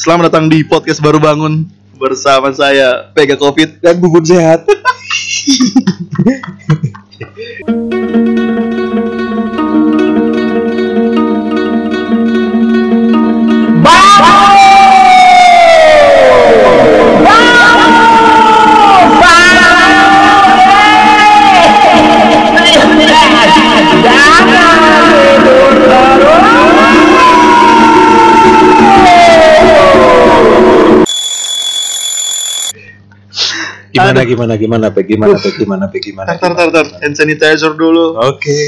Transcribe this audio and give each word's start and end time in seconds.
Selamat 0.00 0.32
datang 0.32 0.48
di 0.48 0.64
podcast 0.64 0.96
baru 1.04 1.20
bangun 1.20 1.68
bersama 2.00 2.48
saya 2.56 3.12
Pega 3.12 3.36
Covid 3.36 3.84
dan 3.84 4.00
bubun 4.00 4.24
sehat. 4.24 4.64
Gimana 34.10 34.26
gimana 34.26 34.54
gimana 34.58 34.86
Pe? 34.90 35.06
Gimana 35.06 35.38
Pe? 35.38 35.48
Gimana 35.54 35.84
Pe? 35.86 35.98
Gimana? 36.02 36.34
Tar 36.34 36.52
tar 36.58 36.68
tar 36.74 36.86
hand 36.98 37.14
sanitizer 37.14 37.78
dulu 37.78 38.18
Oke. 38.18 38.58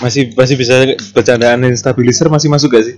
Masih 0.00 0.32
masih 0.32 0.56
bisa 0.56 0.80
bercandaan 1.12 1.60
stabilizer 1.76 2.32
masih 2.32 2.48
masuk 2.48 2.72
gak 2.72 2.88
sih? 2.88 2.96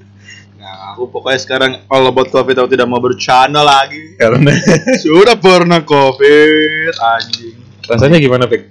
Nah 0.54 0.94
aku 0.94 1.10
pokoknya 1.10 1.40
sekarang 1.42 1.72
all 1.90 2.06
about 2.06 2.30
Covid 2.30 2.54
Aku 2.62 2.70
tidak 2.70 2.86
mau 2.86 3.02
bercanda 3.02 3.58
lagi 3.66 4.14
Karena 4.14 4.54
Sudah 5.02 5.34
pernah 5.34 5.82
Covid 5.82 6.94
Anjing 6.94 7.58
rasanya 7.82 8.22
gimana 8.22 8.46
Pe? 8.46 8.70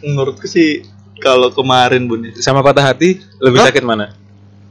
Menurutku 0.00 0.48
sih 0.48 0.80
kalau 1.20 1.52
kemarin 1.52 2.08
bun 2.08 2.32
Sama 2.40 2.64
patah 2.64 2.96
hati 2.96 3.20
lebih 3.44 3.60
Hah? 3.60 3.68
sakit 3.68 3.84
mana? 3.84 4.16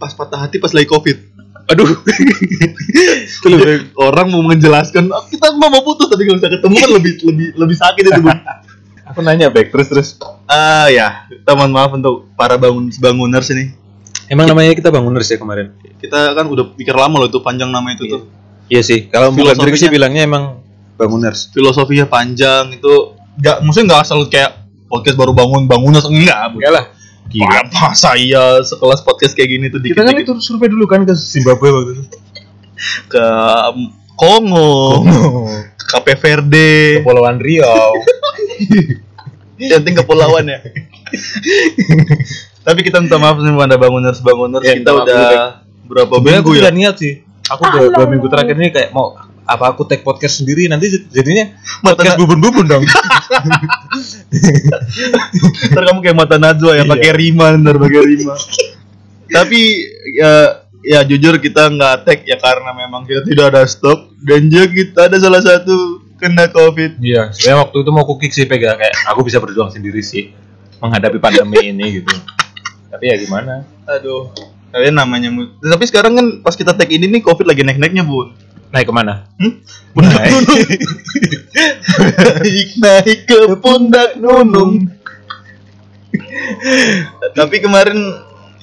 Pas 0.01 0.17
patah 0.17 0.41
hati 0.41 0.57
pas 0.57 0.73
lagi 0.73 0.89
Covid 0.89 1.34
Aduh. 1.65 1.89
Lebih 3.49 3.93
orang 3.97 4.27
mau 4.29 4.45
menjelaskan 4.45 5.09
"Oh, 5.09 5.25
kita 5.25 5.53
mau 5.57 5.73
mau 5.73 5.81
putus 5.81 6.09
tapi 6.09 6.25
kalau 6.29 6.37
bisa 6.37 6.49
ketemu 6.49 6.75
kan 6.77 6.89
lebih 6.93 7.11
lebih 7.25 7.47
lebih 7.57 7.77
sakit 7.77 8.03
itu 8.05 8.21
Aku 9.13 9.21
nanya 9.21 9.53
Bek, 9.53 9.69
terus 9.69 9.85
terus. 9.85 10.09
Ah 10.49 10.89
ya, 10.89 11.29
kita 11.29 11.53
mohon 11.53 11.69
maaf 11.69 11.93
untuk 11.93 12.25
para 12.33 12.57
bangun 12.57 12.89
banguners 12.97 13.53
ini. 13.53 13.69
Emang 14.25 14.49
namanya 14.49 14.73
kita 14.73 14.89
banguners 14.89 15.29
ya 15.29 15.37
kemarin? 15.37 15.77
Kita 16.01 16.33
kan 16.33 16.49
udah 16.49 16.73
pikir 16.73 16.97
lama 16.97 17.21
loh 17.21 17.29
itu 17.29 17.37
panjang 17.45 17.69
nama 17.69 17.85
itu 17.93 18.09
tuh. 18.09 18.25
Iya 18.65 18.81
sih. 18.81 19.05
Kalau 19.13 19.29
bukan 19.29 19.53
sih 19.77 19.93
bilangnya 19.93 20.25
emang 20.25 20.57
banguners. 20.97 21.53
Filosofinya 21.53 22.09
panjang 22.09 22.81
itu 22.81 23.13
nggak 23.37 23.61
maksudnya 23.61 23.85
nggak 23.93 24.01
asal 24.01 24.25
kayak 24.25 24.65
podcast 24.89 25.17
baru 25.21 25.37
bangun 25.37 25.69
banguners 25.69 26.09
enggak. 26.09 26.57
Enggak 26.57 26.73
lah. 26.73 26.85
Gila. 27.35 27.67
Apa 27.67 27.91
saya 27.91 28.63
sekelas 28.63 29.03
podcast 29.03 29.35
kayak 29.35 29.49
gini 29.51 29.65
tuh 29.67 29.83
Kita 29.83 30.07
kan 30.07 30.15
itu 30.15 30.31
survei 30.39 30.71
dulu 30.71 30.87
kan 30.87 31.03
ke 31.03 31.11
Zimbabwe 31.11 31.67
waktu 31.67 31.91
itu. 31.99 32.03
ke 33.11 33.25
um, 33.71 33.91
Kongo, 34.15 35.03
ke 35.75 35.85
Cape 35.99 36.15
Verde, 36.15 37.03
Kepulauan 37.03 37.43
Riau. 37.43 37.91
yang 39.59 39.83
penting 39.83 39.95
kepulauan 39.99 40.47
ya. 40.47 40.59
Tapi 42.63 42.79
kita 42.87 43.03
minta 43.03 43.19
maaf 43.19 43.39
nih 43.39 43.51
pada 43.51 43.75
banguners 43.75 44.19
banguners 44.23 44.63
Ya, 44.63 44.79
kita 44.79 44.91
udah 44.95 45.27
berapa 45.91 46.15
minggu 46.23 46.55
aku 46.55 46.55
ya? 46.55 46.71
niat 46.71 46.95
sih. 46.95 47.23
Aku 47.51 47.61
udah 47.67 47.91
dua 47.91 48.07
minggu 48.07 48.27
terakhir 48.31 48.55
ini 48.55 48.71
kayak 48.71 48.89
mau 48.95 49.11
apa 49.45 49.65
aku 49.69 49.85
take 49.85 50.01
podcast 50.01 50.41
sendiri 50.41 50.65
nanti 50.65 50.89
jadinya 51.09 51.53
podcast 51.85 52.17
bubun-bubun 52.17 52.65
dong. 52.65 52.83
ntar 55.71 55.83
kamu 55.85 55.99
kayak 56.01 56.17
mata 56.17 56.37
Najwa 56.37 56.73
ya 56.73 56.83
Iya. 56.85 56.89
pakai 56.89 57.11
rima 57.13 57.47
ntar 57.55 57.75
pakai 57.77 58.01
rima 58.03 58.33
tapi 59.25 59.61
ya 60.13 60.33
ya 60.85 60.99
jujur 61.01 61.41
kita 61.41 61.69
nggak 61.69 61.95
tag 62.05 62.19
ya 62.25 62.37
karena 62.37 62.69
memang 62.73 63.05
kita 63.05 63.25
tidak 63.25 63.45
ada 63.53 63.61
stok 63.65 64.13
dan 64.21 64.49
juga 64.49 64.67
kita 64.69 64.99
ada 65.09 65.17
salah 65.17 65.41
satu 65.41 65.75
kena 66.15 66.45
covid 66.47 66.95
Iya, 67.01 67.33
saya 67.33 67.57
waktu 67.59 67.81
itu 67.81 67.89
mau 67.91 68.05
kukik 68.05 68.31
sih 68.31 68.45
pegang 68.45 68.77
kayak 68.77 68.93
aku 69.09 69.25
bisa 69.25 69.41
berjuang 69.41 69.73
sendiri 69.73 69.99
sih 69.99 70.31
menghadapi 70.77 71.17
pandemi 71.17 71.73
ini 71.73 72.01
gitu. 72.01 72.13
Tapi 72.87 73.03
ya 73.11 73.15
gimana? 73.19 73.65
aduh 73.85 74.29
kalian 74.73 74.97
namanya 74.97 75.29
tapi 75.61 75.85
sekarang 75.85 76.17
kan 76.17 76.25
pas 76.41 76.57
kita 76.57 76.73
tag 76.73 76.89
ini 76.89 77.05
nih 77.07 77.21
covid 77.21 77.45
lagi 77.45 77.61
naik 77.61 77.77
naiknya 77.77 78.01
bun 78.01 78.33
Naik 78.73 78.85
ke 78.89 78.93
mana? 78.93 79.29
Hmm? 79.37 79.53
pundak 79.95 80.19
Naik. 80.19 80.31
nunung 80.31 80.57
naik 82.43 82.69
naik 82.83 83.19
ke 83.23 83.39
pundak 83.63 84.09
nunung 84.19 84.71
tapi 87.31 87.63
kemarin 87.63 87.97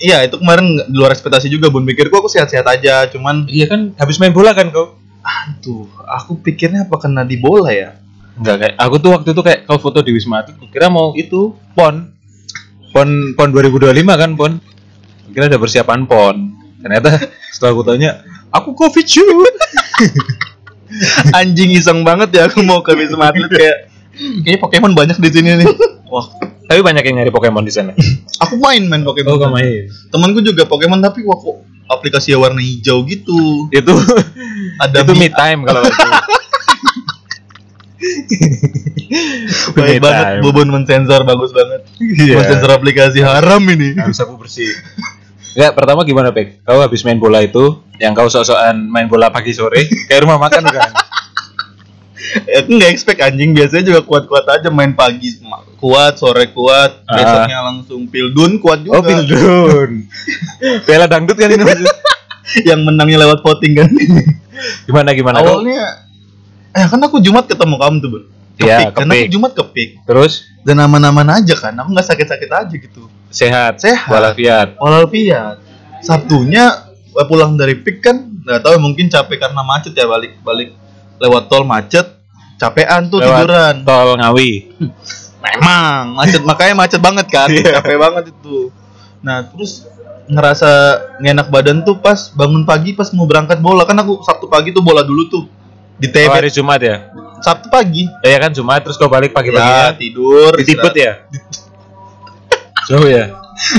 Iya 0.02 0.26
itu 0.26 0.34
kemarin 0.34 0.82
di 0.90 0.98
luar 0.98 1.14
ekspektasi 1.14 1.46
juga 1.46 1.70
bun 1.70 1.86
pikirku 1.86 2.10
aku 2.10 2.26
sehat-sehat 2.26 2.66
aja 2.66 3.06
cuman 3.06 3.46
Iya 3.46 3.70
kan 3.70 3.94
habis 3.94 4.18
main 4.18 4.34
bola 4.34 4.50
kan 4.50 4.74
kau? 4.74 4.98
Aduh, 5.22 5.86
aku 6.02 6.42
pikirnya 6.42 6.90
apa 6.90 6.98
kena 6.98 7.22
di 7.22 7.38
bola 7.38 7.70
ya? 7.70 7.94
Enggak 8.34 8.56
kayak 8.58 8.74
aku 8.82 8.94
tuh 8.98 9.10
waktu 9.14 9.28
itu 9.30 9.42
kayak 9.46 9.60
kau 9.70 9.78
foto 9.78 10.02
di 10.02 10.10
Wisma 10.10 10.42
Atlet, 10.42 10.58
kira 10.74 10.90
mau 10.90 11.14
itu 11.14 11.54
pon. 11.78 12.10
Pon 12.90 13.08
pon 13.38 13.48
2025 13.54 13.94
kan 14.18 14.30
pon. 14.34 14.52
Kira 15.30 15.46
ada 15.46 15.62
persiapan 15.62 16.02
pon. 16.10 16.50
Ternyata 16.82 17.22
setelah 17.54 17.70
aku 17.70 17.82
tanya, 17.86 18.10
aku 18.50 18.74
covid 18.74 19.06
cuy. 19.06 19.46
Anjing 21.38 21.72
iseng 21.72 22.04
banget 22.04 22.28
ya 22.32 22.42
aku 22.46 22.60
mau 22.60 22.84
ke 22.84 22.92
Wisma 22.92 23.32
Atlet 23.32 23.48
kayak 23.48 23.76
kayaknya 24.44 24.60
Pokemon 24.60 24.92
banyak 24.92 25.16
di 25.16 25.30
sini 25.32 25.50
nih. 25.56 25.66
Wah, 26.12 26.28
Tapi 26.68 26.80
banyak 26.84 27.00
yang 27.00 27.16
nyari 27.20 27.32
Pokemon 27.32 27.64
di 27.64 27.72
sana. 27.72 27.96
aku 28.44 28.60
main 28.60 28.84
main 28.84 29.00
Pokemon. 29.00 29.32
Oh, 29.32 29.48
main. 29.48 29.88
Temanku 30.12 30.44
juga 30.44 30.68
Pokemon 30.68 31.00
tapi 31.00 31.24
wah 31.24 31.36
kok 31.36 31.64
aplikasi 31.88 32.36
warna 32.36 32.60
hijau 32.60 33.04
gitu. 33.08 33.68
Itu 33.72 33.92
Ada 34.84 35.04
itu 35.04 35.12
mi- 35.16 35.26
me 35.26 35.28
time 35.32 35.60
kalau 35.64 35.80
itu. 35.80 36.08
baik 39.72 39.98
banget. 40.02 40.24
Bubun 40.44 40.68
mensensor 40.68 41.24
bagus 41.24 41.52
banget. 41.52 41.88
Iya. 42.00 42.36
Mensensor 42.40 42.70
aplikasi 42.74 43.24
haram 43.24 43.62
ini. 43.64 43.96
Harus 43.96 44.20
aku 44.20 44.36
bersih. 44.36 44.68
Enggak, 45.52 45.72
pertama 45.74 46.00
gimana, 46.02 46.28
Pek? 46.30 46.62
Kau 46.62 46.78
habis 46.78 47.02
main 47.02 47.16
bola 47.16 47.40
itu, 47.40 47.60
yang 47.96 48.12
kau 48.12 48.24
sok-sokan 48.24 48.72
main 48.82 49.04
bola 49.04 49.28
pagi 49.28 49.52
sore, 49.52 49.84
kayak 50.08 50.22
rumah 50.22 50.38
makan 50.38 50.64
kan? 50.64 50.90
Aku 52.32 52.70
nggak 52.70 52.88
expect 52.88 53.20
anjing 53.20 53.52
biasanya 53.52 53.84
juga 53.84 54.00
kuat-kuat 54.00 54.46
aja 54.48 54.68
main 54.68 54.94
pagi 54.94 55.36
kuat 55.76 56.16
sore 56.16 56.48
kuat 56.48 57.02
Ah. 57.04 57.18
besoknya 57.18 57.58
langsung 57.60 58.06
pildun 58.06 58.56
kuat 58.56 58.80
juga 58.80 58.94
Oh, 58.94 59.02
Pildun. 59.02 60.06
Bela 60.86 61.04
dangdut 61.12 61.34
kan 61.34 61.50
ini 61.50 61.60
yang 62.62 62.80
menangnya 62.80 63.20
lewat 63.20 63.42
voting 63.42 63.74
kan 63.74 63.90
Gimana 64.86 65.12
gimana 65.12 65.42
kau? 65.42 65.58
awalnya 65.58 66.06
eh 66.70 66.86
kan 66.86 67.02
aku 67.02 67.18
Jumat 67.18 67.44
ketemu 67.44 67.74
kamu 67.76 67.96
tuh 67.98 68.08
bun 68.08 68.24
Iya, 68.54 68.76
Kepik, 68.86 68.94
kan 68.94 69.06
aku. 69.08 69.28
Jumat 69.28 69.52
kepik 69.52 69.90
Terus 70.04 70.32
dan 70.62 70.76
aman-aman 70.78 71.26
aja 71.34 71.54
kan 71.58 71.74
aku 71.74 71.88
nggak 71.90 72.06
sakit-sakit 72.06 72.48
aja 72.48 72.70
gitu 72.72 73.10
sehat, 73.32 73.72
Sehat. 73.76 74.06
walafiat. 74.06 74.76
walafiat 74.76 75.56
Sabtunya 75.98 76.68
eh, 77.08 77.26
pulang 77.26 77.54
dari 77.54 77.74
pik 77.74 77.98
kan 77.98 78.16
nggak 78.42 78.60
tahu 78.60 78.74
mungkin 78.76 79.06
capek 79.06 79.38
karena 79.40 79.62
macet 79.62 79.92
ya 79.92 80.04
balik 80.04 80.38
balik 80.40 80.74
lewat 81.16 81.46
tol 81.46 81.62
macet 81.62 82.04
capean 82.56 83.06
tuh 83.06 83.18
Lewat 83.18 83.38
tiduran 83.40 83.74
Tol 83.82 84.10
Ngawi. 84.16 84.50
memang 85.42 86.14
macet 86.14 86.42
makanya 86.42 86.74
macet 86.76 86.98
banget 86.98 87.26
kan 87.26 87.48
Iya. 87.52 87.78
capek 87.78 87.96
banget 87.96 88.24
itu 88.30 88.70
nah 89.18 89.42
terus 89.44 89.86
ngerasa 90.24 90.70
ngenak 91.18 91.46
badan 91.48 91.82
tuh 91.82 91.96
pas 91.96 92.30
bangun 92.30 92.62
pagi 92.62 92.92
pas 92.92 93.10
mau 93.10 93.26
berangkat 93.26 93.58
bola 93.58 93.82
kan 93.82 93.94
aku 93.96 94.22
Sabtu 94.22 94.46
pagi 94.46 94.70
tuh 94.70 94.80
bola 94.80 95.02
dulu 95.02 95.22
tuh 95.26 95.44
di 95.94 96.06
Oh, 96.06 96.10
TB 96.10 96.30
hari 96.32 96.50
Jumat 96.50 96.78
ya? 96.78 97.10
Sabtu 97.38 97.66
pagi 97.68 98.06
Ya 98.20 98.38
kan 98.38 98.50
Jumat 98.50 98.82
terus 98.82 98.94
kau 98.94 99.06
balik 99.06 99.30
ya 99.30 99.36
pagi-paginya 99.36 99.94
tidur 99.94 100.50
ditipet 100.56 100.94
ya? 100.96 101.12
Jauh 102.84 103.06
ya? 103.06 103.30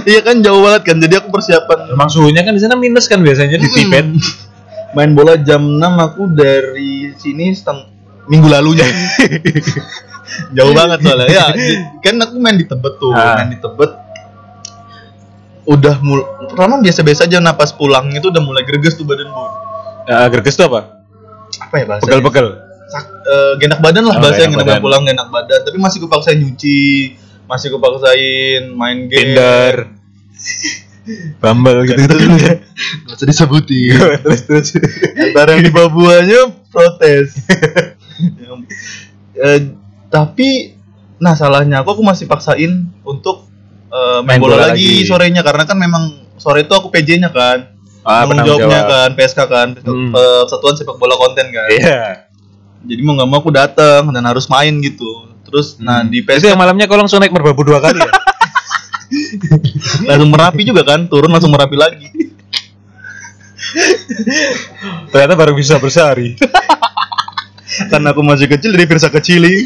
iya 0.03 0.21
kan 0.21 0.39
jauh 0.39 0.61
banget 0.61 0.81
kan 0.85 0.97
jadi 0.97 1.17
aku 1.17 1.27
persiapan 1.29 1.89
Emang 1.89 2.07
suhunya 2.07 2.41
kan 2.41 2.51
di 2.51 2.61
sana 2.61 2.75
minus 2.75 3.05
kan 3.05 3.19
biasanya 3.19 3.57
di 3.57 3.67
Tibet. 3.67 4.05
Main 4.93 5.11
bola 5.11 5.35
jam 5.35 5.59
6 5.59 5.81
aku 5.81 6.29
dari 6.31 6.91
sini 7.13 7.49
seteng 7.49 7.89
minggu 8.25 8.47
lalunya 8.47 8.85
jauh 10.55 10.71
banget 10.71 10.99
soalnya 11.01 11.27
ya 11.27 11.45
kan 12.05 12.15
aku 12.17 12.37
main 12.37 12.55
di 12.55 12.63
Tebet 12.63 12.93
tuh 12.95 13.11
Ah. 13.11 13.35
main 13.35 13.49
di 13.49 13.57
Tebet 13.57 13.91
udah 15.63 15.95
mul 15.97 16.19
pertama 16.45 16.77
biasa-biasa 16.77 17.23
aja 17.23 17.39
napas 17.39 17.71
pulang 17.71 18.11
itu 18.11 18.27
udah 18.27 18.39
mulai 18.39 18.61
greges 18.61 18.93
tuh 18.93 19.03
badan 19.03 19.27
bu 19.27 19.43
Ya, 20.03 20.27
greges 20.27 20.53
tuh 20.53 20.67
apa? 20.67 20.99
apa 21.57 21.75
ya 21.77 21.85
bahasanya 21.85 22.07
Pegel-pegel. 22.09 22.47
Sak- 22.85 23.07
eh, 23.23 23.53
genak 23.57 23.79
badan 23.79 24.03
lah 24.03 24.15
Oh, 24.15 24.21
bahasa 24.21 24.39
yang 24.41 24.51
genak 24.53 24.67
badan. 24.69 24.81
pulang 24.81 25.03
genak 25.03 25.27
badan 25.27 25.59
tapi 25.61 25.77
masih 25.77 25.97
kupaksain 25.99 26.35
nyuci 26.35 26.79
masih 27.45 27.67
kupaksain 27.69 28.71
main 28.71 29.07
game 29.07 29.33
Tinder. 29.35 29.75
Bumble 31.43 31.83
gitu 31.83 31.99
gitu. 31.99 32.63
Gak 33.03 33.15
usah 33.19 33.27
disebutin 33.27 33.99
terus 34.23 34.41
terus. 34.47 34.67
Ntar 35.35 35.51
yang 35.51 35.61
di 35.61 35.71
Papuanya 35.71 36.47
protes. 36.71 37.35
Eh, 39.35 39.59
tapi 40.13 40.79
nah 41.19 41.35
salahnya 41.35 41.83
aku 41.83 41.99
aku 41.99 42.03
masih 42.03 42.23
paksain 42.23 42.87
untuk 43.03 43.47
eh, 43.91 44.19
main, 44.23 44.39
bola, 44.39 44.71
lagi, 44.71 45.03
sorenya 45.03 45.43
karena 45.43 45.67
kan 45.67 45.75
memang 45.75 46.03
sore 46.39 46.63
itu 46.63 46.71
aku 46.71 46.87
PJ-nya 46.87 47.35
kan. 47.35 47.75
Ah, 48.03 48.23
Tanggung 48.23 48.43
jawabnya 48.43 48.79
jawab. 48.83 48.91
kan 48.91 49.09
PSK 49.15 49.39
kan, 49.47 49.67
Hmm. 49.79 50.11
eh, 50.11 50.41
Persatuan 50.43 50.75
Sepak 50.75 50.95
Bola 50.95 51.15
Konten 51.15 51.51
kan. 51.51 51.67
Iya. 51.67 52.03
Jadi 52.83 52.99
mau 52.99 53.15
nggak 53.15 53.27
mau 53.27 53.39
aku 53.39 53.51
datang 53.51 54.11
dan 54.11 54.23
harus 54.23 54.47
main 54.47 54.75
gitu. 54.79 55.32
Terus 55.53 55.77
nah 55.77 56.01
Hmm. 56.01 56.09
di 56.09 56.17
Itu 56.19 56.33
PSK 56.33 56.49
yang 56.49 56.57
malamnya 56.57 56.85
kau 56.85 56.97
langsung 56.97 57.21
naik 57.21 57.29
merbabu 57.29 57.61
dua 57.61 57.77
kali 57.77 58.01
ya? 58.01 58.09
langsung 60.09 60.27
merapi 60.27 60.61
juga 60.65 60.81
kan, 60.81 61.05
turun 61.05 61.29
langsung 61.29 61.53
merapi 61.53 61.77
lagi. 61.77 62.07
Ternyata 65.09 65.33
baru 65.33 65.53
bisa 65.53 65.77
bersehari. 65.77 66.33
Karena 67.89 68.09
aku 68.09 68.21
masih 68.21 68.45
kecil 68.47 68.69
dari 68.69 68.85
Virsa 68.85 69.09
kecili. 69.09 69.65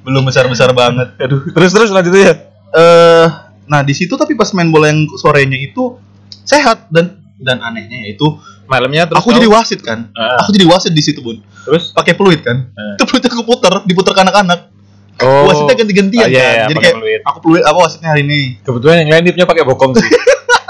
Belum 0.00 0.22
besar-besar 0.22 0.70
banget. 0.70 1.18
Aduh, 1.18 1.40
terus 1.50 1.70
terus 1.72 1.88
lanjut 1.88 2.12
ya. 2.12 2.34
eh 2.68 3.26
nah 3.66 3.80
di 3.80 3.90
situ 3.90 4.14
tapi 4.14 4.32
pas 4.32 4.46
main 4.52 4.68
bola 4.68 4.86
yang 4.86 5.08
sorenya 5.16 5.56
itu 5.56 5.96
sehat 6.44 6.86
dan 6.86 7.18
dan 7.34 7.58
anehnya 7.58 8.04
yaitu 8.04 8.22
Malamnya 8.66 9.06
terus 9.06 9.22
aku 9.22 9.30
kau- 9.30 9.36
jadi 9.38 9.46
wasit 9.48 9.80
kan. 9.80 10.10
Ah. 10.12 10.42
Aku 10.42 10.50
jadi 10.50 10.66
wasit 10.66 10.90
di 10.90 10.98
situ, 10.98 11.22
Bun. 11.22 11.38
terus 11.62 11.90
Pakai 11.90 12.12
peluit 12.12 12.42
kan. 12.42 12.66
Ah. 12.68 12.94
Itu 12.94 13.06
peluitnya 13.06 13.30
aku 13.30 13.46
puter, 13.46 13.72
diputer 13.86 14.10
ke 14.10 14.20
anak-anak. 14.20 14.74
Oh 15.16 15.42
Wasitnya 15.46 15.74
ganti-gantian 15.76 16.20
Ah, 16.20 16.28
iya, 16.28 16.36
kan. 16.36 16.46
iya, 16.46 16.62
jadi 16.62 16.74
pakai 16.74 16.82
kayak 16.82 16.96
peluit. 16.96 17.20
aku 17.24 17.38
peluit 17.40 17.62
apa 17.64 17.78
wasitnya 17.78 18.08
hari 18.10 18.20
ini. 18.22 18.40
Kebetulan 18.60 18.96
yang 19.00 19.10
lain 19.10 19.22
dipnya 19.24 19.44
pakai 19.44 19.62
bokong 19.62 19.92
sih. 19.94 20.06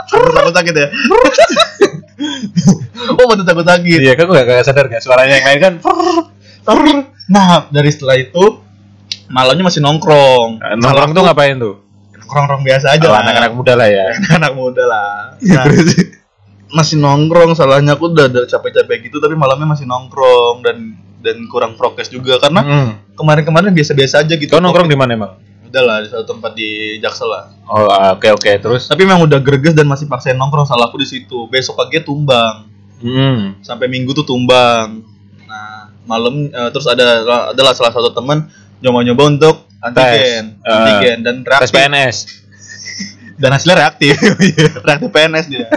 Aku 0.07 0.33
takut 0.33 0.55
sakit 0.55 0.73
ya. 0.73 0.87
oh, 3.13 3.25
betul 3.27 3.45
takut 3.45 3.63
sakit. 3.63 3.99
iya, 3.99 4.13
kan 4.15 4.25
gue 4.25 4.35
gak, 4.35 4.47
gak 4.47 4.65
sadar 4.65 4.85
gak 4.87 5.01
suaranya 5.01 5.35
yang 5.37 5.47
lain 5.47 5.59
kan. 5.61 5.73
Nah, 7.27 7.67
dari 7.69 7.91
setelah 7.91 8.15
itu 8.15 8.61
malamnya 9.29 9.67
masih 9.67 9.81
nongkrong. 9.81 10.59
Nah, 10.59 10.75
Nongkrong 10.79 11.11
tuh 11.13 11.23
ngapain 11.23 11.57
tuh? 11.57 11.75
nongkrong 12.27 12.63
biasa 12.63 12.91
aja 12.91 13.07
Oh, 13.07 13.13
lah. 13.13 13.23
anak-anak 13.23 13.51
muda 13.53 13.73
lah 13.75 13.87
ya. 13.87 14.07
anak 14.39 14.53
muda 14.53 14.83
lah. 14.83 15.11
Nah, 15.39 15.63
masih 16.69 16.97
nongkrong 16.99 17.55
salahnya 17.55 17.95
aku 17.95 18.11
udah, 18.11 18.27
udah 18.27 18.43
capek-capek 18.45 19.07
gitu 19.07 19.17
tapi 19.19 19.33
malamnya 19.33 19.65
masih 19.69 19.85
nongkrong 19.85 20.61
dan 20.61 20.77
dan 21.27 21.43
kurang 21.51 21.75
prokes 21.75 22.07
juga 22.07 22.39
karena 22.39 22.63
Hmm. 22.63 22.91
kemarin-kemarin 23.19 23.75
biasa-biasa 23.75 24.23
aja 24.23 24.35
gitu. 24.39 24.55
Kau 24.55 24.63
nongkrong 24.63 24.87
di 24.87 24.95
mana 24.95 25.19
emang? 25.19 25.33
Udah 25.67 25.83
lah 25.83 25.99
di 25.99 26.09
satu 26.09 26.39
tempat 26.39 26.55
di 26.55 27.03
Jaksel 27.03 27.27
lah. 27.27 27.51
Oh, 27.67 27.91
ah, 27.91 28.15
oke 28.15 28.31
oke, 28.31 28.51
terus. 28.63 28.87
Tapi 28.87 29.03
memang 29.03 29.27
udah 29.27 29.43
greges 29.43 29.75
dan 29.75 29.91
masih 29.91 30.07
paksain 30.07 30.39
nongkrong 30.39 30.63
salahku 30.63 30.95
di 30.95 31.09
situ. 31.11 31.51
Besok 31.51 31.83
pagi 31.83 31.99
tumbang. 32.01 32.71
Hmm. 33.03 33.59
Sampai 33.67 33.91
minggu 33.91 34.15
tuh 34.15 34.23
tumbang. 34.23 35.03
Nah, 35.45 35.91
malam 36.07 36.47
eh, 36.47 36.71
terus 36.71 36.87
ada 36.87 37.27
adalah 37.51 37.75
salah 37.75 37.91
satu 37.91 38.15
teman 38.15 38.47
nyoba-nyoba 38.79 39.23
untuk 39.27 39.67
antigen, 39.83 40.57
Tes. 40.63 40.71
antigen 40.71 41.19
dan 41.27 41.35
Tes 41.43 41.51
reaktif. 41.51 41.75
PNS. 41.75 42.17
dan 43.43 43.51
hasilnya 43.53 43.77
reaktif. 43.85 44.15
reaktif 44.87 45.11
PNS 45.11 45.47
dia. 45.51 45.67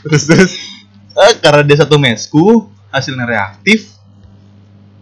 terus 0.00 0.24
terus 0.24 0.52
eh, 1.12 1.32
karena 1.38 1.62
dia 1.62 1.76
satu 1.78 1.96
mesku 1.96 2.68
hasilnya 2.88 3.24
reaktif 3.24 3.90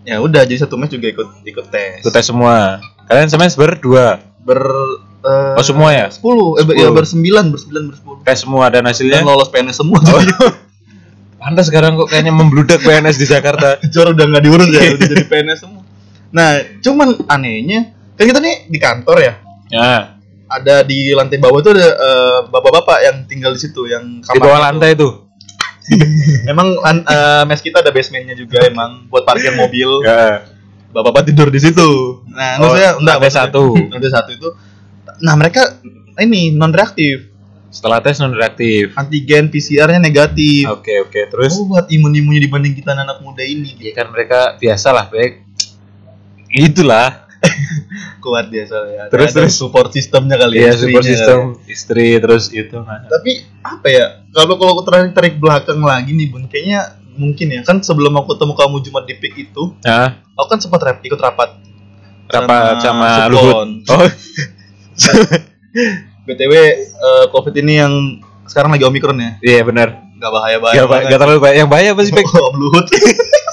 ya 0.02 0.18
udah 0.18 0.44
jadi 0.44 0.64
satu 0.64 0.76
mes 0.76 0.88
juga 0.88 1.06
ikut 1.06 1.28
ikut 1.44 1.66
tes 1.68 2.00
Ikut 2.00 2.12
tes 2.12 2.24
semua. 2.24 2.80
Kalian 3.04 3.28
semes 3.28 3.52
berdua. 3.52 4.20
ber 4.40 4.60
eh, 5.20 5.52
Oh, 5.52 5.60
semua 5.60 5.92
ya? 5.92 6.08
sepuluh 6.08 6.56
eh, 6.56 6.64
ya 6.74 6.88
bersembilan 6.88 7.52
bersembilan 7.52 7.84
bersepuluh 7.92 8.18
Tes 8.22 8.40
semua 8.40 8.72
dan 8.72 8.80
dan 8.80 8.92
hasilnya. 8.92 9.20
lolos 9.20 9.48
PNS 9.48 9.76
semua 9.76 10.00
Oh, 10.00 10.22
Pantas 11.38 11.68
sekarang 11.68 11.94
kok 11.94 12.08
kayaknya 12.08 12.32
membludak 12.32 12.80
PNS 12.80 13.14
di 13.14 13.26
Jakarta. 13.26 13.76
Jor 13.92 14.10
udah 14.10 14.24
nggak 14.26 14.42
diurus 14.42 14.68
ya 14.68 14.96
udah 14.96 15.06
jadi 15.06 15.24
PNS 15.32 15.58
semua 15.60 15.82
nah 16.28 16.56
cuman 16.80 17.24
anehnya 17.24 17.88
kan 18.12 18.24
kita 18.24 18.36
nih 18.36 18.68
di 18.68 18.76
kantor 18.76 19.16
ya 19.20 19.34
Ya, 19.68 20.16
ada 20.48 20.80
di 20.80 21.12
lantai 21.12 21.36
bawah 21.36 21.60
tuh 21.60 21.76
ada 21.76 21.88
eh, 21.92 22.38
bapak-bapak 22.48 22.98
yang 23.04 23.16
tinggal 23.28 23.52
di 23.52 23.60
situ 23.60 23.84
yang 23.84 24.24
di 24.24 24.40
bawah 24.40 24.64
lantai 24.64 24.96
tuh. 24.96 25.27
Emang 26.52 26.68
eh, 26.84 27.42
mes 27.44 27.60
kita 27.60 27.80
ada 27.80 27.90
basementnya 27.90 28.32
juga 28.32 28.60
emang 28.62 29.06
buat 29.06 29.22
parkir 29.22 29.52
mobil. 29.52 30.04
Ya. 30.04 30.44
Bapak-bapak 30.88 31.28
tidur 31.28 31.48
di 31.48 31.60
situ. 31.60 32.24
Nah, 32.28 32.56
Oh, 32.58 32.72
maksudnya 32.72 32.90
enggak 32.96 33.16
lantai 33.16 33.28
maksudnya- 33.28 33.50
satu. 33.52 33.64
Lantai 33.92 34.10
satu 34.10 34.30
itu. 34.32 34.48
Nah, 35.20 35.34
mereka 35.34 35.62
ini 36.18 36.50
non 36.50 36.72
reaktif. 36.72 37.28
Setelah 37.68 38.00
tes 38.00 38.16
non 38.16 38.32
reaktif. 38.32 38.96
Antigen 38.96 39.52
PCR-nya 39.52 40.00
negatif. 40.00 40.64
Oke 40.66 41.04
oke, 41.04 41.20
terus 41.28 41.52
Oh, 41.54 41.68
buat 41.68 41.84
imun-imunnya 41.86 42.40
dibanding 42.40 42.72
kita 42.72 42.96
anak 42.96 43.20
muda 43.20 43.44
ini. 43.44 43.76
ya 43.78 43.92
kan 43.92 44.08
mereka 44.08 44.56
biasalah 44.56 45.12
baik. 45.12 45.44
Itulah. 46.48 47.27
Kuat 48.18 48.46
dia 48.48 48.64
soalnya. 48.64 49.06
Terus, 49.06 49.30
Ada 49.30 49.36
terus. 49.42 49.54
support 49.54 49.88
sistemnya 49.88 50.36
kali 50.36 50.58
Iya 50.58 50.70
istrinya 50.70 50.78
support 50.80 51.00
kali 51.00 51.12
system 51.12 51.38
istri 51.66 52.06
terus 52.16 52.44
itu. 52.50 52.76
ya. 52.76 53.06
Tapi 53.06 53.30
apa 53.60 53.86
ya? 53.86 54.06
Kalau 54.28 54.54
kalau 54.54 54.70
aku 54.72 54.82
tarik 54.84 55.10
tarik 55.12 55.34
belakang 55.36 55.78
lagi 55.80 56.10
nih, 56.10 56.26
Bun, 56.26 56.46
kayaknya 56.46 56.80
mungkin 57.14 57.46
ya 57.48 57.60
kan 57.62 57.78
sebelum 57.78 58.14
aku 58.14 58.34
ketemu 58.34 58.52
kamu 58.54 58.76
Jumat 58.80 59.04
di 59.04 59.14
PIK 59.14 59.34
itu, 59.44 59.62
Nah, 59.80 60.18
aku 60.32 60.48
kan 60.48 60.58
sempat 60.58 60.80
rap, 60.80 60.98
ikut 61.00 61.16
rapat 61.16 61.50
rapat 62.26 62.78
sama, 62.78 63.26
Subkon. 63.26 63.68
Luhut. 63.82 63.86
Oh, 63.90 64.04
BTW 66.26 66.52
eh, 66.52 67.24
COVID 67.30 67.54
ini 67.56 67.74
yang 67.76 67.92
sekarang 68.44 68.68
lagi 68.68 68.82
Omikron 68.82 69.14
ya. 69.16 69.30
iya 69.40 69.60
benar. 69.62 69.94
Gak 70.18 70.28
bahaya-bahaya. 70.28 70.74
Gak, 70.74 70.84
ba- 70.84 70.92
banget. 70.92 71.08
gak 71.08 71.20
terlalu 71.22 71.38
bahaya. 71.38 71.56
Yang 71.56 71.70
bahaya 71.70 71.88
apa 71.94 72.02
sih, 72.02 72.12
Pek? 72.12 72.26
Om 72.50 72.56
Luhut. 72.58 72.86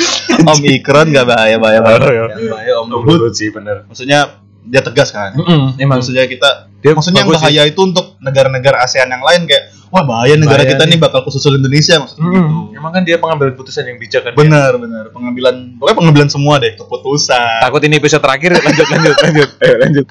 Omikron 0.50 1.06
gak 1.10 1.26
bahaya-bahaya 1.26 1.80
banget. 1.80 2.00
Oh, 2.00 2.08
iya. 2.08 2.24
Yang 2.30 2.48
bahaya 2.48 2.72
Om 2.76 2.88
Om 2.88 3.02
Luhut. 3.04 3.32
Sih 3.32 3.48
benar. 3.48 3.84
Maksudnya 3.84 4.40
dia 4.62 4.80
tegas 4.80 5.08
kan. 5.10 5.32
Mm-mm, 5.32 5.76
emang 5.76 5.98
Maksudnya 5.98 6.24
kita 6.24 6.68
dia 6.78 6.92
maksudnya 6.92 7.20
yang 7.20 7.28
bagus 7.28 7.38
sih. 7.38 7.46
bahaya 7.46 7.62
itu 7.66 7.80
untuk 7.82 8.16
negara-negara 8.18 8.76
ASEAN 8.80 9.04
yang 9.06 9.20
lain 9.20 9.44
kayak 9.44 9.62
wah 9.86 10.00
bahaya 10.00 10.32
negara 10.34 10.60
Bahaya 10.60 10.70
kita 10.70 10.84
nih. 10.86 10.90
nih 10.90 11.00
bakal 11.02 11.20
kesusul 11.22 11.52
Indonesia 11.54 11.96
maksudnya 11.96 12.24
Mm, 12.24 12.32
gitu. 12.34 12.56
Emang 12.74 12.90
kan 12.90 13.02
dia 13.02 13.16
pengambilan 13.16 13.52
putusan 13.54 13.84
yang 13.84 13.96
bijak 13.96 14.22
kan. 14.22 14.32
dia. 14.32 14.38
Benar, 14.38 14.72
benar. 14.76 15.04
Pengambilan 15.10 15.54
pokoknya 15.76 15.96
pengambilan 15.98 16.28
semua 16.28 16.54
deh 16.56 16.72
keputusan. 16.74 17.60
Takut 17.60 17.80
ini 17.82 17.94
episode 17.94 18.20
terakhir 18.20 18.50
lanjut 18.56 18.86
lanjut 18.86 19.16
lanjut. 19.18 19.48
Ayo 19.58 19.74
lanjut. 19.82 20.06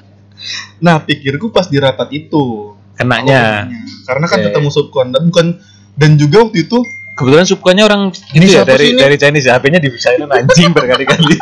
Nah, 0.78 0.96
pikirku 0.98 1.50
pas 1.50 1.66
di 1.66 1.76
rapat 1.76 2.08
itu 2.10 2.74
Kenanya. 2.94 3.66
karena 4.04 4.24
kan 4.24 4.38
Oke. 4.38 4.46
ketemu 4.46 4.68
subkon 4.68 5.08
dan 5.08 5.22
bukan 5.24 5.46
dan 5.94 6.10
juga 6.14 6.44
waktu 6.44 6.64
itu 6.64 6.78
Kebetulan 7.20 7.44
subkonnya 7.44 7.84
orang 7.84 8.02
Ini 8.32 8.40
ini 8.40 8.46
ya 8.50 8.64
dari 8.64 8.86
ini? 8.88 8.98
dari 8.98 9.16
Chinese 9.16 9.44
ya. 9.44 9.54
HP-nya 9.54 9.76
di 9.76 9.92
silent 9.94 10.30
anjing 10.30 10.72
berkali-kali. 10.76 11.36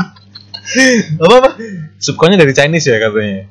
apa 1.16 1.34
apa 1.38 1.50
Subkonnya 1.96 2.34
dari 2.36 2.50
Chinese 2.50 2.84
ya 2.84 2.98
katanya. 2.98 3.46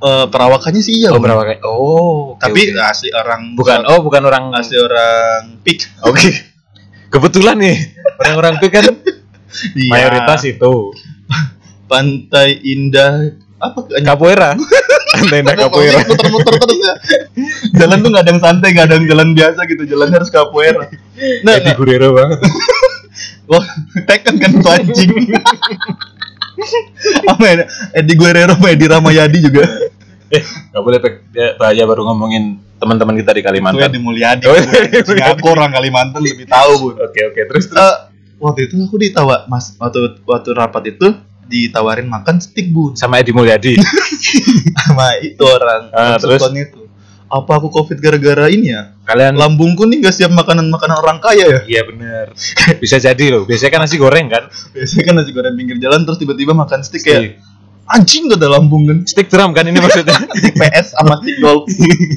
Eh, 0.00 0.26
perawakannya 0.28 0.80
sih 0.80 0.94
iya 0.98 1.08
Oh, 1.10 1.16
kayak? 1.16 1.60
Oh, 1.60 2.32
oke, 2.32 2.40
tapi 2.40 2.70
oke. 2.70 2.80
asli 2.82 3.08
orang 3.10 3.52
bukan 3.52 3.84
oh 3.84 4.00
bukan 4.00 4.22
orang 4.22 4.44
asli 4.52 4.76
orang 4.76 5.60
pik 5.60 5.84
Oke. 6.02 6.28
Kebetulan 7.08 7.56
nih 7.56 7.76
orang-orang 8.18 8.56
itu 8.56 8.68
kan 8.68 8.84
Iya. 9.74 9.90
mayoritas 9.90 10.40
itu 10.46 10.72
pantai 11.84 12.54
indah 12.62 13.34
apa 13.58 13.80
capoeira. 13.98 14.54
Tenda 15.10 15.52
capoeira. 15.58 16.06
muter-muter 16.06 16.54
terus 16.58 16.78
ya. 16.78 16.94
Jalan 17.82 17.98
tuh 18.02 18.08
nggak 18.14 18.24
ada 18.24 18.30
yang 18.30 18.42
santai 18.42 18.68
nggak 18.74 18.86
ada 18.86 18.94
yang 18.98 19.06
jalan 19.10 19.28
biasa 19.34 19.60
gitu. 19.66 19.82
Jalannya 19.86 20.16
harus 20.22 20.30
capoeira. 20.30 20.86
Nah 21.42 21.52
Eddie 21.58 21.74
Guerrero 21.74 22.14
banget. 22.14 22.38
wah 23.50 23.66
tekan 24.06 24.38
kan 24.38 24.50
tuh 24.62 24.70
anjing. 24.70 25.10
Apa 27.32 27.44
ya? 27.44 27.64
Edi 27.96 28.14
Guerrero 28.14 28.54
sama 28.54 28.70
Edi 28.70 28.86
Ramayadi 28.86 29.38
juga. 29.40 29.64
Eh, 30.30 30.44
nggak 30.70 30.82
boleh 30.82 30.98
Pek. 31.02 31.14
Dia 31.34 31.58
bahaya 31.58 31.82
baru 31.88 32.06
ngomongin 32.06 32.62
teman-teman 32.78 33.18
kita 33.18 33.34
di 33.34 33.42
itu 33.42 33.48
Kalimantan. 33.50 33.90
Edi 33.90 33.98
Mulyadi. 33.98 34.46
Oh, 34.46 34.54
aku 35.34 35.46
orang 35.50 35.74
Kalimantan 35.74 36.22
lebih 36.22 36.46
tahu 36.46 36.72
bun 36.78 36.94
Oke 37.02 37.20
oke. 37.26 37.40
Terus 37.50 37.66
terus. 37.72 37.80
Eh, 37.80 37.96
waktu 38.40 38.70
itu 38.70 38.74
aku 38.80 38.96
ditawa 38.96 39.44
mas 39.50 39.76
waktu 39.76 40.22
waktu 40.24 40.50
rapat 40.56 40.96
itu 40.96 41.12
ditawarin 41.50 42.06
makan 42.06 42.38
steak 42.38 42.70
bun. 42.70 42.94
Sama 42.94 43.18
Edi 43.18 43.34
Mulyadi. 43.34 43.74
sama 44.86 45.18
itu 45.18 45.42
orang. 45.42 45.90
Yang 45.90 46.22
terus? 46.22 46.40
itu. 46.54 46.80
Apa 47.30 47.62
aku 47.62 47.70
covid 47.70 47.98
gara-gara 48.02 48.50
ini 48.50 48.74
ya? 48.74 48.94
Kalian 49.06 49.38
lambungku 49.38 49.86
nih 49.86 50.02
gak 50.02 50.14
siap 50.18 50.34
makanan 50.34 50.66
makanan 50.66 50.98
orang 50.98 51.18
kaya 51.22 51.46
ya? 51.46 51.60
Iya 51.62 51.82
bener. 51.86 52.26
Bisa 52.82 52.98
jadi 52.98 53.24
loh. 53.30 53.46
Biasanya 53.46 53.70
kan 53.70 53.80
nasi 53.86 53.96
goreng 53.98 54.26
kan? 54.26 54.50
Biasanya 54.74 55.04
kan 55.06 55.14
nasi 55.18 55.30
goreng 55.30 55.54
pinggir 55.54 55.78
jalan 55.78 56.02
terus 56.02 56.18
tiba-tiba 56.18 56.54
makan 56.54 56.82
steak 56.82 57.06
Steak. 57.06 57.38
kayak 57.38 57.38
anjing 57.86 58.30
gak 58.30 58.42
ada 58.42 58.58
lambung 58.58 58.82
kan? 58.86 58.98
Stick 59.06 59.30
drum 59.30 59.54
kan 59.54 59.62
ini 59.62 59.78
maksudnya? 59.78 60.14
Steak 60.42 60.54
PS 60.58 60.98
sama 60.98 61.22
steak 61.22 61.38
golf. 61.38 61.66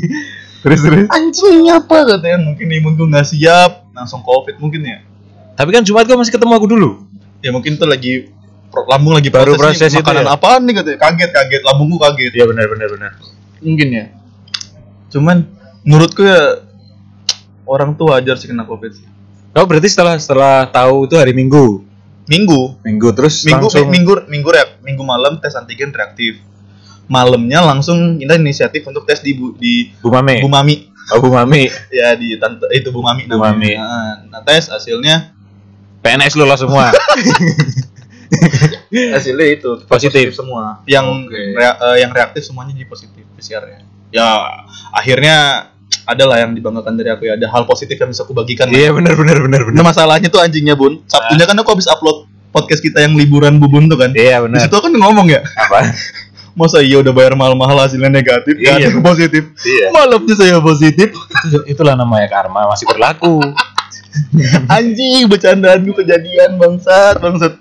Terus 0.63 0.79
terus? 0.79 1.07
Anjing 1.11 1.67
apa 1.67 1.97
katanya. 2.07 2.39
Mungkin 2.39 2.67
imunku 2.71 3.03
nggak 3.03 3.27
siap. 3.27 3.91
Langsung 3.91 4.23
covid 4.23 4.55
mungkin 4.63 4.87
ya. 4.87 5.03
Tapi 5.59 5.69
kan 5.75 5.83
Jumat 5.83 6.07
kau 6.07 6.15
masih 6.15 6.33
ketemu 6.33 6.53
aku 6.55 6.67
dulu. 6.71 6.89
Ya 7.43 7.51
mungkin 7.51 7.75
tuh 7.75 7.85
lagi 7.85 8.31
lambung 8.85 9.13
lagi 9.13 9.29
Baru 9.29 9.53
proses, 9.53 9.77
proses 9.77 9.89
nih, 9.89 10.01
itu 10.01 10.05
makanan 10.05 10.25
ya? 10.25 10.33
apaan 10.33 10.61
nih 10.65 10.73
katanya 10.73 10.97
kaget 10.99 11.29
kaget 11.29 11.61
lambungku 11.61 11.97
kaget 11.97 12.31
Iya 12.33 12.45
benar 12.47 12.65
benar 12.67 12.87
benar 12.89 13.11
mungkin 13.59 13.87
ya 13.89 14.05
cuman 15.07 15.37
menurutku 15.81 16.21
ya 16.21 16.41
orang 17.63 17.93
tuh 17.93 18.09
wajar 18.09 18.35
sih 18.35 18.47
kena 18.47 18.63
covid 18.63 18.91
sih 18.91 19.05
Kau 19.53 19.69
berarti 19.69 19.85
setelah 19.85 20.17
setelah 20.17 20.65
tahu 20.65 21.05
itu 21.05 21.13
hari 21.13 21.29
Minggu 21.31 21.85
Minggu. 22.23 22.79
Minggu 22.81 23.13
terus 23.13 23.43
Minggu 23.43 23.67
langsung 23.67 23.91
minggu 23.91 24.13
minggu 24.25 24.49
reak, 24.49 24.79
minggu 24.79 25.03
malam 25.03 25.37
tes 25.37 25.53
antigen 25.53 25.91
reaktif. 25.91 26.39
Malamnya 27.05 27.59
langsung 27.59 28.15
kita 28.15 28.39
inisiatif 28.39 28.81
untuk 28.81 29.03
tes 29.03 29.19
di 29.19 29.35
Bu- 29.35 29.53
di 29.53 29.91
Bu 29.93 30.07
Mame. 30.07 30.39
Bu 30.39 30.47
Mami. 30.47 30.87
Oh, 31.11 31.19
Bu 31.19 31.29
Mami. 31.29 31.67
Ya 31.91 32.15
di 32.15 32.39
tante 32.39 32.63
itu 32.71 32.89
Bu 32.89 33.03
Mami 33.03 33.27
Bu 33.27 33.35
namanya. 33.37 33.51
Mami. 33.53 33.71
Nah, 33.75 34.13
nah, 34.31 34.41
tes 34.41 34.71
hasilnya 34.71 35.35
PNS 35.99 36.33
lu 36.33 36.47
lah 36.47 36.55
semua. 36.55 36.95
hasilnya 39.15 39.47
itu 39.51 39.69
Positif. 39.83 40.33
semua. 40.33 40.81
Yang 40.85 41.05
Oke. 41.27 41.41
rea- 41.53 41.77
eh, 41.79 41.97
yang 41.99 42.11
reaktif 42.11 42.41
semuanya 42.43 42.71
jadi 42.71 42.85
positif 42.85 43.23
PCR 43.33 43.63
ya. 43.65 43.79
Ya 44.13 44.29
akhirnya 44.91 45.35
adalah 46.03 46.37
yang 46.37 46.51
dibanggakan 46.51 46.93
dari 46.93 47.09
aku 47.09 47.25
ya 47.25 47.33
ada 47.33 47.47
hal 47.47 47.63
positif 47.63 47.95
yang 47.95 48.09
bisa 48.09 48.21
aku 48.21 48.31
bagikan. 48.31 48.67
Iya 48.67 48.91
benar 48.91 49.13
benar 49.13 49.37
benar 49.39 49.61
benar. 49.63 49.73
Nah 49.73 49.85
masalahnya 49.85 50.27
tuh 50.27 50.39
anjingnya 50.39 50.73
bun. 50.73 51.01
Sabtunya 51.05 51.43
kan 51.43 51.55
aku 51.55 51.69
habis 51.71 51.87
upload 51.87 52.27
podcast 52.49 52.79
kita 52.79 53.01
yang 53.01 53.15
liburan 53.15 53.57
bubun 53.57 53.87
tuh 53.87 53.97
kan. 53.97 54.13
Iya 54.13 54.37
Di 54.37 54.43
benar. 54.45 54.59
situ 54.63 54.77
kan 54.77 54.93
ngomong 54.93 55.25
ya, 55.27 55.41
Apa? 55.41 55.89
masa 56.53 56.85
iya 56.85 57.01
udah 57.01 57.09
bayar 57.09 57.33
mahal-mahal 57.33 57.81
hasilnya 57.81 58.13
negatif, 58.13 58.53
Iya. 58.61 58.77
iya. 58.77 58.89
positif. 59.09 59.41
Iya. 59.65 59.89
Malamnya 59.89 60.35
saya 60.37 60.61
positif. 60.61 61.09
Itu- 61.49 61.65
itulah 61.65 61.97
namanya 61.97 62.29
karma 62.29 62.69
masih 62.69 62.85
berlaku. 62.85 63.41
Anjing, 64.69 65.25
bercandaanku 65.25 65.91
kejadian 65.95 66.57
bangsat, 66.57 67.17
bangsat. 67.17 67.53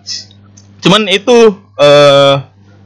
Cuman 0.83 1.07
itu 1.07 1.37
eh 1.79 2.35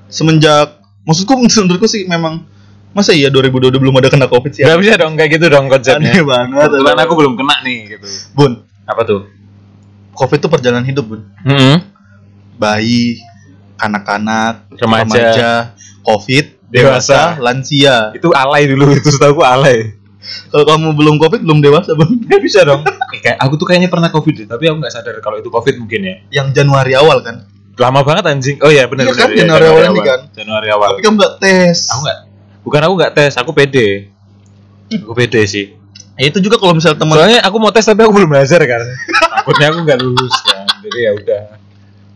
semenjak 0.07 0.79
maksudku 1.03 1.33
menurutku 1.41 1.89
sih 1.89 2.05
memang 2.07 2.45
masa 2.93 3.13
iya 3.13 3.29
2022 3.29 3.77
belum 3.77 3.97
ada 4.01 4.09
kena 4.09 4.25
covid 4.29 4.53
sih? 4.53 4.65
Gak 4.65 4.81
bisa 4.81 4.97
dong 4.97 5.17
kayak 5.17 5.31
gitu 5.37 5.53
dong 5.53 5.69
konsepnya. 5.69 6.01
Aneh 6.13 6.25
banget. 6.25 6.69
Kebetulan 6.73 6.97
aku 7.05 7.13
belum 7.13 7.33
kena 7.37 7.57
nih 7.61 7.79
gitu. 7.97 8.07
Bun, 8.33 8.65
Apa 8.89 9.05
tuh? 9.05 9.29
covid 10.17 10.41
itu 10.41 10.49
perjalanan 10.49 10.85
hidup, 10.89 11.05
Bun. 11.05 11.21
Hmm. 11.45 11.85
Bayi, 12.57 13.21
anak-anak, 13.77 14.73
Remaja. 14.81 15.77
covid, 16.01 16.57
Dewasa. 16.73 17.37
dewasa, 17.37 17.45
lansia. 17.45 17.97
Itu 18.17 18.33
alay 18.33 18.65
dulu 18.65 18.89
itu 18.97 19.13
setahu 19.13 19.37
aku 19.37 19.43
alay. 19.45 19.93
Kalau 20.49 20.65
kamu 20.65 20.97
belum 20.97 21.15
covid, 21.21 21.45
belum 21.45 21.61
dewasa, 21.61 21.93
Bun. 21.93 22.17
Gak 22.33 22.41
bisa 22.41 22.65
dong. 22.65 22.81
kayak 23.21 23.37
aku 23.45 23.61
tuh 23.61 23.69
kayaknya 23.69 23.93
pernah 23.93 24.09
covid 24.09 24.35
deh, 24.41 24.47
tapi 24.49 24.73
aku 24.73 24.81
nggak 24.81 24.93
sadar 24.93 25.21
kalau 25.21 25.37
itu 25.37 25.53
covid 25.53 25.77
mungkin 25.77 26.01
ya. 26.01 26.17
Yang 26.33 26.65
Januari 26.65 26.97
awal 26.97 27.21
kan. 27.21 27.45
Lama 27.77 28.01
banget 28.01 28.25
anjing. 28.33 28.57
Oh 28.65 28.73
iya 28.73 28.89
benar 28.89 29.05
Iya 29.05 29.13
benar. 29.13 29.21
kan, 29.21 29.29
iya, 29.33 29.41
Januari 29.45 29.67
awal 29.69 29.83
ini 29.93 30.01
kan. 30.01 30.21
Januari 30.33 30.69
awal. 30.73 30.91
Tapi 30.97 31.03
kamu 31.05 31.17
nggak 31.21 31.35
tes. 31.41 31.79
Aku 31.93 32.01
nggak. 32.05 32.19
Bukan 32.65 32.81
aku 32.83 32.95
nggak 32.97 33.13
tes, 33.13 33.33
aku 33.37 33.51
pede. 33.53 33.89
Aku 35.05 35.13
pede 35.13 35.43
sih. 35.45 35.77
Ya, 36.17 36.33
itu 36.33 36.41
juga 36.41 36.57
kalau 36.57 36.73
misal 36.73 36.97
teman 36.97 37.13
Soalnya 37.13 37.45
aku 37.45 37.57
mau 37.61 37.69
tes 37.69 37.85
tapi 37.85 38.01
aku 38.01 38.13
belum 38.17 38.33
belajar 38.33 38.61
kan. 38.65 38.83
Takutnya 39.45 39.67
aku 39.69 39.79
nggak 39.85 39.99
lulus 40.01 40.35
kan. 40.41 40.65
Jadi 40.81 40.99
ya 41.05 41.11
udah. 41.13 41.43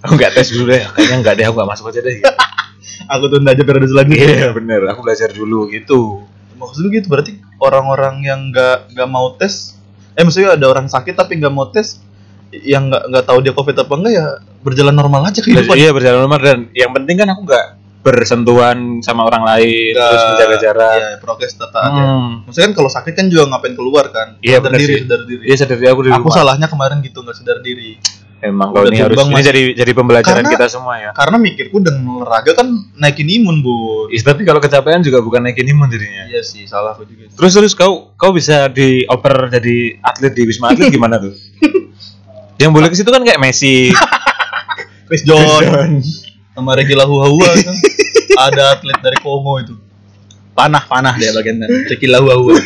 Aku 0.09 0.13
nggak 0.17 0.33
tes 0.33 0.49
dulu 0.57 0.73
deh. 0.73 0.83
Kayaknya 0.97 1.17
nggak 1.21 1.35
deh. 1.37 1.45
Aku 1.45 1.55
nggak 1.61 1.71
masuk 1.77 1.85
aja 1.93 2.01
deh. 2.01 2.15
Gitu. 2.17 2.25
aku 3.13 3.25
tuh 3.29 3.39
aja 3.45 3.63
periode 3.63 3.89
selanjutnya. 3.93 4.29
Iya 4.33 4.49
bener. 4.57 4.81
Aku 4.97 5.01
belajar 5.05 5.29
dulu 5.29 5.69
gitu. 5.69 6.25
Maksudnya 6.57 6.89
gitu 7.01 7.07
berarti 7.13 7.33
orang-orang 7.61 8.25
yang 8.25 8.41
nggak 8.49 8.97
nggak 8.97 9.09
mau 9.09 9.33
tes, 9.37 9.77
eh 10.17 10.25
maksudnya 10.25 10.57
ada 10.57 10.67
orang 10.69 10.89
sakit 10.89 11.17
tapi 11.17 11.41
nggak 11.41 11.53
mau 11.53 11.69
tes, 11.69 12.01
yang 12.53 12.87
nggak 12.87 13.03
nggak 13.09 13.25
tahu 13.25 13.39
dia 13.41 13.53
covid 13.53 13.77
apa 13.77 13.93
enggak 13.93 14.13
ya 14.13 14.27
berjalan 14.61 14.93
normal 14.93 15.21
aja 15.25 15.39
kehidupan. 15.39 15.75
Iya 15.75 15.91
berjalan 15.91 16.19
normal 16.21 16.41
dan 16.41 16.59
yang 16.73 16.91
penting 16.91 17.17
kan 17.17 17.29
aku 17.29 17.43
nggak 17.45 17.67
bersentuhan 18.01 18.79
sama 19.01 19.23
orang 19.23 19.45
lain 19.45 19.93
Nggak- 19.93 20.09
terus 20.09 20.25
menjaga 20.27 20.57
jarak. 20.59 20.95
Iya, 20.97 21.09
prokes 21.19 21.53
tetap. 21.55 21.83
Hmm. 21.85 22.43
Maksudnya 22.45 22.67
kan 22.67 22.75
kalau 22.75 22.91
sakit 22.91 23.13
kan 23.13 23.27
juga 23.29 23.45
ngapain 23.47 23.75
keluar 23.75 24.09
kan? 24.09 24.41
Iya, 24.41 24.59
sadar 24.59 24.73
diri, 24.75 24.85
sih. 24.91 25.01
sadar 25.05 25.21
diri. 25.25 25.43
Iya 25.45 25.57
sadar 25.57 25.77
diri 25.77 25.89
aku 25.89 26.01
di 26.01 26.11
Aku 26.11 26.19
rumah. 26.23 26.35
salahnya 26.35 26.67
kemarin 26.67 26.99
gitu 27.01 27.19
nggak 27.21 27.37
sadar 27.37 27.61
diri. 27.61 28.01
Emang 28.41 28.73
kalau 28.73 28.89
ini 28.89 28.97
harus 28.97 29.13
terbang, 29.13 29.29
ini 29.31 29.43
jadi 29.45 29.63
jadi 29.77 29.93
pembelajaran 29.93 30.41
Karena- 30.41 30.53
kita 30.57 30.67
semua 30.67 30.97
ya. 30.97 31.11
Karena 31.13 31.37
mikirku 31.37 31.77
dengan 31.77 32.09
olahraga 32.17 32.57
kan 32.57 32.73
naikin 32.97 33.29
imun 33.29 33.61
bu. 33.61 34.09
Is, 34.09 34.25
tapi 34.25 34.49
kalau 34.49 34.59
kecapean 34.59 35.05
juga 35.05 35.21
bukan 35.21 35.45
naikin 35.45 35.69
imun 35.69 35.85
jadinya. 35.87 36.25
Iya 36.25 36.41
sih, 36.41 36.65
salahku 36.65 37.05
juga. 37.05 37.29
Terus 37.31 37.53
terus 37.53 37.73
kau 37.75 38.17
kau 38.17 38.33
bisa 38.33 38.65
dioper 38.67 39.53
jadi 39.53 40.01
atlet 40.01 40.33
di 40.33 40.43
Wisma 40.43 40.73
Atlet 40.73 40.89
gimana 40.89 41.21
tuh? 41.21 41.37
Yang 42.61 42.71
boleh 42.71 42.89
ke 42.89 42.97
situ 42.97 43.09
kan 43.09 43.25
kayak 43.25 43.41
Messi, 43.41 43.89
Chris 45.09 45.25
John, 45.25 45.99
sama 46.53 46.77
Regi 46.77 46.93
Lahuahua 46.93 47.49
kan. 47.57 47.77
ada 48.39 48.77
atlet 48.77 49.01
dari 49.01 49.17
Kongo 49.19 49.57
itu. 49.59 49.75
Panah 50.53 50.85
panah 50.85 51.17
dia 51.17 51.33
bagian 51.33 51.57
Regi 51.65 52.05
Lahuahua. 52.05 52.61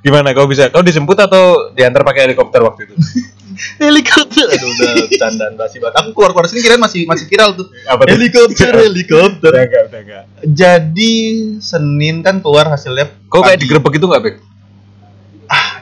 Gimana 0.00 0.30
kau 0.32 0.46
bisa? 0.46 0.70
Kau 0.70 0.80
dijemput 0.80 1.18
atau 1.18 1.72
diantar 1.72 2.02
pakai 2.02 2.26
helikopter 2.26 2.62
waktu 2.62 2.86
itu? 2.86 2.94
helikopter 3.82 4.46
aduh 4.46 4.70
udah 4.70 4.92
candaan 5.18 5.58
basi 5.58 5.82
banget 5.82 5.98
aku 5.98 6.14
keluar 6.14 6.30
keluar 6.30 6.46
sini 6.46 6.62
kirain 6.62 6.78
masih 6.78 7.10
masih 7.10 7.26
viral 7.26 7.58
tuh 7.58 7.66
Apa 7.90 8.06
tuh? 8.06 8.14
helikopter 8.14 8.70
helikopter 8.70 9.50
Udah 9.50 9.66
enggak, 9.66 9.82
udah 9.90 10.00
enggak. 10.06 10.22
jadi 10.46 11.14
senin 11.58 12.22
kan 12.22 12.38
keluar 12.38 12.70
hasilnya 12.70 13.10
Kau 13.26 13.42
kayak 13.42 13.58
digerebek 13.58 13.98
itu 13.98 14.06
enggak, 14.06 14.22
Bek? 14.22 14.34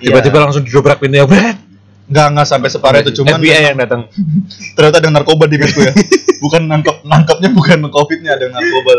Iya. 0.00 0.08
Tiba-tiba 0.08 0.36
langsung 0.40 0.64
didobrak 0.64 0.96
pintunya, 0.96 1.28
Bret. 1.28 1.58
Nggak 2.06 2.26
nggak 2.32 2.46
sampai 2.46 2.68
separah 2.68 2.98
itu 3.00 3.10
cuman 3.16 3.36
FBI 3.36 3.66
yang 3.66 3.76
datang. 3.76 4.06
ternyata 4.72 4.96
ada 4.98 5.10
narkoba 5.10 5.44
di 5.44 5.56
mesku 5.56 5.80
ya 5.80 5.90
bukan 6.44 6.62
nangkep 6.64 7.02
nangkapnya 7.02 7.50
bukan 7.50 7.78
covidnya 7.88 8.30
ada 8.32 8.46
narkoba 8.46 8.92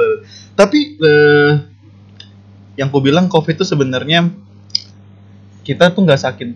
tapi 0.54 0.98
eh, 0.98 1.52
yang 2.76 2.88
ku 2.88 3.00
bilang 3.00 3.26
covid 3.26 3.54
itu 3.54 3.64
sebenarnya 3.64 4.28
kita 5.64 5.90
tuh 5.90 6.04
nggak 6.04 6.20
sakit 6.20 6.50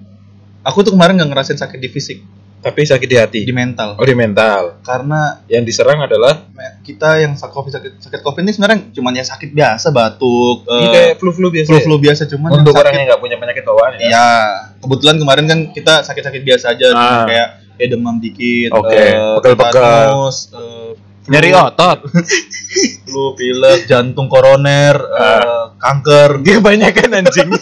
aku 0.61 0.77
tuh 0.81 0.91
kemarin 0.91 1.15
nggak 1.15 1.29
ngerasain 1.29 1.57
sakit 1.57 1.77
di 1.77 1.87
fisik 1.87 2.19
Tapi 2.61 2.85
sakit 2.85 3.09
di 3.09 3.17
hati. 3.17 3.39
di 3.41 3.49
mental 3.49 3.97
Oh, 3.97 4.05
di 4.05 4.13
mental. 4.13 4.77
karena 4.85 5.41
Yang 5.47 5.63
diserang 5.65 5.97
adalah 5.99 6.45
kita 6.85 7.17
yang 7.17 7.33
sakit 7.33 7.49
covid 7.49 7.73
sakit, 7.73 7.91
sakit 7.99 8.21
covid 8.21 8.45
ini 8.45 8.53
sebenarnya 8.53 8.93
cuman 8.93 9.17
ya 9.17 9.25
sakit 9.25 9.49
biasa 9.49 9.89
batuk 9.89 10.69
ini 10.69 10.85
eh, 10.85 10.91
kayak 10.91 11.13
flu-flu 11.17 11.49
biasa. 11.49 11.65
flu 11.65 11.73
ya? 11.73 11.83
flu 11.83 11.95
biasa 11.97 12.23
cuman 12.27 12.49
Untuk 12.53 12.69
yang 12.69 12.77
orang 12.77 12.85
sakit 12.85 12.99
yang 12.99 13.07
nggak 13.09 13.17
punya 13.19 13.37
penyakit 13.39 13.63
bawaan 13.65 13.91
ya. 13.95 14.01
Iya, 14.03 14.29
kebetulan 14.81 15.15
kemarin 15.15 15.45
kan 15.45 15.59
kita 15.69 16.01
sakit-sakit 16.01 16.41
biasa 16.41 16.65
aja, 16.71 16.87
Ah. 16.91 17.23
kayak 17.23 17.47
kayak 17.73 17.89
demam 17.89 18.17
dikit, 18.17 18.73
Oke, 18.73 18.93
eh, 18.93 19.13
pegel-pegel. 19.37 19.81
eh, 19.81 20.89
flu, 21.21 21.29
Nyeri 21.29 21.49
otot. 21.51 21.99
flu, 23.05 23.33
pilek, 23.33 23.85
jantung 23.85 24.25
koroner, 24.25 24.95
eh, 24.97 25.43
kanker. 25.77 26.41
Dia 26.41 26.57
banyak 26.59 26.91
kan 26.91 27.09
anjing. 27.15 27.49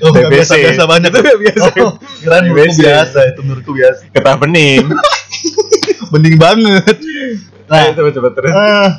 Oh, 0.00 0.08
nggak 0.08 0.24
TBC. 0.24 0.34
biasa-biasa 0.54 0.82
banyak. 0.86 1.10
Itu 1.10 1.18
nggak 1.18 1.40
biasa. 1.40 1.66
Oh, 1.80 1.92
kirain 2.16 2.42
menurutku 2.46 2.78
biasa, 2.78 3.18
itu 3.26 3.40
menurutku 3.42 3.72
biasa. 3.74 4.00
Ketah 4.08 4.36
bening. 4.36 4.86
Bening 6.12 6.36
banget. 6.38 6.94
Nah, 7.66 7.80
Nah, 7.80 7.92
coba 7.92 8.10
coba 8.12 8.28
terus. 8.30 8.52
eh, 8.52 8.90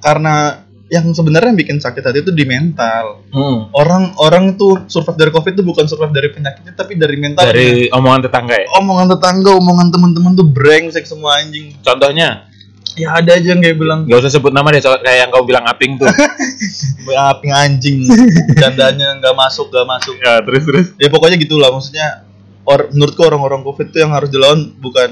karena 0.00 0.63
yang 0.94 1.10
sebenarnya 1.10 1.50
bikin 1.58 1.82
sakit 1.82 2.06
hati 2.06 2.22
itu 2.22 2.30
di 2.30 2.46
mental. 2.46 3.26
Hmm. 3.34 3.66
Orang-orang 3.74 4.54
tuh 4.54 4.86
survive 4.86 5.18
dari 5.18 5.30
covid 5.34 5.58
itu 5.58 5.66
bukan 5.66 5.90
survive 5.90 6.14
dari 6.14 6.30
penyakitnya, 6.30 6.72
tapi 6.78 6.94
dari 6.94 7.18
mental. 7.18 7.50
Dari 7.50 7.90
omongan 7.90 8.30
tetangga 8.30 8.54
ya. 8.54 8.66
omongan 8.78 9.06
tetangga, 9.18 9.50
omongan 9.58 9.90
teman-teman 9.90 10.32
tuh 10.38 10.46
brengsek 10.46 11.02
semua 11.02 11.42
anjing. 11.42 11.74
Contohnya, 11.82 12.46
Ya 12.94 13.10
ada 13.10 13.34
aja 13.34 13.42
yang 13.50 13.58
kayak 13.58 13.74
bilang 13.74 14.06
nggak 14.06 14.22
usah 14.22 14.30
sebut 14.38 14.54
nama 14.54 14.70
deh, 14.70 14.78
soal- 14.78 15.02
kayak 15.02 15.26
yang 15.26 15.30
kau 15.34 15.42
bilang 15.42 15.66
aping 15.66 15.98
tuh. 15.98 16.06
api 17.34 17.48
anjing, 17.50 18.06
candanya 18.54 19.18
nggak 19.18 19.34
masuk 19.34 19.66
nggak 19.66 19.82
masuk. 19.82 20.14
ya, 20.22 20.38
terus 20.46 20.62
terus. 20.62 20.86
Ya 21.02 21.10
pokoknya 21.10 21.34
gitulah 21.42 21.74
maksudnya. 21.74 22.22
Or, 22.64 22.88
menurutku 22.88 23.20
orang-orang 23.20 23.60
covid 23.60 23.92
tuh 23.92 24.08
yang 24.08 24.14
harus 24.16 24.32
dilawan 24.32 24.72
bukan 24.80 25.10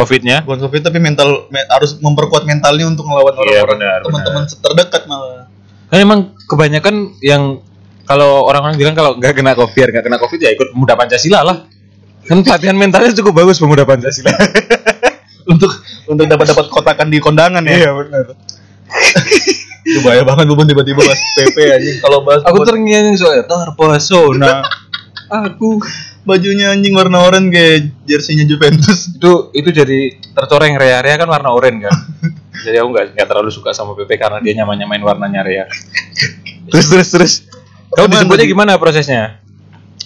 Covidnya? 0.00 0.36
bukan 0.40 0.58
covid 0.64 0.80
tapi 0.80 0.98
mental 0.98 1.46
me- 1.52 1.68
harus 1.68 2.00
memperkuat 2.00 2.48
mentalnya 2.48 2.88
untuk 2.88 3.04
melawan 3.04 3.36
Iya, 3.36 3.60
orang-orang 3.64 3.78
benar, 3.78 3.98
teman-teman 4.00 4.42
terdekat 4.48 5.02
malah. 5.04 5.44
Kan 5.92 5.98
emang 6.00 6.20
kebanyakan 6.48 6.94
yang 7.20 7.60
kalau 8.08 8.48
orang-orang 8.48 8.74
bilang 8.80 8.94
kalau 8.96 9.14
nggak 9.20 9.36
kena 9.36 9.52
covid, 9.54 9.86
nggak 9.92 10.04
kena 10.08 10.18
covid 10.18 10.38
ya 10.40 10.50
ikut 10.50 10.72
pemuda 10.72 10.96
Pancasila 10.96 11.44
lah. 11.44 11.56
Kan 12.24 12.42
pelatihan 12.42 12.74
mentalnya 12.74 13.12
cukup 13.14 13.44
bagus 13.44 13.60
pemuda 13.60 13.84
Pancasila. 13.84 14.32
untuk 15.52 15.72
untuk 16.06 16.24
dapat 16.26 16.46
dapat 16.50 16.66
kotakan 16.70 17.08
di 17.10 17.18
kondangan 17.18 17.62
ya. 17.66 17.90
benar. 17.92 18.34
Itu 19.80 20.04
bahaya 20.04 20.22
banget 20.22 20.44
bubun 20.50 20.68
tiba-tiba 20.68 21.00
bahas 21.00 21.20
PP 21.34 21.56
anjing 21.56 21.96
kalau 22.04 22.20
bahas 22.20 22.44
Aku 22.44 22.62
terngiang 22.68 23.16
soalnya 23.16 23.48
terpesona. 23.48 24.62
Aku 25.46 25.78
bajunya 26.30 26.70
anjing 26.70 26.94
warna 26.94 27.18
oranye 27.20 27.50
kayak 27.50 27.78
jersinya 28.06 28.46
Juventus. 28.46 29.10
itu 29.10 29.50
itu 29.50 29.68
jadi 29.68 29.98
tercoreng 30.30 30.78
Rea 30.78 31.02
Rea 31.02 31.18
kan 31.18 31.26
warna 31.26 31.50
oranye 31.50 31.84
kan. 31.84 31.96
jadi 32.64 32.80
aku 32.80 32.88
nggak 32.88 33.06
nggak 33.18 33.26
terlalu 33.26 33.50
suka 33.50 33.74
sama 33.74 33.92
PP 33.92 34.14
karena 34.14 34.38
dia 34.38 34.54
nyaman 34.54 34.78
nyamain 34.78 35.02
warnanya 35.02 35.42
Rea. 35.42 35.64
terus 36.70 36.86
terus 36.86 37.08
terus. 37.10 37.32
Kau 37.90 38.06
dijemputnya 38.06 38.46
tadi- 38.46 38.52
gimana 38.54 38.78
prosesnya? 38.78 39.42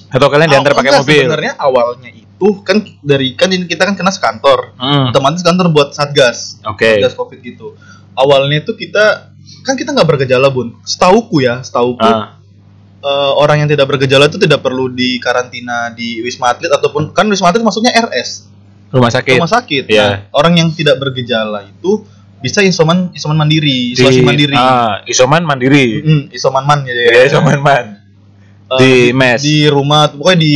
Atau 0.09 0.33
kalian 0.33 0.49
diantar 0.49 0.73
pakai 0.73 0.95
mobil? 0.97 1.27
Sebenarnya 1.27 1.53
awalnya 1.59 2.09
itu 2.09 2.49
kan 2.63 2.81
dari 3.03 3.35
kan 3.35 3.51
ini 3.51 3.67
kita 3.67 3.85
kan 3.85 3.93
kena 3.93 4.09
sekantor. 4.09 4.73
Hmm, 4.75 5.11
Otomatis 5.11 5.45
kantor 5.45 5.69
buat 5.69 5.93
satgas. 5.93 6.65
Oke. 6.65 6.97
Satgas 6.97 7.13
Covid 7.13 7.39
gitu. 7.39 7.77
Awalnya 8.15 8.63
itu 8.63 8.73
kita 8.73 9.35
kan 9.61 9.75
kita 9.75 9.91
nggak 9.91 10.07
bergejala, 10.07 10.49
Bun. 10.49 10.79
Setauku 10.83 11.43
ya, 11.43 11.61
setauku 11.61 12.01
Ah, 12.01 12.39
eh, 13.05 13.33
orang 13.37 13.65
yang 13.65 13.69
tidak 13.69 13.87
bergejala 13.87 14.33
itu 14.33 14.41
tidak 14.41 14.65
perlu 14.65 14.89
di 14.89 15.21
karantina 15.21 15.93
di 15.93 16.25
Wisma 16.25 16.57
Atlet 16.57 16.73
ataupun 16.73 17.13
kan 17.13 17.29
Wisma 17.29 17.53
Atlet 17.53 17.61
masuknya 17.61 17.93
RS. 17.93 18.49
Rumah 18.95 19.11
sakit. 19.11 19.37
rumah 19.37 19.51
sakit. 19.51 19.85
Iya. 19.91 20.07
Nah, 20.07 20.17
orang 20.33 20.55
yang 20.55 20.69
tidak 20.71 21.03
bergejala 21.03 21.67
itu 21.67 22.07
bisa 22.39 22.61
isoman 22.61 23.11
isoman 23.17 23.41
mandiri, 23.41 23.97
isolasi 23.97 24.21
Di- 24.21 24.27
mandiri. 24.27 24.55
Ah, 24.55 25.03
isoman 25.09 25.43
mandiri. 25.43 26.05
Mm, 26.05 26.23
isoman 26.31 26.65
man 26.65 26.81
ya. 26.85 26.93
Ya, 26.93 27.23
isoman 27.27 27.59
man. 27.59 27.85
Eh, 28.65 28.79
di 28.81 28.93
mes. 29.13 29.41
Di 29.41 29.69
rumah, 29.69 30.09
pokoknya 30.13 30.41
di 30.41 30.55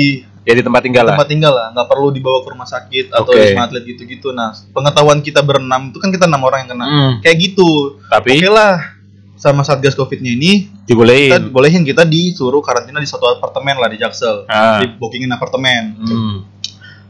Ya 0.48 0.56
di 0.56 0.64
tempat 0.64 0.80
tinggal 0.80 1.04
lah. 1.04 1.12
tempat 1.12 1.28
tinggal 1.28 1.52
lah, 1.52 1.68
nggak 1.76 1.88
perlu 1.92 2.08
dibawa 2.08 2.40
ke 2.40 2.48
rumah 2.56 2.64
sakit 2.64 3.12
atau 3.12 3.36
wisma 3.36 3.68
atlet 3.68 3.84
gitu-gitu. 3.84 4.32
Nah, 4.32 4.56
pengetahuan 4.72 5.20
kita 5.20 5.44
berenam 5.44 5.92
itu 5.92 6.00
kan 6.00 6.08
kita 6.08 6.24
enam 6.24 6.40
orang 6.40 6.64
yang 6.64 6.70
kena. 6.72 6.86
Hmm. 6.88 7.12
Kayak 7.20 7.36
gitu. 7.52 8.00
Tapi 8.08 8.40
Oke 8.40 8.48
lah, 8.48 8.96
sama 9.38 9.62
satgas 9.62 9.94
covidnya 9.94 10.28
ini 10.28 10.66
kita 10.82 10.90
dibolehin. 10.90 11.42
bolehin 11.48 11.82
kita 11.82 12.02
disuruh 12.02 12.58
karantina 12.58 12.98
di 12.98 13.06
satu 13.06 13.30
apartemen 13.30 13.74
lah 13.74 13.86
di 13.86 13.96
Jaksel, 13.96 14.44
Ah. 14.44 14.78
di 14.78 14.90
bookingin 14.92 15.30
apartemen. 15.30 15.94
Hmm. 15.96 16.36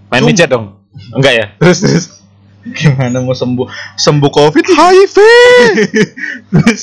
Main 0.08 0.23
Cuma- 0.23 0.47
dong. 0.47 0.66
Enggak 1.11 1.32
ya? 1.32 1.47
Terus 1.58 1.78
terus. 1.80 2.06
Gimana 2.68 3.18
mau 3.18 3.32
sembuh 3.32 3.64
sembuh 3.94 4.28
covid? 4.28 4.64
HIV. 4.76 5.16
Terus 6.50 6.80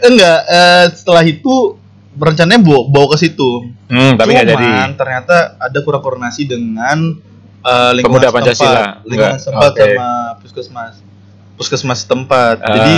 enggak 0.00 0.38
eh, 0.46 0.86
setelah 0.90 1.20
itu 1.22 1.76
rencananya 2.14 2.58
bawa, 2.58 2.80
bawa 2.86 3.06
ke 3.12 3.18
situ. 3.20 3.70
Hmm, 3.86 4.16
tapi 4.16 4.32
nggak 4.32 4.48
jadi. 4.48 4.64
Cuman 4.64 4.90
ternyata 4.94 5.36
ada 5.56 5.78
kurang 5.80 6.00
koordinasi 6.00 6.44
dengan 6.44 7.18
eh, 7.60 7.90
lingkungan 7.92 8.24
Pemuda 8.24 8.32
Pancasila. 8.32 8.72
setempat, 8.72 9.04
lingkungan 9.04 9.28
Enggak. 9.28 9.42
setempat 9.42 9.70
Oke. 9.70 9.82
sama 9.84 10.08
puskesmas, 10.40 10.94
puskesmas 11.54 11.98
setempat. 12.00 12.56
Ah. 12.58 12.68
Jadi 12.70 12.94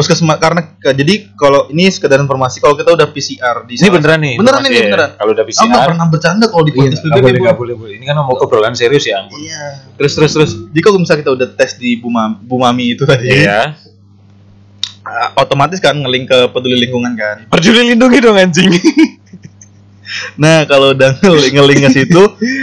puskesmas 0.00 0.36
karena 0.36 0.60
ke- 0.72 0.90
jadi 0.92 1.14
kalau 1.34 1.68
ini 1.68 1.86
sekedar 1.86 2.16
informasi 2.16 2.56
kalau 2.58 2.72
kita 2.72 2.90
udah 2.90 3.06
PCR 3.06 3.62
di 3.62 3.76
Ini 3.76 3.88
beneran 3.88 4.18
nih. 4.18 4.34
beneran 4.34 4.62
ini 4.62 4.72
ya? 4.72 4.84
beneran. 4.86 5.10
Kalau 5.14 5.30
udah 5.30 5.44
Aku 5.44 5.52
nggak 5.52 5.68
PCR. 5.76 5.86
pernah 5.86 6.06
bercanda 6.08 6.44
kalau 6.46 6.62
di 6.62 6.70
Iya, 6.70 6.78
podcast 6.80 7.02
PBB, 7.02 7.20
boleh, 7.20 7.40
nggak 7.40 7.56
boleh, 7.56 7.74
boleh. 7.76 7.94
Ini 7.94 8.04
kan 8.06 8.16
mau 8.16 8.32
obrolan 8.34 8.72
serius 8.72 9.04
ya. 9.04 9.20
ampun. 9.20 9.36
Iya. 9.36 9.64
Terus 9.94 10.12
terus 10.14 10.32
terus. 10.32 10.50
Jika 10.70 10.86
kalau 10.86 10.98
misalnya 10.98 11.20
kita 11.20 11.32
udah 11.34 11.48
tes 11.52 11.70
di 11.74 11.94
Bu, 11.94 12.08
Mam- 12.08 12.40
Bu 12.40 12.56
Mami 12.56 12.94
itu 12.94 13.04
tadi, 13.04 13.28
Iya. 13.28 13.76
ah, 15.02 15.28
otomatis 15.36 15.76
kan 15.78 15.94
ngelink 15.94 16.26
ke 16.26 16.38
peduli 16.48 16.80
lingkungan 16.80 17.12
kan. 17.12 17.36
Peduli 17.46 17.92
lindungi 17.92 18.18
dong 18.18 18.34
anjing. 18.34 18.72
Nah, 20.34 20.66
kalau 20.66 20.90
udah 20.90 21.14
ngelink 21.22 21.86
ke 21.86 21.90
situ, 21.92 22.22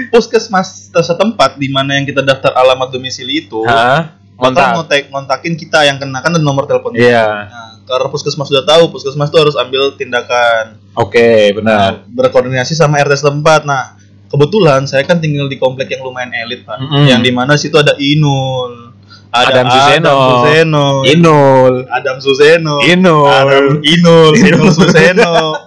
puskesmas 0.10 0.68
setempat 0.92 1.56
di 1.56 1.72
mana 1.72 1.96
yang 1.96 2.04
kita 2.04 2.20
daftar 2.20 2.52
alamat 2.54 2.92
domisili 2.92 3.48
itu, 3.48 3.64
Hah? 3.64 4.20
Kontak. 4.38 4.78
ngontak 4.78 5.10
ngontakin 5.10 5.54
kita 5.58 5.82
yang 5.82 5.98
kena 5.98 6.22
kan 6.22 6.30
ada 6.30 6.44
nomor 6.46 6.70
telepon. 6.70 6.94
Iya. 6.94 7.50
Nah, 7.50 7.70
karena 7.90 8.08
puskesmas 8.14 8.46
sudah 8.46 8.62
tahu, 8.62 8.94
puskesmas 8.94 9.34
itu 9.34 9.38
harus 9.42 9.58
ambil 9.58 9.98
tindakan. 9.98 10.78
Oke, 10.94 11.58
benar. 11.58 12.06
berkoordinasi 12.06 12.78
sama 12.78 13.02
RT 13.02 13.18
setempat. 13.26 13.66
Nah, 13.66 13.98
kebetulan 14.30 14.86
saya 14.86 15.02
kan 15.10 15.18
tinggal 15.18 15.50
di 15.50 15.58
komplek 15.58 15.90
yang 15.90 16.06
lumayan 16.06 16.30
elit, 16.38 16.62
Pak. 16.68 16.78
Mm-mm. 16.78 17.10
Yang 17.10 17.22
di 17.26 17.32
mana 17.34 17.54
situ 17.58 17.76
ada 17.82 17.98
Inul, 17.98 18.94
ada 19.34 19.64
Adam 19.64 19.66
Suseno. 19.74 20.14
Adam 20.14 20.20
Suseno, 20.22 20.86
Inul. 21.04 21.74
Adam 21.90 22.18
Suseno, 22.22 22.76
Inul. 22.86 23.26
Adam 23.26 23.66
Inul, 23.82 24.32
Inul 24.38 24.70
Suseno. 24.70 25.34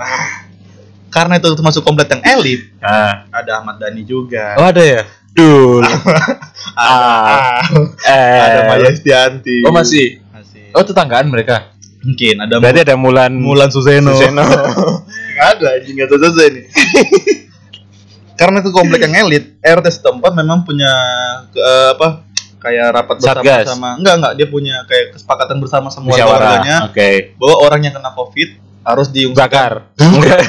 Nah, 0.00 0.39
karena 1.10 1.36
itu 1.36 1.50
termasuk 1.50 1.82
komplek 1.82 2.08
yang 2.08 2.22
elit, 2.24 2.70
Nah. 2.78 3.26
ada 3.28 3.58
Ahmad 3.58 3.76
Dhani 3.76 4.02
juga. 4.02 4.54
Oh, 4.54 4.64
ada 4.64 4.80
ya? 4.80 5.02
Dul. 5.30 5.82
ada, 6.74 7.62
eh. 8.04 8.40
ada 8.40 8.60
Maya 8.66 8.88
Estianti. 8.88 9.62
Oh, 9.62 9.70
masih. 9.70 10.18
Masih. 10.30 10.70
Oh, 10.70 10.82
tetanggaan 10.82 11.26
mereka. 11.26 11.70
Mungkin 12.00 12.40
ada 12.40 12.56
Berarti 12.56 12.80
ada 12.82 12.96
Mulan 12.96 13.30
Mulan 13.30 13.68
Suseno. 13.68 14.10
Suseno. 14.10 14.40
Ada 15.40 15.80
anjing 15.80 15.96
tahu 16.04 16.20
selesai 16.20 16.46
nih. 16.52 16.64
Karena 18.34 18.60
itu 18.60 18.68
komplek 18.70 19.00
yang 19.02 19.24
elit, 19.24 19.56
RT 19.58 19.86
setempat 19.90 20.32
memang 20.32 20.64
punya 20.64 20.88
ke- 21.46 21.56
eh, 21.56 21.88
apa 21.92 22.24
kayak 22.56 22.86
rapat 22.90 23.14
bersama 23.16 23.40
Satgas. 23.40 23.64
sama 23.66 23.88
enggak 23.96 24.14
enggak 24.16 24.32
dia 24.36 24.46
punya 24.46 24.76
kayak 24.84 25.16
kesepakatan 25.16 25.56
bersama 25.56 25.88
Musyawarah. 25.88 26.28
warganya 26.60 26.76
Oke. 26.84 27.32
bahwa 27.36 27.56
orang 27.58 27.80
yang 27.80 27.94
kena 27.94 28.12
covid 28.12 28.48
harus. 28.82 29.08
Enggak. 29.96 30.40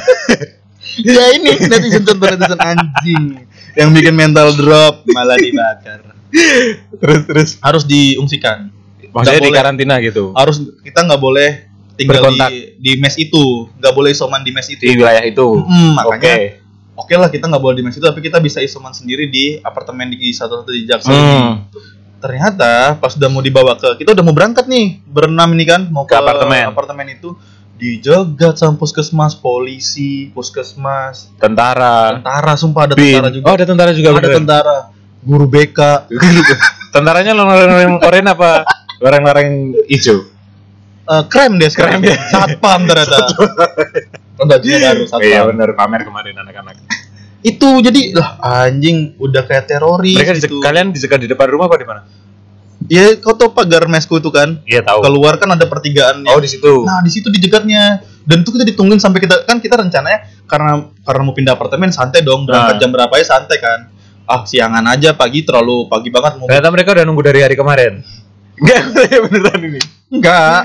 ya 1.08 1.26
ini 1.36 1.56
netizen 1.62 2.04
contoh 2.04 2.28
netizen 2.28 2.60
anjing 2.60 3.24
yang 3.74 3.90
bikin 3.92 4.12
mental 4.12 4.52
drop 4.54 5.04
malah 5.10 5.36
dibakar. 5.36 6.00
terus 6.98 7.20
terus. 7.28 7.50
Harus 7.60 7.84
diungsikan. 7.84 8.72
Maksudnya 9.12 9.20
Nggak 9.36 9.36
di 9.38 9.50
boleh. 9.52 9.60
karantina 9.60 9.96
gitu. 10.00 10.32
Harus 10.32 10.58
kita 10.82 11.04
nggak 11.04 11.20
boleh 11.20 11.50
tinggal 12.00 12.24
Berkontak. 12.24 12.50
di 12.50 12.56
di 12.80 12.92
mes 12.98 13.16
itu, 13.16 13.68
nggak 13.76 13.94
boleh 13.94 14.10
isoman 14.12 14.42
di 14.42 14.52
mes 14.52 14.68
itu. 14.68 14.80
Di 14.82 14.96
wilayah 14.96 15.24
itu. 15.24 15.48
Hmm, 15.60 16.00
Oke. 16.00 16.08
makanya 16.08 16.36
oke 16.92 17.14
lah 17.18 17.28
kita 17.28 17.46
nggak 17.48 17.60
boleh 17.60 17.76
di 17.76 17.84
mes 17.84 17.94
itu 17.94 18.04
tapi 18.04 18.22
kita 18.22 18.38
bisa 18.38 18.60
isoman 18.60 18.92
sendiri 18.92 19.28
di 19.28 19.60
apartemen 19.60 20.08
di 20.10 20.32
satu 20.32 20.62
satu 20.62 20.72
di 20.72 20.86
Jaksel 20.86 21.12
ini. 21.12 21.20
Hmm. 21.20 21.56
ternyata 22.22 22.94
pas 22.96 23.18
udah 23.18 23.26
mau 23.28 23.42
dibawa 23.42 23.74
ke 23.74 23.98
kita 23.98 24.14
udah 24.14 24.22
mau 24.22 24.30
berangkat 24.30 24.70
nih 24.70 25.02
berenam 25.04 25.50
ini 25.52 25.66
kan 25.66 25.90
mau 25.90 26.06
Ke 26.06 26.14
ke, 26.14 26.22
apartemen. 26.22 26.70
apartemen 26.70 27.08
itu 27.10 27.34
dijagat 27.82 28.56
sama 28.56 28.78
puskesmas 28.78 29.34
polisi 29.34 30.30
puskesmas 30.30 31.34
Tentara. 31.36 32.14
tentara 32.16 32.54
sumpah 32.54 32.86
ada 32.86 32.94
Bin. 32.94 33.18
tentara 33.18 33.30
juga 33.32 33.44
Oh, 33.44 33.54
ada 33.54 33.66
tentara 33.66 33.92
juga. 33.92 34.08
ada 34.08 34.18
beneran. 34.20 34.38
tentara 34.38 34.76
guru 35.20 35.46
BK 35.48 35.80
Tentaranya 36.94 37.32
orang-orang 37.34 37.98
oranye 37.98 38.30
apa? 38.30 38.52
Orang-orang 39.00 39.48
hijau. 39.88 40.28
Eh, 41.02 41.24
krem 41.26 41.56
deh 41.56 41.66
sekarang 41.66 42.00
Krem 42.00 42.14
ya. 42.14 42.20
satpam 42.30 42.86
ternyata 42.86 43.18
Kan 44.38 44.46
bajunya 44.46 44.78
baru 44.86 45.04
satpam 45.04 45.26
Iya 45.26 45.40
benar 45.44 45.70
pamer 45.74 46.02
kemarin 46.04 46.36
anak-anak. 46.38 46.76
itu 47.42 47.66
jadi 47.82 48.14
lah 48.14 48.38
anjing 48.40 49.18
udah 49.18 49.42
kayak 49.42 49.66
teroris 49.66 50.14
Mereka 50.14 50.32
di, 50.32 50.42
gitu. 50.44 50.62
kalian 50.62 50.94
disekat 50.94 51.18
di 51.18 51.26
depan 51.26 51.50
rumah 51.50 51.66
apa 51.66 51.76
di 51.76 51.88
mana? 51.90 52.02
Ya 52.92 53.16
kau 53.18 53.32
tau 53.32 53.50
pagar 53.50 53.88
mesku 53.88 54.20
itu 54.20 54.28
kan 54.28 54.60
Iya 54.64 54.84
tahu. 54.84 55.00
keluar 55.02 55.40
kan 55.40 55.48
ada 55.48 55.64
pertigaan 55.64 56.28
Oh 56.28 56.38
di 56.38 56.46
situ. 56.46 56.84
Nah, 56.84 57.00
di 57.00 57.08
situ 57.08 57.32
dijegatnya. 57.32 58.04
Dan 58.22 58.44
itu 58.44 58.52
kita 58.52 58.68
ditungguin 58.68 59.00
sampai 59.00 59.18
kita 59.18 59.48
kan 59.48 59.58
kita 59.58 59.80
rencananya 59.80 60.20
karena 60.44 60.72
karena 61.02 61.22
mau 61.24 61.32
pindah 61.32 61.56
apartemen 61.56 61.90
santai 61.90 62.20
dong, 62.22 62.44
berangkat 62.44 62.76
Nah. 62.76 62.80
jam 62.80 62.90
berapa 62.92 63.14
ya 63.14 63.24
santai 63.24 63.58
kan. 63.58 63.80
Ah, 64.24 64.44
siangan 64.44 64.84
aja 64.86 65.12
pagi 65.14 65.42
terlalu 65.42 65.88
pagi 65.88 66.08
banget 66.08 66.36
mau. 66.36 66.46
Ternyata 66.46 66.70
mereka 66.70 66.90
udah 66.92 67.04
nunggu 67.04 67.24
dari 67.24 67.40
hari 67.42 67.56
kemarin. 67.56 68.04
Enggak, 68.54 68.84
beneran 69.26 69.60
ini. 69.64 69.82
Enggak. 70.12 70.62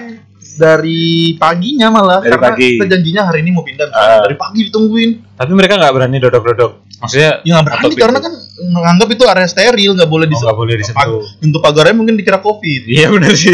Dari 0.57 1.05
paginya 1.37 1.89
malah 1.89 2.19
Dari 2.19 2.33
karena 2.33 2.47
pagi. 2.51 2.69
kita 2.75 2.85
janjinya 2.89 3.23
hari 3.25 3.39
ini 3.41 3.51
mau 3.51 3.61
pindah. 3.61 3.87
Ah. 3.89 4.25
Dari 4.25 4.35
pagi 4.35 4.61
ditungguin. 4.67 5.11
Tapi 5.33 5.53
mereka 5.53 5.77
nggak 5.77 5.93
berani 5.93 6.17
dodok-dodok. 6.19 6.73
Maksudnya 6.97 7.31
Ya 7.41 7.53
nggak 7.55 7.65
berani 7.67 7.95
karena 7.95 8.19
kan 8.19 8.33
menganggap 8.67 9.09
itu 9.11 9.25
area 9.25 9.45
steril, 9.45 9.93
nggak 9.93 10.07
boleh 10.07 10.25
Oh, 10.25 10.31
disentuh. 10.31 10.47
nggak 10.47 10.59
boleh 10.59 10.75
disentuh. 10.75 11.21
Pintu 11.39 11.59
pagarnya 11.61 11.93
mungkin 11.93 12.15
dikira 12.15 12.39
covid. 12.39 12.83
Iya 12.85 13.09
benar 13.11 13.33
sih. 13.33 13.53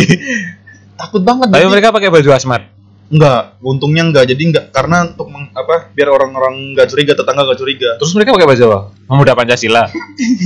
Takut 0.95 1.21
banget. 1.21 1.49
Tapi 1.49 1.59
jadi- 1.59 1.71
mereka 1.71 1.91
pakai 1.91 2.09
baju 2.09 2.31
asmat. 2.31 2.62
Enggak, 3.09 3.61
untungnya 3.61 4.03
enggak. 4.03 4.25
Jadi 4.25 4.43
enggak 4.47 4.73
karena 4.73 5.05
untuk 5.05 5.29
meng- 5.29 5.53
apa? 5.53 5.91
Biar 5.91 6.09
orang-orang 6.09 6.73
enggak 6.73 6.88
curiga, 6.88 7.12
tetangga 7.12 7.45
enggak 7.45 7.59
curiga. 7.59 7.91
Terus 7.99 8.12
mereka 8.15 8.33
pakai 8.33 8.49
baju 8.49 8.62
apa? 8.65 8.79
Pemuda 9.05 9.33
Pancasila. 9.35 9.85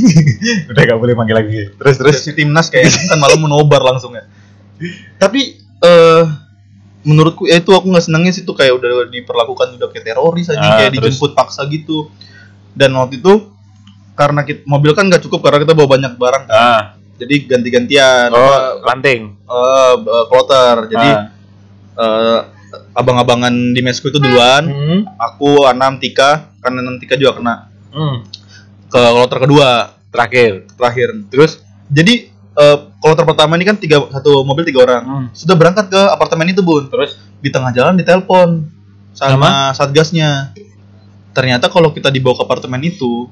Udah 0.71 0.83
gak 0.83 0.99
boleh 0.99 1.15
manggil 1.15 1.37
lagi. 1.37 1.59
Terus 1.73 1.95
terus 1.97 2.17
si 2.19 2.33
timnas 2.33 2.67
kayak 2.67 2.91
kan 2.91 3.19
malah 3.19 3.37
menobar 3.37 3.83
langsung 3.83 4.13
ya 4.13 4.25
tapi 5.17 5.57
eh 5.79 6.23
menurutku 7.07 7.47
ya 7.47 7.57
itu 7.57 7.71
aku 7.71 7.87
nggak 7.87 8.05
senangnya 8.05 8.31
sih 8.31 8.43
tuh 8.43 8.53
kayak 8.53 8.75
udah 8.75 9.07
diperlakukan 9.07 9.79
udah 9.79 9.89
kayak 9.89 10.05
teroris 10.05 10.51
aja 10.51 10.59
Ah, 10.59 10.77
kayak 10.77 10.91
terus? 10.93 11.15
dijemput 11.15 11.33
paksa 11.33 11.63
gitu 11.67 12.11
dan 12.73 12.91
waktu 12.93 13.17
itu 13.17 13.55
karena 14.13 14.43
kita, 14.43 14.65
mobil 14.65 14.91
kan 14.91 15.07
nggak 15.07 15.23
cukup 15.23 15.41
karena 15.41 15.59
kita 15.61 15.73
bawa 15.73 15.89
banyak 15.91 16.13
barang 16.15 16.45
kan. 16.45 16.53
Ah, 16.53 16.83
jadi 17.15 17.35
ganti-gantian 17.47 18.29
oh, 18.29 18.81
lanting. 18.83 19.39
eh 19.39 19.95
eh, 19.97 20.25
kloter 20.27 20.77
jadi 20.89 21.09
Ah. 21.09 21.25
eh, 21.97 22.41
abang-abangan 22.93 23.53
di 23.73 23.81
mesku 23.81 24.09
itu 24.09 24.19
duluan 24.19 24.67
Hmm. 24.67 25.01
aku 25.17 25.65
Anam 25.65 25.97
Tika 25.97 26.51
karena 26.59 26.83
Anam 26.83 26.97
Tika 26.97 27.15
juga 27.15 27.33
kena 27.35 27.55
Hmm. 27.89 28.27
ke 28.87 29.01
kloter 29.01 29.39
kedua 29.41 29.69
Terakhir. 30.09 30.65
terakhir 30.73 31.09
terus 31.29 31.61
jadi 31.87 32.33
eh, 32.57 32.77
kloter 32.97 33.25
pertama 33.25 33.55
ini 33.55 33.65
kan 33.65 33.77
tiga 33.77 34.01
satu 34.09 34.41
mobil 34.43 34.65
tiga 34.65 34.81
orang 34.83 35.03
Hmm. 35.03 35.27
sudah 35.31 35.55
berangkat 35.55 35.87
ke 35.87 36.01
apartemen 36.09 36.49
itu 36.49 36.61
bun 36.61 36.87
Terus 36.87 37.15
di 37.37 37.49
tengah 37.49 37.71
jalan 37.71 37.95
ditelepon 37.95 38.65
sama 39.13 39.71
satgasnya 39.73 40.53
ternyata 41.31 41.69
kalau 41.69 41.89
kita 41.91 42.09
dibawa 42.09 42.33
ke 42.35 42.43
apartemen 42.43 42.81
itu 42.83 43.29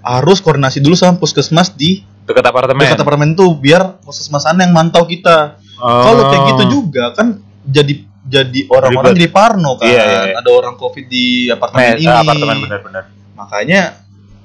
harus 0.00 0.38
koordinasi 0.38 0.78
dulu 0.78 0.94
sama 0.94 1.14
puskesmas 1.14 1.70
di 1.70 2.00
dekat 2.22 2.40
apartemen. 2.42 2.86
dekat 2.86 2.98
apartemen 2.98 3.28
itu 3.30 3.46
biar 3.52 3.98
puskesmas 4.00 4.42
sana 4.42 4.62
yang 4.62 4.72
mantau 4.72 5.04
kita 5.04 5.58
Oh. 5.76 6.04
kalau 6.04 6.22
kayak 6.28 6.42
gitu 6.50 6.64
juga 6.70 7.08
kan 7.10 7.40
jadi 7.62 8.04
jadi 8.22 8.60
orang-orang 8.68 9.12
jadi 9.12 9.28
parno 9.28 9.74
kan 9.74 9.86
Iya, 9.86 10.02
iya, 10.02 10.20
iya. 10.26 10.34
ada 10.36 10.50
orang 10.52 10.76
covid 10.76 11.08
di 11.08 11.48
apartemen 11.48 11.80
Mes, 11.88 11.98
ini 11.98 12.06
ah, 12.06 12.20
apartemen 12.20 12.56
benar-benar. 12.60 13.04
makanya 13.32 13.80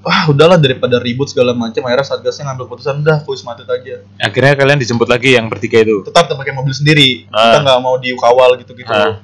wah 0.05 0.29
udahlah 0.29 0.55
daripada 0.55 0.95
ribut 0.97 1.25
segala 1.25 1.51
macam 1.51 1.81
akhirnya 1.81 2.05
satgasnya 2.05 2.45
ngambil 2.45 2.69
keputusan 2.69 3.01
udah 3.01 3.17
kuis 3.21 3.41
mati 3.41 3.65
aja 3.65 4.05
Akhirnya 4.15 4.53
kalian 4.53 4.77
dijemput 4.77 5.05
lagi 5.05 5.33
yang 5.33 5.49
bertiga 5.49 5.81
itu. 5.81 6.05
tetap 6.05 6.29
pakai 6.29 6.53
mobil 6.53 6.71
sendiri 6.71 7.25
Ah. 7.27 7.49
kita 7.51 7.65
nggak 7.65 7.79
mau 7.79 7.97
dikawal 7.97 8.53
gitu-gitu 8.55 8.85
Ah. 8.87 9.17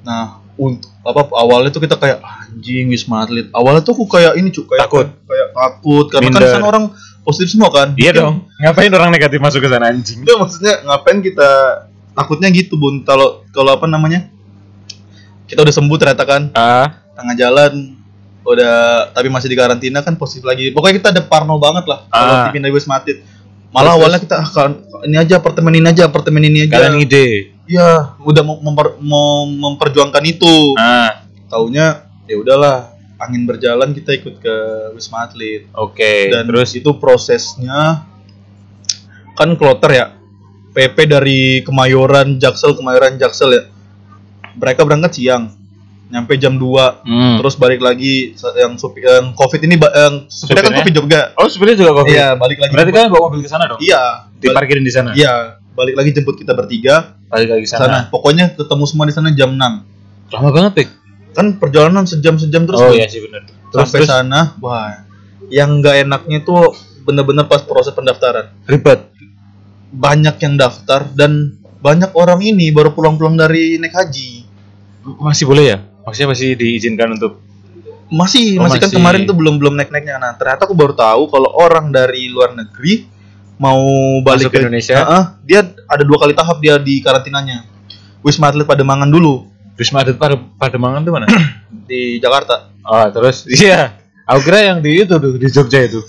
nah 0.00 0.24
untuk 0.54 0.90
apa 1.00 1.26
awalnya 1.34 1.70
tuh 1.70 1.78
kita 1.80 1.94
kayak 1.94 2.18
anjing 2.22 2.86
wisma 2.86 3.22
atlet 3.22 3.50
awalnya 3.50 3.82
tuh 3.82 3.92
aku 3.92 4.06
kayak 4.08 4.34
ini 4.34 4.48
cuy 4.48 4.62
kayak 4.64 4.86
Takut. 4.86 5.06
kayak 5.06 5.26
kayak 5.26 5.48
takut 5.52 6.06
karena 6.06 6.22
kan 6.24 6.32
Minder. 6.38 6.50
sana 6.52 6.66
orang 6.66 6.84
positif 7.20 7.48
semua 7.50 7.68
kan. 7.68 7.92
Iya 7.92 8.10
Mungkin- 8.10 8.18
dong. 8.18 8.36
Ngapain 8.56 8.88
orang 8.90 9.10
negatif 9.12 9.38
masuk 9.38 9.60
ke 9.60 9.68
sana 9.68 9.86
anjing? 9.86 10.22
Enggak 10.22 10.38
maksudnya 10.38 10.74
ngapain 10.82 11.18
kita 11.20 11.48
takutnya 12.10 12.48
gitu 12.48 12.74
bun 12.74 13.02
kalau 13.02 13.44
kalau 13.50 13.70
apa 13.70 13.84
namanya 13.84 14.32
kita 15.44 15.60
udah 15.60 15.70
sembuh 15.70 15.96
ternyata 15.96 16.24
kan 16.24 16.42
Ah, 16.52 16.88
tengah 17.12 17.34
jalan 17.34 17.97
udah 18.48 18.74
tapi 19.12 19.28
masih 19.28 19.46
di 19.46 19.56
karantina 19.56 20.00
kan 20.00 20.16
positif 20.16 20.42
lagi. 20.42 20.72
Pokoknya 20.72 20.96
kita 20.96 21.08
ada 21.12 21.22
parno 21.22 21.60
banget 21.60 21.84
lah 21.84 22.08
kalau 22.08 22.32
Ah. 22.32 22.44
dipindah 22.48 22.72
Wisma 22.72 22.96
Atlet 22.96 23.20
malah 23.68 23.92
Terus, 23.92 23.96
awalnya 24.00 24.18
kita 24.18 24.34
ah, 24.34 24.48
kan 24.48 24.70
ini 25.04 25.16
aja 25.20 25.34
apartemen 25.36 25.72
ini 25.74 25.86
aja 25.86 26.02
apartemen 26.08 26.40
ini 26.42 26.58
aja. 26.64 26.80
Kalian 26.80 26.96
ide. 26.98 27.52
Iya, 27.68 28.16
udah 28.16 28.40
mau, 28.40 28.56
memper- 28.58 28.96
mau 28.98 29.44
memperjuangkan 29.44 30.24
itu. 30.24 30.72
Ah, 30.74 31.28
taunya 31.46 32.08
ya 32.24 32.40
udahlah 32.40 32.96
angin 33.20 33.44
berjalan 33.44 33.92
kita 33.92 34.16
ikut 34.16 34.40
ke 34.40 34.54
Wisma 34.96 35.28
Atlet. 35.28 35.68
Oke. 35.76 36.32
dan 36.32 36.48
Terus? 36.48 36.72
itu 36.72 36.96
prosesnya 36.96 38.08
kan 39.34 39.52
kloter 39.54 39.92
ya. 39.92 40.06
PP 40.72 40.96
dari 41.04 41.40
Kemayoran 41.60 42.38
Jaksel 42.38 42.72
Kemayoran 42.72 43.20
Jaksel 43.20 43.50
ya. 43.52 43.62
Mereka 44.56 44.82
berangkat 44.82 45.12
siang 45.12 45.57
nyampe 46.08 46.32
jam 46.36 46.56
2 46.56 46.64
hmm. 47.04 47.36
terus 47.36 47.54
balik 47.54 47.78
lagi 47.78 48.32
yang 48.56 48.74
supir 48.74 49.04
yang 49.04 49.32
covid 49.32 49.60
ini 49.60 49.76
yang 49.76 50.24
supirnya 50.26 50.62
kan 50.62 50.72
Supirnya? 50.72 50.78
covid 50.78 50.94
juga 50.96 51.20
Oh, 51.36 51.46
sebenarnya 51.46 51.78
juga 51.78 51.92
covid. 51.96 52.10
iya 52.10 52.26
balik 52.32 52.58
lagi 52.58 52.72
Berarti 52.72 52.90
kalian 52.90 53.10
bawa 53.10 53.22
mobil 53.28 53.40
ke 53.40 53.48
sana 53.48 53.64
dong? 53.66 53.78
iya 53.78 54.02
Diparkirin 54.34 54.80
di 54.80 54.88
sana. 54.88 55.10
iya 55.12 55.32
balik 55.70 55.94
lagi 55.94 56.10
jemput 56.10 56.34
kita 56.34 56.52
bertiga 56.52 57.12
Balik 57.28 57.48
lagi 57.50 57.66
sana 57.66 57.84
sana. 57.84 57.98
pokoknya 58.08 58.52
ketemu 58.52 58.84
semua 58.84 59.04
di 59.04 59.12
sana 59.12 59.28
jam 59.30 59.52
6 59.52 59.60
Lama 60.28 60.48
banget, 60.50 60.72
Pik. 60.74 60.88
kan 61.30 61.46
perjalanan 61.54 62.04
sejam 62.04 62.34
sejam 62.34 62.64
terus 62.64 62.78
oh 62.78 62.88
Bang. 62.88 62.96
iya 62.96 63.06
sih 63.06 63.20
benar. 63.20 63.44
Terus 63.44 63.80
sampai 63.82 63.98
terus 63.98 64.08
sana 64.08 64.40
wah 64.58 65.04
yang 65.46 65.78
nggak 65.78 66.04
enaknya 66.04 66.40
tuh 66.42 66.72
bener-bener 67.02 67.44
pas 67.44 67.60
proses 67.60 67.92
pendaftaran 67.92 68.48
ribet. 68.64 69.12
banyak 69.88 70.36
yang 70.38 70.54
daftar 70.54 71.04
dan 71.10 71.56
banyak 71.78 72.12
orang 72.12 72.40
ini 72.40 72.68
baru 72.68 72.90
pulang-pulang 72.90 73.32
dari 73.34 73.76
naik 73.76 73.92
haji 73.92 74.44
Masih 75.16 75.44
boleh 75.44 75.64
ya? 75.66 75.78
Maksudnya 76.08 76.28
masih 76.32 76.48
diizinkan 76.56 77.08
untuk 77.20 77.44
masih 78.08 78.56
Oh, 78.56 78.64
masih 78.64 78.80
kan 78.80 78.88
kemarin 78.88 79.28
tuh 79.28 79.36
belum 79.36 79.60
belum 79.60 79.76
naik 79.76 79.92
naiknya 79.92 80.16
nah 80.16 80.32
ternyata 80.32 80.64
aku 80.64 80.72
baru 80.72 80.96
tahu 80.96 81.28
kalau 81.28 81.52
orang 81.52 81.92
dari 81.92 82.32
luar 82.32 82.56
negeri 82.56 83.04
mau 83.60 83.84
balik 84.24 84.48
Masuk 84.48 84.54
ke 84.56 84.64
Indonesia? 84.64 84.96
Heeh, 84.96 85.24
dia 85.44 85.60
ada 85.84 86.02
dua 86.08 86.16
kali 86.16 86.32
tahap 86.32 86.56
dia 86.64 86.80
di 86.80 87.04
karantinanya 87.04 87.68
Wisma 88.24 88.48
Atlet 88.48 88.64
Pademangan 88.64 89.12
dulu 89.12 89.44
Wisma 89.76 90.00
Atlet 90.00 90.16
Pademangan 90.56 91.04
tuh 91.04 91.12
mana? 91.12 91.26
di 91.90 92.16
Jakarta 92.16 92.72
oh, 92.88 93.06
terus 93.12 93.44
iya. 93.60 93.92
Aku 94.28 94.44
kira 94.44 94.60
yang 94.60 94.84
di 94.84 95.00
itu 95.00 95.16
tuh 95.16 95.40
di 95.40 95.48
Jogja 95.48 95.88
itu. 95.88 96.04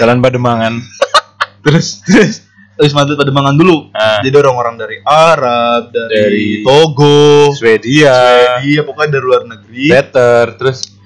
Jalan 0.00 0.24
Pademangan. 0.24 0.80
terus 1.64 2.00
terus 2.08 2.48
Wisma 2.80 3.02
Atlet 3.02 3.16
Pademangan 3.16 3.54
dulu 3.54 3.88
Ah. 3.90 4.18
jadi 4.20 4.36
orang-orang 4.38 4.74
dari 4.74 4.96
Arab 5.02 5.88
dari, 5.88 6.10
Dari 6.10 6.46
Togo 6.60 7.52
Swedia, 7.52 8.58
Iya 8.60 8.80
pokoknya 8.82 9.10
dari 9.12 9.24
luar 9.24 9.42
negeri 9.44 9.86
better, 9.86 10.56
terus 10.56 10.96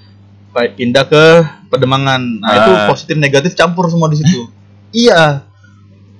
pindah 0.53 1.03
ke 1.03 1.25
Pademangan. 1.67 2.21
Nah, 2.39 2.47
Ah. 2.47 2.55
itu 2.57 2.71
positif 2.87 3.15
negatif 3.15 3.51
campur 3.53 3.85
semua 3.85 4.07
di 4.07 4.17
situ. 4.17 4.47
iya. 4.95 5.43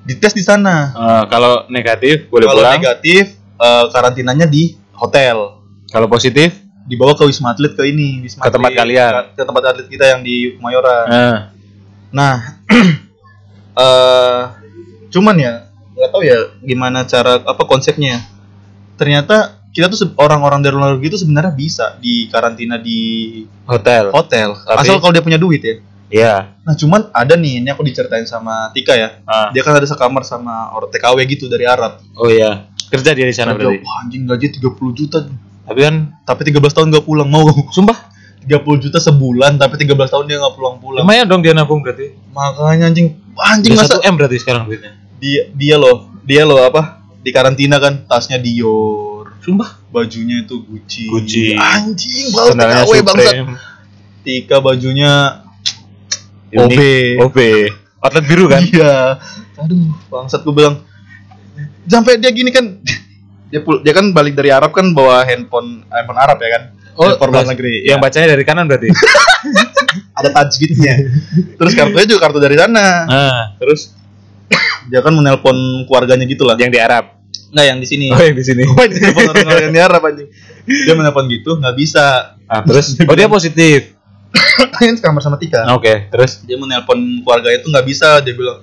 Dites 0.01 0.31
di 0.31 0.41
sana. 0.41 0.91
eh, 0.91 1.23
kalau 1.25 1.65
negatif 1.67 2.27
boleh 2.27 2.45
Kalau 2.45 2.61
pulang. 2.61 2.75
negatif 2.75 3.23
eh, 3.55 3.85
karantinanya 3.89 4.45
di 4.45 4.75
hotel. 4.93 5.63
Kalau 5.87 6.05
positif, 6.05 6.51
Dibawa 6.83 7.15
ke 7.15 7.23
Wisma 7.23 7.49
Atlet 7.49 7.73
ke 7.73 7.81
ini, 7.83 8.21
Wisma 8.21 8.43
Ke 8.43 8.51
tempat 8.51 8.69
Atlet. 8.69 8.77
kalian. 8.77 9.11
Ke, 9.31 9.33
ke 9.33 9.43
tempat 9.43 9.63
atlet 9.65 9.87
kita 9.87 10.05
yang 10.07 10.21
di 10.21 10.53
Kemayoran. 10.53 11.05
nah, 11.07 11.37
Nah, 12.11 12.35
eh 13.75 14.41
cuman 15.15 15.35
ya 15.39 15.53
nggak 15.95 16.09
tahu 16.11 16.21
ya 16.27 16.39
gimana 16.59 17.07
cara 17.07 17.39
apa 17.39 17.63
konsepnya. 17.63 18.19
Ternyata 18.99 19.63
kita 19.71 19.91
tuh 19.91 20.15
orang-orang 20.15 20.63
dari 20.63 20.75
luar 20.75 20.95
negeri 20.95 21.11
itu 21.11 21.19
sebenarnya 21.19 21.51
bisa 21.51 21.95
di 21.99 22.27
karantina 22.27 22.75
di 22.79 22.99
hotel. 23.67 24.11
hotel. 24.11 24.55
Tapi- 24.55 24.87
Asal 24.87 24.99
kalau 24.99 25.11
dia 25.15 25.23
punya 25.23 25.39
duit 25.39 25.63
ya. 25.63 25.75
Iya. 26.05 26.33
Nah 26.63 26.75
cuman 26.77 27.11
ada 27.11 27.33
nih, 27.35 27.59
ini 27.59 27.67
aku 27.73 27.81
diceritain 27.83 28.23
sama 28.23 28.71
Tika 28.71 28.93
ya. 28.95 29.19
Ah. 29.27 29.49
Dia 29.51 29.65
kan 29.65 29.75
ada 29.75 29.83
sekamar 29.83 30.23
sama 30.23 30.71
orang 30.71 30.87
TKW 30.93 31.17
gitu 31.27 31.51
dari 31.51 31.67
Arab. 31.67 31.99
Oh 32.15 32.29
iya. 32.31 32.71
Kerja 32.87 33.11
dia 33.11 33.25
di 33.25 33.35
sana 33.35 33.51
Kerja, 33.51 33.67
berarti. 33.67 33.83
Wah 33.83 33.95
anjing 34.05 34.23
gaji 34.23 34.47
30 34.61 34.93
juta. 34.95 35.17
Tapi 35.65 35.79
kan 35.81 35.95
Tapi 36.23 36.41
13 36.45 36.71
tahun 36.71 36.87
gak 36.93 37.03
pulang, 37.03 37.27
mau 37.27 37.43
sumpah 37.75 37.97
30 38.45 38.83
juta 38.85 39.01
sebulan, 39.01 39.57
tapi 39.57 39.81
13 39.81 39.97
tahun 39.97 40.23
dia 40.29 40.37
gak 40.37 40.53
pulang-pulang. 40.53 41.01
lumayan 41.03 41.25
dong 41.25 41.41
dia 41.41 41.57
nabung 41.57 41.81
berarti. 41.81 42.13
Makanya 42.31 42.93
anjing, 42.93 43.17
anjing 43.35 43.73
masa 43.73 43.97
1 43.97 44.05
M 44.05 44.15
berarti 44.15 44.37
sekarang 44.39 44.69
duitnya. 44.69 44.93
Dia 45.19 45.49
dia 45.53 45.75
loh, 45.79 46.11
dia 46.23 46.43
loh 46.43 46.59
apa? 46.61 47.01
Di 47.25 47.33
karantina 47.33 47.81
kan, 47.81 48.05
tasnya 48.05 48.37
Dior, 48.37 49.33
Sumpah. 49.41 49.81
bajunya 49.89 50.45
itu 50.45 50.61
Gucci. 50.61 51.09
Gucci. 51.09 51.57
Anjing, 51.57 52.29
Sandalnya 52.29 52.85
TKW 52.85 52.93
bangsat. 53.01 53.35
Tika 54.21 54.57
bajunya. 54.61 55.13
OB. 56.53 56.79
OB. 57.25 57.37
Outlet 58.01 58.25
biru 58.29 58.45
kan? 58.45 58.61
Iya. 58.69 59.17
Aduh, 59.57 59.89
bangsat 60.11 60.45
gue 60.45 60.53
bilang. 60.53 60.85
Sampai 61.89 62.17
dia 62.21 62.29
gini 62.33 62.49
kan 62.53 62.81
dia 63.53 63.61
pul 63.61 63.79
dia 63.85 63.93
kan 63.93 64.09
balik 64.09 64.33
dari 64.33 64.49
Arab 64.49 64.73
kan 64.73 64.89
bawa 64.91 65.21
handphone 65.25 65.85
handphone 65.89 66.19
Arab 66.19 66.37
ya 66.41 66.49
kan. 66.57 66.63
handphone 66.97 67.31
luar 67.33 67.47
negeri. 67.49 67.89
Yang 67.89 67.99
ya. 67.99 68.03
bacanya 68.03 68.27
dari 68.37 68.43
kanan 68.45 68.65
berarti. 68.69 68.89
ada 70.19 70.29
tajwidnya. 70.29 70.95
Terus 71.57 71.73
kartunya 71.73 72.05
juga 72.05 72.21
kartu 72.29 72.39
dari 72.41 72.55
sana. 72.57 72.87
ah, 73.09 73.43
Terus 73.57 73.93
dia 74.87 74.99
kan 75.01 75.13
menelpon 75.13 75.55
keluarganya 75.85 76.25
gitu 76.25 76.43
lah. 76.43 76.55
yang 76.55 76.69
di 76.69 76.77
Arab. 76.77 77.17
Nggak 77.51 77.65
yang 77.65 77.79
di 77.79 77.87
sini. 77.87 78.05
Oh, 78.11 78.19
yang 78.19 78.35
di 78.35 78.43
sini. 78.43 78.63
Oh, 78.69 78.83
ini 78.83 78.95
telepon 78.95 79.23
orang 79.43 79.63
yang 79.69 79.75
di 79.75 79.81
Arab 79.81 80.01
anjing. 80.03 80.29
Dia 80.65 80.93
menelpon 80.93 81.25
gitu, 81.29 81.57
nggak 81.57 81.75
bisa. 81.75 82.35
Ah, 82.45 82.61
terus 82.61 82.93
oh 83.09 83.15
dia 83.15 83.25
positif. 83.25 83.95
Kan 84.75 84.99
kamar 84.99 85.21
sama 85.23 85.39
Tika. 85.39 85.63
Oke, 85.71 86.11
terus 86.11 86.43
Dia 86.43 86.59
menelpon 86.59 86.99
keluarganya 87.23 87.63
itu 87.63 87.67
nggak 87.71 87.85
bisa. 87.85 88.19
Dia 88.19 88.35
bilang, 88.35 88.59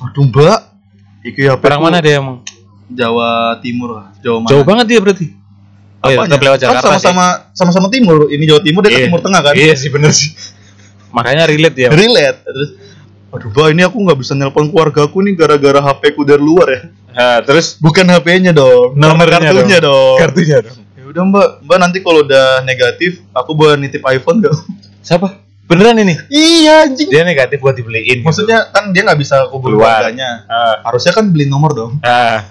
aduh 0.00 0.24
mbak, 0.28 0.58
iki 1.24 1.48
HP 1.48 1.62
orang 1.64 1.82
mana 1.82 1.98
dia 1.98 2.20
emang? 2.20 2.44
Jawa 2.90 3.56
Timur 3.62 3.96
lah, 3.96 4.06
Jawa 4.18 4.42
mana? 4.42 4.50
Jauh 4.50 4.64
banget 4.66 4.86
dia 4.90 5.00
berarti. 5.00 5.26
Oh 6.00 6.08
iya, 6.08 6.16
tetap 6.24 6.40
lewat 6.40 6.58
Kan 6.58 6.64
Jakarta 6.64 6.80
sih. 6.80 6.92
sama-sama 7.04 7.26
sama-sama 7.52 7.86
timur. 7.88 8.28
Ini 8.28 8.44
Jawa 8.44 8.60
Timur, 8.60 8.80
dia 8.82 8.90
Iya. 8.90 8.98
ke 8.98 9.06
Timur 9.12 9.20
Tengah 9.20 9.40
kan? 9.44 9.52
Iya 9.52 9.74
sih 9.76 9.88
bener 9.92 10.10
sih. 10.10 10.32
Makanya 11.12 11.44
relate 11.44 11.76
dia. 11.76 11.88
Relate. 11.92 12.40
Terus, 12.40 12.68
aduh, 13.30 13.48
Mbak, 13.48 13.66
ini 13.70 13.82
aku 13.82 13.96
nggak 13.98 14.18
bisa 14.18 14.32
nelpon 14.32 14.66
keluarga 14.66 15.00
aku 15.02 15.20
nih 15.20 15.34
gara-gara 15.34 15.80
HP 15.80 16.02
ku 16.12 16.22
dari 16.22 16.40
luar 16.40 16.68
ya. 16.68 16.80
Nah, 17.10 17.38
terus 17.40 17.74
Bukan 17.76 18.06
HP-nya 18.06 18.50
dong, 18.50 18.94
Nomornya 18.94 19.38
kartunya 19.40 19.78
dong. 19.78 20.16
kartunya 20.16 20.58
dong. 20.60 20.78
Ya 20.92 21.04
udah 21.06 21.22
Mbak, 21.24 21.48
Mbak 21.62 21.78
nanti 21.80 21.98
kalau 22.00 22.22
udah 22.22 22.62
negatif, 22.62 23.22
aku 23.30 23.50
boleh 23.52 23.74
nitip 23.76 24.02
iPhone 24.04 24.40
gak? 24.40 24.54
Siapa? 25.00 25.42
Beneran 25.64 25.98
ini? 25.98 26.14
iya 26.28 26.82
anjing. 26.84 27.06
Dia 27.06 27.22
negatif 27.22 27.58
buat 27.58 27.72
dibeliin. 27.72 28.20
gitu. 28.20 28.26
Maksudnya 28.26 28.66
kan 28.68 28.90
dia 28.90 29.02
nggak 29.02 29.16
bisa 29.16 29.46
Keluar. 29.46 29.62
keluarganya. 30.02 30.42
Ah, 30.44 30.82
Harusnya 30.84 31.10
kan 31.12 31.26
beli 31.26 31.46
nomor 31.46 31.70
dong. 31.72 31.92
ah. 32.00 32.42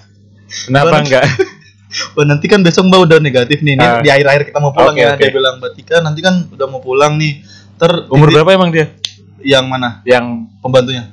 Kenapa 0.48 0.88
Mbak, 0.90 1.00
enggak? 1.04 1.24
Mbak 2.12 2.24
nanti 2.26 2.46
kan 2.46 2.60
besok 2.60 2.84
Mbak 2.86 3.00
udah 3.02 3.18
negatif 3.18 3.60
nih. 3.60 3.76
Ini 3.76 3.82
Ah. 3.82 4.00
di 4.00 4.08
akhir-akhir 4.08 4.42
kita 4.48 4.58
mau 4.58 4.72
pulang 4.72 4.92
Oke, 4.92 5.02
ya. 5.02 5.12
oke. 5.12 5.20
Dia 5.20 5.30
bilang, 5.30 5.54
Mbak 5.56 5.70
Tika 5.74 5.96
nanti 6.00 6.20
kan 6.20 6.34
udah 6.48 6.66
mau 6.66 6.80
pulang 6.80 7.16
nih. 7.16 7.44
Ter 7.76 7.92
Umur 8.08 8.28
berapa 8.30 8.50
emang 8.50 8.68
dia? 8.68 8.92
Yang 9.40 9.64
mana? 9.66 9.88
Yang 10.04 10.24
Pembantunya? 10.60 11.04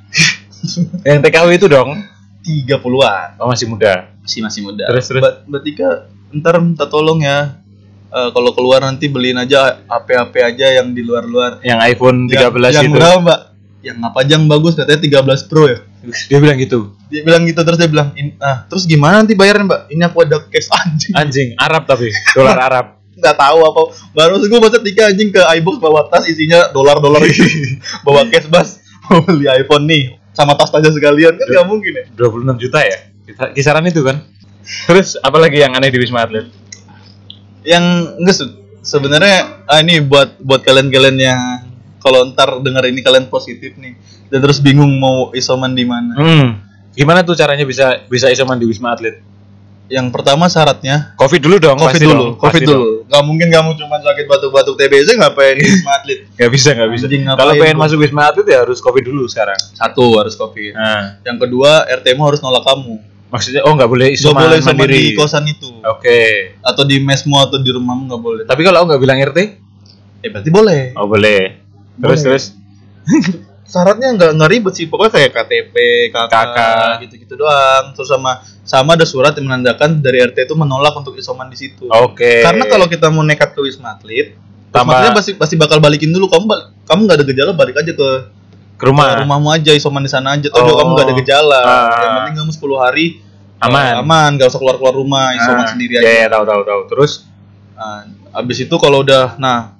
yang 1.08 1.18
TKW 1.24 1.48
itu 1.56 1.66
dong. 1.66 1.96
30-an. 2.44 3.36
Oh, 3.40 3.48
masih 3.48 3.66
muda. 3.68 4.08
Masih 4.24 4.40
masih 4.40 4.60
muda. 4.64 4.88
Terus, 4.88 5.04
terus. 5.08 5.20
Mbak, 5.20 5.34
Mbak 5.48 5.62
Tika 5.64 5.88
ntar 6.32 6.54
minta 6.60 6.84
tolong 6.88 7.20
ya. 7.24 7.60
Eh, 8.08 8.28
kalau 8.32 8.56
keluar 8.56 8.80
nanti 8.80 9.04
beliin 9.12 9.36
aja 9.36 9.84
HP-HP 9.84 10.34
aja 10.40 10.66
yang 10.80 10.96
di 10.96 11.04
luar-luar. 11.04 11.60
Yang 11.60 11.80
iPhone 11.92 12.24
13 12.24 12.32
yang, 12.32 12.72
yang 12.72 12.84
itu. 12.88 12.96
berapa, 12.96 13.16
Mbak? 13.20 13.40
Yang 13.78 13.96
apa 14.00 14.18
aja 14.24 14.32
yang 14.34 14.46
bagus 14.48 14.72
katanya 14.74 15.00
13 15.04 15.48
Pro 15.48 15.64
ya. 15.68 15.78
Dia 16.28 16.38
bilang 16.40 16.56
gitu. 16.56 16.78
Dia 17.08 17.22
bilang 17.24 17.42
gitu 17.44 17.60
terus 17.64 17.78
dia 17.80 17.88
bilang, 17.88 18.12
"In- 18.16 18.36
ah, 18.40 18.64
terus 18.68 18.84
gimana 18.88 19.24
nanti 19.24 19.36
bayarnya, 19.36 19.64
Mbak? 19.68 19.80
Ini 19.92 20.02
aku 20.08 20.18
ada 20.24 20.36
cash 20.44 20.68
anjing." 20.76 21.12
Anjing, 21.16 21.48
Arab 21.60 21.84
tapi, 21.84 22.08
dolar 22.32 22.58
Arab. 22.68 22.86
Nggak 23.18 23.36
tahu 23.36 23.58
apa 23.60 23.80
baru 24.12 24.38
gue 24.40 24.58
baca 24.58 24.78
tiga 24.78 25.06
anjing 25.06 25.28
ke 25.28 25.42
iBox 25.58 25.76
bawa 25.76 26.06
tas 26.06 26.24
isinya 26.24 26.70
dolar 26.70 26.98
dolar 26.98 27.20
gitu 27.20 27.44
bawa 28.06 28.24
cash 28.26 28.46
bas 28.46 28.78
mau 29.04 29.20
beli 29.20 29.46
iPhone 29.48 29.84
nih 29.84 30.02
sama 30.30 30.54
tas 30.54 30.70
aja 30.70 30.86
sekalian 30.86 31.34
kan 31.34 31.46
nggak 31.46 31.66
mungkin 31.66 31.92
ya 31.92 32.04
26 32.14 32.62
juta 32.62 32.78
ya? 32.80 32.98
Kisa- 33.24 33.52
Kisaran 33.52 33.84
itu 33.84 34.00
kan. 34.00 34.22
Terus 34.86 35.18
apalagi 35.18 35.58
yang 35.58 35.72
aneh 35.72 35.88
di 35.88 35.98
Wisma 35.98 36.22
Atlet? 36.22 36.46
yang 37.62 37.84
enggak 38.16 38.32
se- 38.34 38.54
sebenarnya 38.80 39.64
ah, 39.64 39.78
ini 39.78 40.00
buat 40.00 40.38
buat 40.38 40.62
kalian-kalian 40.62 41.16
yang 41.18 41.40
kalau 41.98 42.24
ntar 42.28 42.56
dengar 42.58 42.86
ini 42.86 43.02
kalian 43.02 43.26
positif 43.26 43.74
nih 43.74 43.98
dan 44.26 44.38
terus 44.38 44.58
bingung 44.58 44.88
mau 44.94 45.28
isoman 45.32 45.72
di 45.72 45.82
mana 45.82 46.14
Hmm. 46.14 46.48
Gimana 46.90 47.22
tuh 47.22 47.34
caranya 47.34 47.62
bisa 47.62 48.02
bisa 48.04 48.26
isoman 48.26 48.56
di 48.56 48.64
Wisma 48.64 48.90
Atlet? 48.90 49.20
Yang 49.88 50.08
pertama 50.08 50.46
syaratnya 50.46 51.16
Covid 51.16 51.40
dulu 51.40 51.56
dong, 51.56 51.76
covid 51.76 51.96
dulu, 51.98 52.12
dong, 52.12 52.30
covid 52.36 52.62
dulu. 52.62 52.76
dong. 52.76 53.08
Gak 53.08 53.22
mungkin 53.24 53.48
kamu 53.48 53.70
cuma 53.74 53.96
sakit 53.98 54.24
batuk-batuk 54.24 54.76
TBC 54.76 55.16
ngapain 55.16 55.56
wisma 55.56 55.96
atlet. 55.96 56.28
Gak 56.38 56.50
bisa, 56.52 56.70
gak 56.72 56.88
bisa. 56.88 57.08
Kalau 57.08 57.52
pengen 57.54 57.74
masuk 57.74 57.98
wisma 57.98 58.28
atlet 58.28 58.44
ya 58.46 58.62
harus 58.62 58.78
Covid 58.78 59.00
dulu 59.02 59.24
sekarang. 59.24 59.56
Satu 59.72 60.04
harus 60.14 60.32
covid. 60.32 60.72
Nah, 60.72 61.16
Yang 61.22 61.38
kedua 61.42 61.88
RT-mu 61.90 62.22
harus 62.22 62.38
nolak 62.38 62.62
kamu. 62.62 63.00
maksudnya 63.28 63.60
oh 63.60 63.76
nggak 63.76 63.88
boleh 63.88 64.08
Gak 64.08 64.16
isoman 64.16 64.40
boleh 64.40 64.60
mandiri. 64.62 65.00
di 65.02 65.12
kosan 65.12 65.44
itu. 65.44 65.68
Oke. 65.84 66.56
Atau 66.60 66.84
di 66.84 66.96
mesmu 66.98 67.36
atau 67.38 67.56
di 67.56 67.68
rumahmu 67.68 68.08
nggak 68.08 68.22
boleh. 68.22 68.44
Tapi 68.44 68.60
kalau 68.62 68.84
nggak 68.84 68.96
bilang 68.98 69.20
RT? 69.20 69.38
Eh 70.18 70.28
berarti 70.28 70.48
boleh. 70.48 70.80
Oh 70.96 71.04
boleh. 71.04 71.40
Terus 71.94 72.20
Boleh. 72.20 72.24
terus. 72.24 72.44
Syaratnya 73.68 74.16
nggak 74.16 74.30
nggak 74.34 74.50
ribet 74.50 74.74
sih. 74.74 74.88
Pokoknya 74.88 75.12
kayak 75.12 75.30
KTP, 75.30 75.74
KK, 76.08 76.32
KK. 76.32 76.58
gitu-gitu 77.04 77.34
doang. 77.36 77.92
Terus 77.92 78.08
sama 78.08 78.32
sama 78.64 78.96
ada 78.96 79.04
surat 79.04 79.36
yang 79.36 79.44
menandakan 79.44 80.00
dari 80.00 80.24
RT 80.24 80.48
itu 80.48 80.56
menolak 80.56 80.96
untuk 80.96 81.12
isoman 81.14 81.46
di 81.46 81.58
situ. 81.58 81.84
Oke. 81.86 82.40
Karena 82.40 82.64
kalau 82.64 82.88
kita 82.88 83.12
mau 83.12 83.20
nekat 83.20 83.52
ke 83.52 83.60
wisma 83.60 83.94
atlet, 83.94 84.32
Tambah- 84.68 84.88
wisma 84.88 85.04
atlet 85.04 85.12
pasti 85.14 85.32
pasti 85.36 85.54
bakal 85.54 85.78
balikin 85.78 86.08
dulu. 86.08 86.26
Kamu 86.26 86.44
bal- 86.44 86.72
kamu 86.82 87.00
nggak 87.04 87.16
ada 87.20 87.26
gejala 87.26 87.52
balik 87.52 87.76
aja 87.76 87.92
ke 87.92 88.08
ke 88.78 88.84
rumah 88.86 89.10
ke 89.10 89.26
rumahmu 89.26 89.48
aja 89.50 89.72
isoman 89.74 90.00
di 90.00 90.08
sana 90.08 90.32
aja. 90.32 90.48
Tuh 90.48 90.58
Oh. 90.58 90.72
kamu 90.74 90.90
nggak 90.94 91.06
ada 91.06 91.14
gejala. 91.20 91.60
Ah. 91.60 91.88
Yang 91.92 92.12
penting 92.16 92.36
kamu 92.40 92.50
10 92.56 92.78
hari 92.78 93.06
aman. 93.58 93.92
aman, 94.00 94.30
nggak 94.38 94.48
usah 94.48 94.60
keluar 94.62 94.76
keluar 94.78 94.94
rumah, 94.94 95.34
isoman 95.34 95.66
Ah, 95.66 95.68
sendiri 95.68 95.92
Ya, 95.92 96.00
aja. 96.00 96.08
ya, 96.08 96.26
tahu 96.30 96.44
tahu 96.46 96.62
tahu. 96.64 96.80
Terus 96.88 97.12
Nah, 97.74 98.02
abis 98.34 98.66
itu 98.66 98.74
kalau 98.74 99.06
udah, 99.06 99.38
nah 99.38 99.78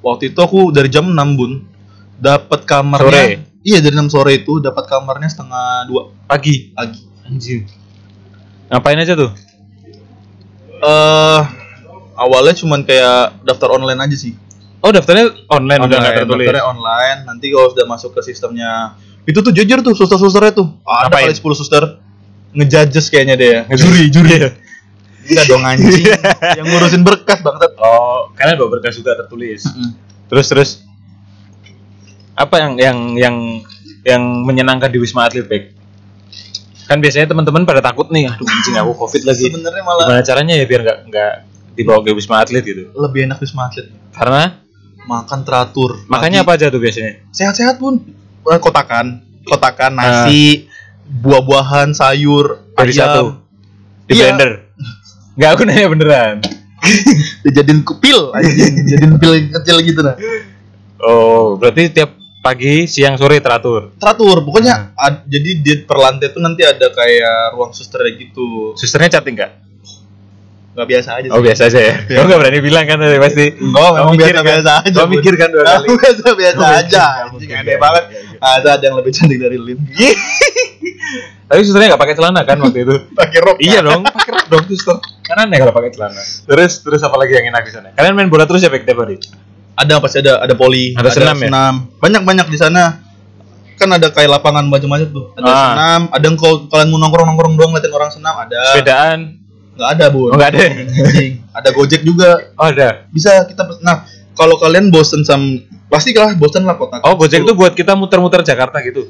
waktu 0.00 0.30
itu 0.30 0.40
aku 0.40 0.72
dari 0.72 0.88
jam 0.88 1.04
6 1.04 1.36
bun 1.36 1.68
dapat 2.16 2.64
kamarnya. 2.64 3.06
Sore? 3.06 3.24
Iya 3.66 3.78
dari 3.82 3.98
6 3.98 4.14
sore 4.14 4.32
itu 4.38 4.62
dapat 4.62 4.86
kamarnya 4.86 5.26
setengah 5.26 5.90
dua 5.90 6.14
pagi. 6.24 6.70
pagi. 6.70 7.02
Anjing. 7.26 7.66
Ngapain 8.70 8.98
aja 8.98 9.18
tuh? 9.18 9.30
Eh 10.76 11.40
awalnya 12.16 12.54
cuman 12.56 12.86
kayak 12.86 13.42
daftar 13.42 13.74
online 13.74 14.00
aja 14.00 14.16
sih. 14.16 14.32
Oh 14.84 14.94
daftarnya 14.94 15.34
online, 15.50 15.82
udah 15.82 15.98
nggak 15.98 15.98
Online, 15.98 16.18
tertulis. 16.22 16.46
daftarnya 16.46 16.66
online. 16.68 17.18
Nanti 17.26 17.46
kalau 17.50 17.68
sudah 17.74 17.86
masuk 17.88 18.10
ke 18.14 18.20
sistemnya 18.22 18.94
itu 19.26 19.38
tuh 19.42 19.50
jujur 19.50 19.82
tuh 19.82 19.94
suster-susternya 19.98 20.52
tuh. 20.54 20.68
Ada 20.86 21.10
Ngapain? 21.10 21.26
kali 21.26 21.34
10 21.34 21.58
suster 21.58 21.82
ngejudges 22.54 23.06
kayaknya 23.10 23.34
deh 23.34 23.48
ya. 23.50 23.60
Juri, 23.74 24.06
juri. 24.08 24.36
Enggak 25.26 25.44
dong 25.50 25.66
anjing. 25.66 26.06
yang 26.62 26.66
ngurusin 26.70 27.02
berkas 27.02 27.42
bangsat. 27.42 27.74
Oh, 27.82 28.30
kalian 28.38 28.62
bawa 28.62 28.78
berkas 28.78 28.94
juga 28.94 29.18
tertulis. 29.18 29.66
Mm. 29.66 29.90
Terus 30.30 30.46
terus 30.46 30.70
apa 32.36 32.56
yang 32.60 32.72
yang 32.76 32.98
yang 33.16 33.36
yang 34.04 34.22
menyenangkan 34.44 34.86
di 34.86 35.00
Wisma 35.00 35.26
Atlet, 35.26 35.44
Bek? 35.44 35.72
Kan 36.86 37.02
biasanya 37.02 37.26
teman-teman 37.26 37.66
pada 37.66 37.82
takut 37.82 38.06
nih, 38.08 38.30
aduh 38.30 38.46
anjing 38.46 38.76
aku 38.76 38.92
Covid 39.02 39.24
lagi. 39.24 39.50
Sebenarnya 39.50 39.82
malah 39.82 40.04
Gimana 40.06 40.22
caranya 40.22 40.54
ya 40.54 40.64
biar 40.64 40.80
nggak 40.84 40.98
nggak 41.08 41.32
dibawa 41.74 41.98
ke 42.00 42.12
Wisma 42.12 42.40
Atlet 42.40 42.62
gitu? 42.62 42.92
lebih 42.94 43.26
enak 43.26 43.36
wisma 43.36 43.66
atlet. 43.66 43.90
Karena 44.12 44.62
Makan 45.06 45.40
teratur. 45.42 46.02
makanya 46.06 46.42
apa 46.42 46.54
aja 46.54 46.66
tuh 46.66 46.78
biasanya? 46.78 47.22
sehat-sehat 47.30 47.78
pun 47.78 48.02
kotakan 48.42 49.22
kotakan 49.42 49.94
nasi 49.94 50.66
buah-buahan 51.06 51.94
sayur 51.94 52.66
Dari 52.74 52.90
ayam 52.90 52.98
satu 52.98 53.22
di 54.04 54.12
Iya. 54.12 54.34
blender. 54.34 54.50
Nggak 55.34 55.50
aku 55.52 55.62
nanya 55.62 55.88
beneran. 55.88 56.36
dijadiin 57.44 57.82
kupil 57.82 58.30
jadiin 58.86 59.14
pil 59.16 59.32
kecil 59.52 59.76
gitu 59.80 60.00
nah 60.00 60.14
Oh, 60.96 61.54
berarti 61.54 61.92
tiap 61.92 62.15
pagi, 62.46 62.86
siang, 62.86 63.14
sore 63.14 63.38
teratur. 63.38 63.90
teratur 63.96 64.38
pokoknya 64.40 64.94
ad- 64.94 65.26
jadi 65.26 65.50
di 65.56 65.72
per 65.80 65.98
lantai 65.98 66.28
tuh 66.28 66.38
nanti 66.38 66.62
ada 66.62 66.86
kayak 66.88 67.52
ruang 67.52 67.70
suster 67.70 67.98
gitu 68.08 68.72
Susternya 68.74 69.10
cantik 69.12 69.34
nggak? 69.34 69.52
nggak 70.72 70.86
biasa 70.86 71.10
aja 71.16 71.26
Oh 71.32 71.40
biasa 71.40 71.62
aja 71.66 71.80
ya. 71.80 71.94
Iya. 72.04 72.16
Oh 72.16 72.24
nggak 72.24 72.36
berani 72.36 72.60
bilang 72.60 72.84
kan 72.84 73.00
tadi 73.00 73.16
pasti. 73.16 73.46
Enggak, 73.56 73.90
memang 73.96 74.12
biasa 74.14 74.32
kan? 74.34 74.44
biasa 74.44 74.70
aja. 74.78 74.98
Oh, 74.98 75.08
mikir 75.08 75.34
kan 75.34 75.48
dua 75.48 75.64
kali. 75.64 75.86
biasa 75.96 76.24
biasa 76.30 76.60
Oh, 76.60 76.68
aja. 76.76 77.04
Anjing 77.24 77.50
aneh 77.50 77.72
ya, 77.72 77.78
banget. 77.80 78.04
ya, 78.06 78.20
ya. 78.20 78.38
Ada 78.60 78.68
ada 78.76 78.84
yang 78.84 78.96
lebih 79.00 79.10
cantik 79.10 79.38
dari 79.40 79.56
Lin. 79.56 79.80
Tapi 81.46 81.60
susternya 81.62 81.88
nggak 81.88 82.02
pakai 82.02 82.14
celana 82.14 82.40
kan 82.42 82.60
waktu 82.60 82.78
itu? 82.82 82.94
Pakai 83.16 83.38
rok. 83.40 83.56
iya 83.56 83.80
dong, 83.80 84.04
pakai 84.04 84.30
rok 84.34 84.46
dong 84.50 84.64
suster. 84.68 85.00
Kan 85.22 85.36
aneh 85.40 85.56
kalau 85.56 85.72
pakai 85.72 85.90
celana. 85.90 86.20
Terus 86.44 86.72
terus 86.78 87.00
apa 87.00 87.16
lagi 87.16 87.32
yang 87.32 87.48
enak 87.48 87.62
di 87.62 87.72
sana? 87.72 87.88
Kalian 87.94 88.12
main 88.12 88.28
bola 88.28 88.44
terus 88.44 88.60
ya 88.60 88.68
Bek, 88.68 88.84
tiap 88.84 89.00
hari? 89.00 89.16
Ada 89.76 90.00
pasti 90.00 90.24
ada 90.24 90.40
ada 90.40 90.54
poli, 90.56 90.96
Ada 90.96 91.12
senam 91.12 91.36
ya? 91.36 91.48
Banyak 92.00 92.22
banyak 92.24 92.46
di 92.48 92.56
sana. 92.56 93.04
Kan 93.76 93.92
ada 93.92 94.08
kayak 94.08 94.40
lapangan 94.40 94.64
macam-macam 94.64 95.08
tuh. 95.12 95.26
Ada 95.36 95.44
Ah. 95.44 95.68
senam, 95.68 96.00
ada 96.08 96.24
yang 96.24 96.36
kalau 96.40 96.64
kalian 96.64 96.88
mau 96.88 96.98
nongkrong-nongkrong 96.98 97.54
doang 97.60 97.70
ngeliatin 97.76 97.92
orang 97.92 98.08
senam 98.08 98.32
ada. 98.32 98.56
Sepedaan? 98.72 99.36
Nggak 99.76 99.90
ada, 99.92 100.04
Bu. 100.08 100.32
Oh, 100.32 100.36
nggak 100.40 100.50
ada. 100.56 100.60
Anjing. 100.64 101.32
Ada 101.52 101.68
Gojek 101.76 102.00
juga. 102.00 102.40
Oh 102.56 102.64
ada. 102.64 103.04
Bisa 103.12 103.44
kita 103.44 103.68
Nah, 103.84 104.08
kalau 104.32 104.56
kalian 104.56 104.88
bosen 104.88 105.20
sama 105.20 105.60
pasti 105.92 106.16
lah 106.16 106.32
bosen 106.32 106.64
lah 106.64 106.80
kota. 106.80 107.04
Oh 107.04 107.12
Gojek 107.20 107.44
itu 107.44 107.52
buat 107.52 107.76
kita 107.76 107.92
muter-muter 107.92 108.40
Jakarta 108.40 108.80
gitu. 108.80 109.04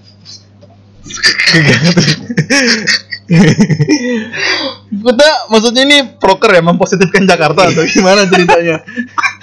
kita 4.87 5.29
maksudnya 5.51 5.83
ini 5.83 5.99
proker 6.17 6.51
ya 6.51 6.63
mempositifkan 6.63 7.27
Jakarta 7.27 7.71
atau 7.71 7.83
gimana 7.85 8.27
ceritanya? 8.27 8.83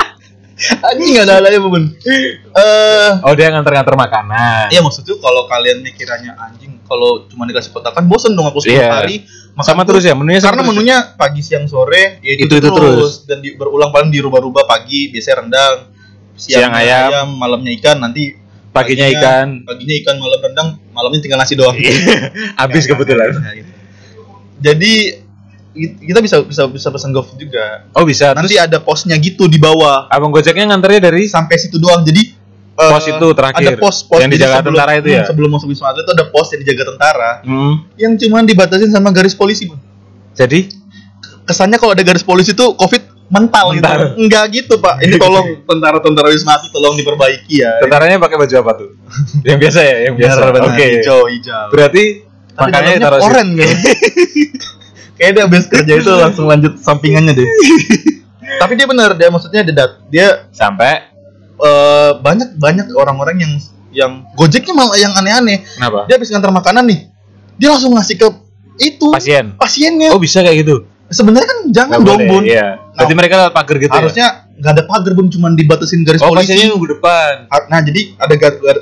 Anjing 0.53 1.17
ada 1.17 1.37
alanya, 1.37 1.59
Bun. 1.59 1.83
Eh, 1.99 3.09
Oh 3.21 3.33
dia 3.33 3.49
nganter-nganter 3.49 3.95
makanan. 3.95 4.69
Iya 4.69 4.79
maksudnya 4.79 5.17
kalau 5.17 5.45
kalian 5.45 5.81
mikirannya 5.81 6.29
anjing 6.31 6.77
kalau 6.83 7.25
cuma 7.25 7.43
dikasih 7.43 7.69
kotakan 7.69 8.05
bosen 8.05 8.31
dong 8.31 8.45
aku 8.45 8.59
10 8.59 8.69
Iya. 8.71 8.89
hari 8.93 9.25
makan 9.51 9.65
Sama 9.65 9.81
terus 9.83 10.01
ya 10.01 10.13
menunya 10.13 10.37
karena 10.39 10.59
terus 10.59 10.65
ya? 10.65 10.69
menunya 10.71 10.97
pagi 11.15 11.41
siang 11.41 11.65
sore 11.65 12.17
ya 12.19 12.31
itu, 12.31 12.45
Itu- 12.47 12.57
itu 12.59 12.69
terus. 12.69 13.23
dan 13.23 13.37
di, 13.39 13.53
berulang 13.53 13.89
paling 13.89 14.09
dirubah-rubah 14.09 14.63
pagi 14.63 15.09
biasanya 15.09 15.37
rendang 15.39 15.75
Siang 16.33 16.69
ayam. 16.71 17.33
malamnya 17.33 17.73
ikan 17.75 17.97
nanti 17.99 18.33
Paginya 18.69 19.05
ikan. 19.07 19.61
paginya 19.61 19.95
ikan 19.99 20.15
malam 20.17 20.39
rendang 20.39 20.67
malamnya 20.91 21.19
tinggal 21.19 21.37
nasi 21.37 21.53
doang 21.53 21.77
Habis 22.55 22.85
kebetulan. 22.85 23.29
Nah, 23.31 23.53
gitu. 23.53 23.69
jadi 24.59 24.93
kita 25.75 26.19
bisa 26.19 26.37
bisa 26.39 26.63
bisa 26.65 26.87
pesan 26.87 27.09
GoFood 27.09 27.37
juga 27.39 27.89
Oh 27.91 28.03
bisa. 28.03 28.31
nanti 28.31 28.53
Terus 28.53 28.63
ada 28.63 28.77
posnya 28.77 29.17
gitu 29.17 29.45
di 29.45 29.57
bawah 29.57 30.05
abang 30.07 30.29
Gojeknya 30.29 30.65
nganternya 30.65 31.01
dari 31.03 31.25
sampai 31.25 31.57
situ 31.57 31.75
doang 31.75 32.01
jadi 32.01 32.21
eh, 32.73 32.89
Pos 32.89 33.05
itu 33.05 33.27
terakhir. 33.31 33.65
ada 33.67 33.73
pos 33.75 33.97
pos 34.03 34.17
Yang 34.17 34.31
dijaga 34.33 34.55
sebelum- 34.55 34.67
tentara 34.71 34.91
itu 34.95 35.07
ya? 35.07 35.19
hmm, 35.19 35.27
sebelum 35.27 35.49
masuk 35.51 35.67
wisma 35.67 35.87
atlet 35.87 36.01
itu 36.01 36.11
ada 36.11 36.25
pos 36.27 36.47
yang 36.47 36.61
dijaga 36.61 36.83
tentara 36.87 37.31
Hmm. 37.41 37.73
yang 37.95 38.13
cuman 38.15 38.43
dibatasin 38.43 38.89
sama 38.89 39.09
garis 39.09 39.33
polisi 39.33 39.65
Bun. 39.65 39.81
Jadi 40.31 40.69
kesannya 41.43 41.75
kalau 41.75 41.91
ada 41.91 42.01
garis 42.01 42.21
polisi 42.21 42.51
itu 42.51 42.65
covid 42.73 43.01
mental, 43.25 43.73
Mental. 43.73 43.97
gitu 43.97 44.05
enggak 44.19 44.45
gitu 44.51 44.73
pak 44.77 45.01
ini 45.01 45.17
tolong 45.17 45.57
tentara-tentara 45.69 46.29
wisma 46.29 46.53
atlet 46.53 46.69
tolong 46.69 46.93
diperbaiki 46.95 47.55
ya 47.59 47.77
tentaranya 47.79 48.17
pakai 48.17 48.37
baju 48.37 48.55
apa 48.59 48.71
tuh? 48.75 48.89
yang 49.47 49.57
biasa 49.57 49.79
ya, 49.81 49.97
yang 50.05 50.15
biasa. 50.15 50.39
Oke. 50.61 50.85
hijau 50.97 51.25
hijau 51.27 51.65
Berarti 51.67 52.03
tapi 52.53 52.69
makanya 52.69 52.93
taruh 53.01 53.19
oren 53.23 53.47
gitu 53.55 53.73
kayak 55.17 55.31
dia 55.37 55.43
habis 55.45 55.65
kerja 55.69 55.93
itu 55.99 56.11
langsung 56.11 56.45
lanjut 56.49 56.77
sampingannya 56.81 57.33
deh 57.37 57.47
tapi 58.61 58.73
dia 58.77 58.87
benar 58.87 59.13
dia 59.17 59.29
maksudnya 59.29 59.61
dia 59.65 59.85
dia 60.09 60.27
sampai 60.53 61.09
eh, 61.57 62.11
banyak 62.19 62.57
banyak 62.57 62.85
orang-orang 62.95 63.37
yang 63.41 63.53
yang 63.93 64.11
gojeknya 64.33 64.73
malah 64.73 64.97
yang 64.97 65.13
aneh-aneh 65.13 65.61
kenapa? 65.77 66.09
dia 66.09 66.17
habis 66.17 66.29
ngantar 66.33 66.49
makanan 66.49 66.83
nih 66.89 66.99
dia 67.61 67.69
langsung 67.69 67.93
ngasih 67.93 68.17
ke 68.17 68.27
itu 68.81 69.07
Pasien. 69.13 69.53
pasiennya 69.53 70.09
Oh 70.09 70.17
bisa 70.17 70.41
kayak 70.41 70.65
gitu? 70.65 70.89
sebenarnya 71.13 71.45
kan 71.45 71.59
jangan 71.69 71.97
Nggak 72.01 72.09
dong 72.09 72.21
boleh, 72.25 72.31
bun 72.33 72.43
Iya. 72.43 72.67
Berarti 72.97 73.13
Nah, 73.13 73.17
mereka 73.21 73.33
lewat 73.37 73.53
pagar 73.53 73.75
gitu 73.77 73.93
harusnya 73.93 74.27
nggak 74.53 74.71
ada 74.73 74.83
pagar 74.89 75.11
bun 75.13 75.27
cuma 75.29 75.47
dibatasin 75.53 76.01
garis 76.01 76.21
ya? 76.21 76.25
Oh 76.25 76.33
polisi 76.33 76.53
pasiennya 76.53 76.67
nunggu 76.73 76.87
depan. 76.97 77.33
nah 77.69 77.79
jadi 77.85 78.01
ada 78.17 78.33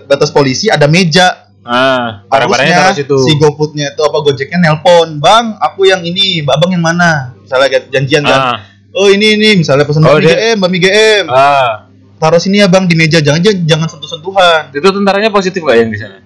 batas 0.07 0.29
polisi 0.31 0.71
ada 0.71 0.87
meja 0.87 1.50
Ah, 1.63 2.25
barang-barangnya 2.25 2.89
situ. 2.91 3.13
si 3.19 3.37
GoFoodnya 3.37 3.93
itu 3.93 4.01
apa 4.01 4.17
Gojeknya 4.19 4.57
nelpon 4.59 5.17
bang 5.17 5.53
aku 5.55 5.85
yang 5.85 6.01
ini 6.01 6.41
abang 6.43 6.67
yang 6.67 6.81
mana 6.81 7.37
misalnya 7.37 7.85
janjian 7.87 8.23
kan 8.23 8.39
Ah, 8.51 8.57
oh 8.91 9.07
ini 9.07 9.37
ini 9.37 9.61
misalnya 9.61 9.85
pesan 9.85 10.01
Oh, 10.03 10.17
dia- 10.17 10.33
GM 10.33 10.57
bami 10.57 10.77
GM 10.77 11.25
ah. 11.27 11.85
taruh 12.17 12.37
sini 12.37 12.57
ya 12.57 12.67
bang 12.67 12.85
di 12.85 12.93
meja 12.93 13.17
jangan 13.17 13.37
jangan, 13.39 13.61
jangan 13.63 13.87
sentuh 13.87 14.09
sentuhan 14.09 14.61
Itu 14.69 14.89
tentaranya 14.89 15.29
positif 15.29 15.59
nggak 15.59 15.77
yang 15.77 15.89
di 15.89 15.97
sana? 15.97 16.17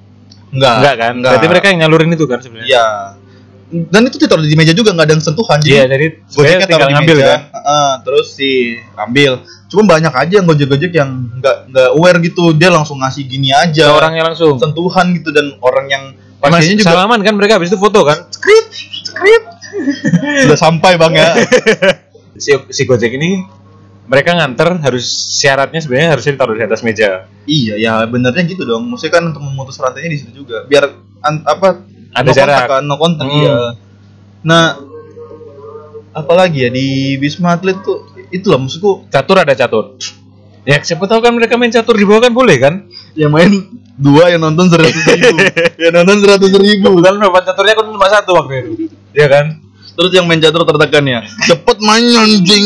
enggak 0.47 0.75
Enggak 0.77 0.95
kan? 0.97 1.13
Berarti 1.19 1.47
mereka 1.49 1.65
yang 1.67 1.79
nyalurin 1.81 2.09
itu 2.09 2.25
kan 2.25 2.39
sebenarnya? 2.39 2.67
iya 2.69 2.85
dan 3.65 4.01
itu 4.03 4.15
ditaruh 4.15 4.39
di 4.39 4.53
meja 4.53 4.71
juga 4.71 4.93
nggak 4.93 5.03
ada 5.03 5.13
yang 5.13 5.25
sentuhan 5.25 5.57
Iya, 5.59 5.83
jadi 5.83 5.83
jadi 5.83 6.05
Gojeknya 6.05 6.29
sebenarnya 6.29 6.55
taruh 6.55 6.69
tinggal 6.69 6.87
di 6.87 6.95
ngambil 6.95 7.17
meja, 7.17 7.27
kan? 7.27 7.39
heeh, 7.51 7.89
terus 8.01 8.27
si 8.31 8.51
ambil. 8.95 9.31
Cuma 9.75 9.83
banyak 9.85 10.09
aja 10.09 10.33
yang 10.33 10.45
gojek-gojek 10.45 10.89
yang 10.89 11.09
nggak 11.35 11.57
nggak 11.67 11.89
aware 11.91 12.15
gitu, 12.19 12.55
dia 12.55 12.71
langsung 12.71 12.95
ngasih 12.97 13.27
gini 13.27 13.51
Ke 13.51 13.75
aja, 13.75 13.91
orangnya 13.91 14.23
langsung. 14.25 14.55
sentuhan 14.55 15.11
gitu 15.11 15.29
dan 15.29 15.59
orang 15.59 15.85
yang 15.85 16.03
Mas, 16.39 16.55
pasiennya 16.55 16.79
juga 16.79 16.95
salaman 16.95 17.19
kan 17.19 17.33
mereka 17.33 17.57
habis 17.57 17.67
itu 17.67 17.75
foto 17.75 18.01
kan? 18.01 18.23
skrip 18.29 18.65
skrip 19.03 19.43
sudah 20.41 20.55
sampai 20.55 20.95
bang 20.95 21.13
ya. 21.13 21.29
Si, 22.35 22.51
si 22.69 22.83
Gojek 22.83 23.11
ini 23.11 23.43
mereka 24.05 24.31
nganter 24.31 24.79
harus 24.79 25.07
syaratnya 25.35 25.79
sebenarnya 25.79 26.09
harusnya 26.11 26.31
ditaruh 26.33 26.53
di 26.53 26.63
atas 26.63 26.79
meja. 26.79 27.27
iya 27.43 27.75
ya 27.75 28.03
benernya 28.03 28.43
gitu 28.43 28.63
dong. 28.63 28.85
Maksudnya 28.85 29.13
kan 29.13 29.23
untuk 29.25 29.41
memutus 29.41 29.75
rantainya 29.75 30.07
di 30.09 30.19
situ 30.19 30.31
juga, 30.37 30.63
biar 30.63 30.87
an- 31.19 31.43
apa 31.43 31.83
Ada 32.11 32.23
no 32.23 32.31
jarak. 32.31 32.55
kontak 32.55 32.69
kan, 32.69 32.83
no 32.83 32.95
kontak 32.95 33.25
Hmm. 33.25 33.37
iya. 33.37 33.55
Nah 34.41 34.63
apalagi 36.11 36.59
ya 36.59 36.69
di 36.69 36.87
Wisma 37.17 37.55
Atlet 37.55 37.75
tuh 37.81 38.14
itulah 38.33 38.59
maksudku 38.61 39.09
Catur 39.09 39.37
ada 39.41 39.53
catur. 39.53 39.97
Ya 40.65 40.81
siapa 40.81 41.05
tahu 41.05 41.21
kan 41.21 41.33
mereka 41.37 41.61
main 41.61 41.69
catur 41.69 41.93
di 41.93 42.05
bawah 42.05 42.25
kan 42.25 42.33
boleh 42.33 42.57
kan? 42.57 42.75
yang 43.15 43.31
main 43.31 43.47
dua 43.95 44.27
yang 44.27 44.43
nonton 44.43 44.67
seratus 44.67 44.99
ribu 45.07 45.39
yang 45.87 45.93
nonton 45.95 46.19
seratus 46.19 46.51
ribu 46.51 46.99
Kebetulan 46.99 47.15
papan 47.23 47.43
caturnya 47.47 47.73
kan 47.79 47.85
cuma 47.87 48.07
satu 48.11 48.31
waktu 48.35 48.53
itu. 48.59 48.71
Iya 49.15 49.27
kan? 49.31 49.45
terus 49.95 50.11
yang 50.11 50.27
main 50.27 50.43
catur 50.43 50.67
tertekannya 50.67 51.23
cepet 51.47 51.77
main 51.79 52.03
anjing 52.19 52.65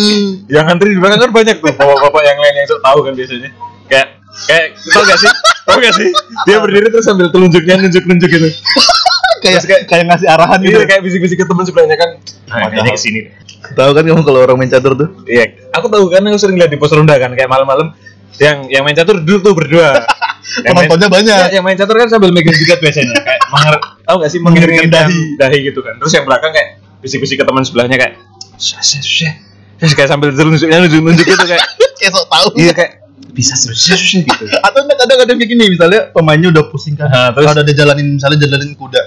Yang 0.50 0.66
antri 0.66 0.98
di 0.98 0.98
belakang 0.98 1.30
kan 1.30 1.32
banyak 1.32 1.62
tuh 1.62 1.70
bapak-bapak 1.78 2.22
yang 2.26 2.38
lain 2.42 2.54
yang 2.58 2.68
sok 2.68 2.82
tahu 2.82 3.00
kan 3.06 3.14
biasanya. 3.14 3.50
Kayak 3.86 4.08
kayak 4.50 4.66
tau 4.94 5.02
gak 5.06 5.20
sih? 5.22 5.32
Tau 5.66 5.78
gak 5.78 5.94
sih? 5.94 6.10
Dia 6.50 6.58
berdiri 6.64 6.88
terus 6.90 7.06
sambil 7.06 7.30
telunjuknya 7.30 7.86
nunjuk-nunjuk 7.86 8.30
gitu. 8.34 8.50
kayak 9.46 9.62
kayak 9.64 9.82
kayak 9.88 10.06
ngasih 10.10 10.28
arahan 10.28 10.60
gitu 10.60 10.78
Iya 10.78 10.88
kayak 10.90 11.02
bisik-bisik 11.06 11.38
ke 11.42 11.46
teman 11.46 11.64
sebelahnya 11.64 11.98
kan. 11.98 12.10
Nah, 12.50 12.68
kayaknya 12.74 12.94
ke 12.98 13.02
sini 13.02 13.20
deh. 13.30 13.34
Tahu 13.70 13.92
kan 13.92 14.04
kamu 14.04 14.22
kalau 14.22 14.40
orang 14.42 14.58
main 14.58 14.68
catur 14.68 14.94
tuh 14.94 15.10
Iya, 15.24 15.70
aku 15.72 15.88
tahu 15.88 16.08
kan 16.08 16.24
aku 16.24 16.38
sering 16.38 16.58
lihat 16.58 16.70
di 16.70 16.78
pos 16.78 16.90
ronda 16.90 17.16
kan 17.16 17.32
kayak 17.32 17.48
malam-malam 17.48 17.92
yang 18.38 18.68
yang 18.68 18.84
main 18.84 18.96
catur 18.96 19.20
duduk 19.20 19.42
tuh 19.42 19.54
berdua. 19.54 19.94
Yang 20.50 20.74
main- 20.74 20.90
penontonnya 20.90 21.10
banyak 21.14 21.40
Ya, 21.46 21.54
yang 21.60 21.64
main 21.64 21.78
catur 21.78 21.94
kan 21.94 22.10
sambil 22.10 22.34
megang 22.34 22.56
jidat 22.56 22.82
biasanya 22.82 23.22
kayak 23.22 23.42
menger, 23.54 23.76
tahu 24.02 24.16
gak 24.18 24.32
sih 24.34 24.40
mengiringkan 24.42 24.90
dahi 24.90 25.22
dahi 25.38 25.58
gitu 25.62 25.86
kan. 25.86 25.94
Terus 26.02 26.10
yang 26.18 26.26
belakang 26.26 26.50
kayak 26.50 26.70
bisik-bisik 27.06 27.38
ke 27.38 27.46
teman 27.46 27.62
sebelahnya 27.62 27.96
kayak 27.96 28.14
"Syah, 28.58 28.82
syah, 28.82 28.98
syah." 29.00 29.34
terus 29.78 29.94
kayak 29.96 30.10
sambil 30.10 30.34
nunjuknya 30.34 30.84
nunjuk-nunjuk 30.84 31.24
gitu 31.24 31.46
kayak 31.46 31.64
kayak 32.02 32.12
sok 32.12 32.26
tahu 32.28 32.48
iya 32.58 32.72
kayak 32.76 32.92
bisa 33.32 33.56
syah, 33.56 33.96
gitu. 33.96 34.44
atau 34.52 34.80
enggak 34.84 34.98
kadang 35.00 35.18
kadang 35.24 35.38
kayak 35.40 35.50
gini 35.54 35.64
misalnya 35.72 36.00
pemainnya 36.12 36.50
udah 36.52 36.64
pusing 36.68 37.00
kan 37.00 37.08
Nah, 37.08 37.32
terus- 37.32 37.48
kalau 37.48 37.64
udah 37.64 37.76
jalanin 37.78 38.08
misalnya 38.18 38.38
jalanin 38.42 38.72
kuda 38.74 39.02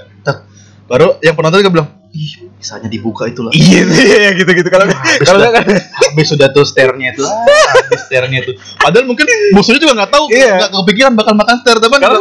baru 0.89 1.21
yang 1.21 1.35
penonton 1.35 1.59
juga 1.61 1.73
bilang 1.73 1.89
ih 2.13 2.33
bisanya 2.61 2.93
dibuka 2.93 3.25
itu 3.25 3.41
lah. 3.41 3.53
Iya, 3.57 3.89
iya 3.89 4.31
gitu-gitu. 4.37 4.69
Kalau 4.69 4.85
kalau 5.27 5.39
nggak 5.41 5.53
kan 5.57 5.65
habis 6.13 6.27
sudah 6.29 6.53
tuh 6.53 6.65
sternya 6.69 7.17
itu. 7.17 7.25
Ah, 7.25 7.41
habis 7.73 8.01
sternya 8.05 8.39
itu. 8.45 8.53
Padahal 8.77 9.09
mungkin 9.09 9.25
musuhnya 9.57 9.81
juga 9.81 9.97
nggak 10.05 10.13
tahu 10.13 10.25
Iya. 10.29 10.61
nggak 10.61 10.71
kepikiran 10.77 11.13
bakal 11.17 11.35
makan 11.35 11.57
ster 11.65 11.77
teman. 11.81 11.99
Kalau 11.99 12.21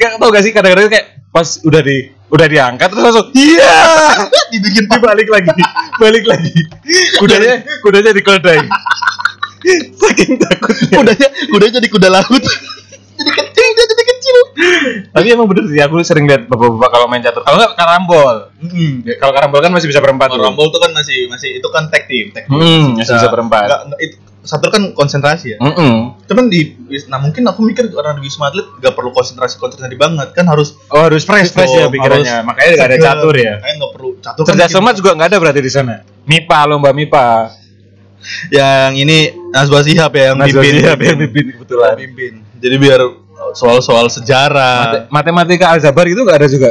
kayak 0.00 0.12
tau 0.16 0.28
gak 0.32 0.42
sih 0.42 0.52
kadang-kadang 0.56 0.88
kayak 0.88 1.06
pas 1.30 1.46
udah 1.62 1.80
di 1.84 2.08
udah 2.32 2.46
diangkat 2.48 2.88
terus 2.90 3.02
langsung 3.04 3.28
iya! 3.36 3.76
Dibikin 4.56 4.88
dibalik 4.88 5.28
lagi 5.28 5.52
balik 6.00 6.24
lagi. 6.24 6.56
Kudanya 7.20 7.60
kudanya 7.84 8.10
dikeldai 8.10 8.64
saking 9.92 10.40
takutnya. 10.40 10.88
Kudanya 10.96 11.28
kudanya 11.52 11.72
jadi 11.78 11.88
kuda 11.92 12.08
laut. 12.08 12.42
Jadi 13.20 13.30
kecil 13.36 13.68
jadi 13.76 13.92
kecil 13.92 14.09
tapi 15.14 15.26
emang 15.32 15.46
bener 15.48 15.64
sih 15.68 15.80
aku 15.80 16.02
sering 16.02 16.26
lihat 16.26 16.46
bapak-bapak 16.46 16.90
kalau 16.90 17.06
main 17.06 17.22
catur. 17.22 17.42
Kalau 17.42 17.56
nggak 17.58 17.72
karambol. 17.76 18.36
Ya, 19.06 19.14
kalau 19.18 19.32
karambol 19.32 19.60
kan 19.62 19.72
masih 19.72 19.88
bisa 19.88 20.00
berempat. 20.02 20.32
Rumble 20.34 20.68
tuh 20.70 20.80
kan 20.82 20.90
masih 20.92 21.26
masih 21.30 21.58
itu 21.60 21.68
kan 21.72 21.88
tag 21.88 22.06
team 22.06 22.32
tag 22.34 22.46
team. 22.46 22.58
Hmm, 22.58 22.98
masih 22.98 23.14
bisa 23.16 23.28
berempat. 23.28 23.66
nggak, 23.66 23.80
nggak, 23.92 24.00
itu 24.02 24.16
satu 24.40 24.72
kan 24.72 24.96
konsentrasi 24.96 25.52
ya. 25.52 25.58
Mm-mm. 25.60 26.16
cuman 26.24 26.48
di 26.48 26.72
nah 27.12 27.20
mungkin 27.20 27.44
aku 27.44 27.60
mikir 27.60 27.92
orang 27.92 28.16
di 28.16 28.24
wisma 28.24 28.48
atlet 28.48 28.64
gak 28.80 28.96
perlu 28.96 29.12
konsentrasi 29.12 29.60
konsentrasi 29.60 30.00
banget 30.00 30.32
kan 30.32 30.48
harus 30.48 30.80
oh 30.88 31.04
harus 31.04 31.28
fresh 31.28 31.52
fresh 31.52 31.68
ya 31.76 31.86
Harus 31.86 31.92
pikirannya. 31.92 32.36
Makanya 32.48 32.70
nggak 32.72 32.88
ada 32.88 32.98
catur 33.04 33.34
ya. 33.36 33.54
Makanya 33.60 33.74
nggak 33.84 33.92
perlu 33.92 34.10
catur 34.24 34.42
kan 34.42 34.48
cerdas 34.48 34.64
bikin- 34.64 34.74
cermat 34.80 34.94
juga 34.96 35.10
nggak 35.12 35.28
ada 35.28 35.36
berarti 35.36 35.60
di 35.60 35.72
sana. 35.72 35.94
Mipa 36.24 36.58
lomba 36.64 36.90
mipa. 36.96 37.52
Yang 38.48 38.92
ini 39.00 39.18
Nazwa 39.52 39.80
Sihab 39.84 40.12
ya 40.12 40.32
yang 40.32 40.38
Nazwa 40.40 40.60
pimpin 40.60 40.72
Shihab 40.76 40.98
yang 41.00 41.18
pimpin, 41.20 41.44
kebetulan. 41.56 41.94
pimpin 41.96 42.32
jadi 42.60 42.76
biar 42.76 43.00
soal-soal 43.52 44.06
sejarah. 44.06 45.06
Mate- 45.08 45.08
matematika 45.10 45.72
aljabar 45.72 46.04
itu 46.04 46.20
nggak 46.20 46.38
ada 46.38 46.48
juga? 46.48 46.70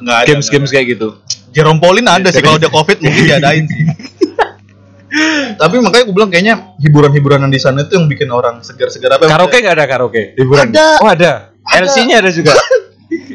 Nggak 0.00 0.16
ada 0.16 0.26
games 0.26 0.46
games 0.48 0.70
kayak 0.70 0.96
gitu? 0.96 1.18
Jerome 1.50 1.78
Pauline 1.78 2.06
ada 2.06 2.30
sih 2.30 2.40
kalau 2.40 2.56
dia 2.56 2.70
covid 2.70 2.98
mungkin 2.98 3.22
diadain 3.26 3.64
sih. 3.66 3.82
Tapi 5.60 5.76
makanya 5.82 6.06
aku 6.06 6.14
bilang 6.14 6.30
kayaknya 6.30 6.54
hiburan-hiburan 6.78 7.42
yang 7.42 7.52
di 7.52 7.58
sana 7.58 7.82
itu 7.82 7.98
yang 7.98 8.06
bikin 8.06 8.30
orang 8.30 8.62
segar-segar. 8.62 9.18
Apa 9.18 9.26
karaoke 9.26 9.58
nggak 9.58 9.74
ada 9.74 9.84
karaoke? 9.84 10.38
Liburan 10.38 10.70
Ada. 10.70 11.02
oh 11.02 11.08
ada, 11.10 11.32
Ada. 11.66 11.82
LC-nya 11.82 12.22
ada 12.22 12.30
juga 12.30 12.54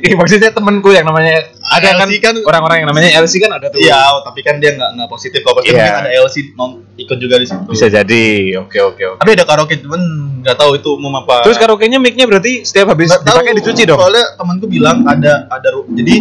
Ih, 0.05 0.13
maksudnya 0.19 0.49
temenku 0.49 0.89
yang 0.89 1.03
namanya 1.03 1.49
ada 1.65 1.89
kan 1.95 2.05
LC 2.05 2.21
kan- 2.21 2.39
orang-orang 2.39 2.77
yang 2.79 2.87
namanya 2.87 3.09
LC 3.17 3.33
kan 3.37 3.51
ada 3.51 3.67
tuh 3.67 3.77
Iya, 3.77 3.97
tapi 4.21 4.39
kan 4.39 4.57
dia 4.57 4.71
nggak 4.71 4.89
nggak 4.95 5.09
positif 5.09 5.41
kok. 5.41 5.53
Pasti 5.53 5.73
mungkin 5.73 5.93
ada 5.97 6.11
LC 6.15 6.35
non 6.53 6.71
ikut 6.95 7.17
juga 7.17 7.35
di 7.35 7.45
situ. 7.45 7.67
bisa 7.67 7.87
jadi 7.87 8.23
oke 8.57 8.79
oke 8.85 9.03
oke 9.09 9.19
Tapi 9.19 9.31
ada 9.33 9.43
karaoke 9.43 9.75
cuman 9.77 10.01
nggak 10.39 10.55
tahu 10.55 10.71
itu 10.75 10.89
umum 10.91 11.11
apa. 11.17 11.41
terus 11.41 11.57
karaoke-nya 11.57 11.97
mic-nya 11.97 12.23
berarti 12.23 12.61
setiap 12.61 12.93
habis 12.93 13.09
tahu, 13.09 13.25
dipakai 13.25 13.53
dicuci 13.57 13.83
dong 13.83 13.97
Soalnya 13.97 14.37
temanku 14.37 14.65
bilang 14.65 15.01
ada 15.03 15.49
ada 15.49 15.67
jadi 15.89 16.15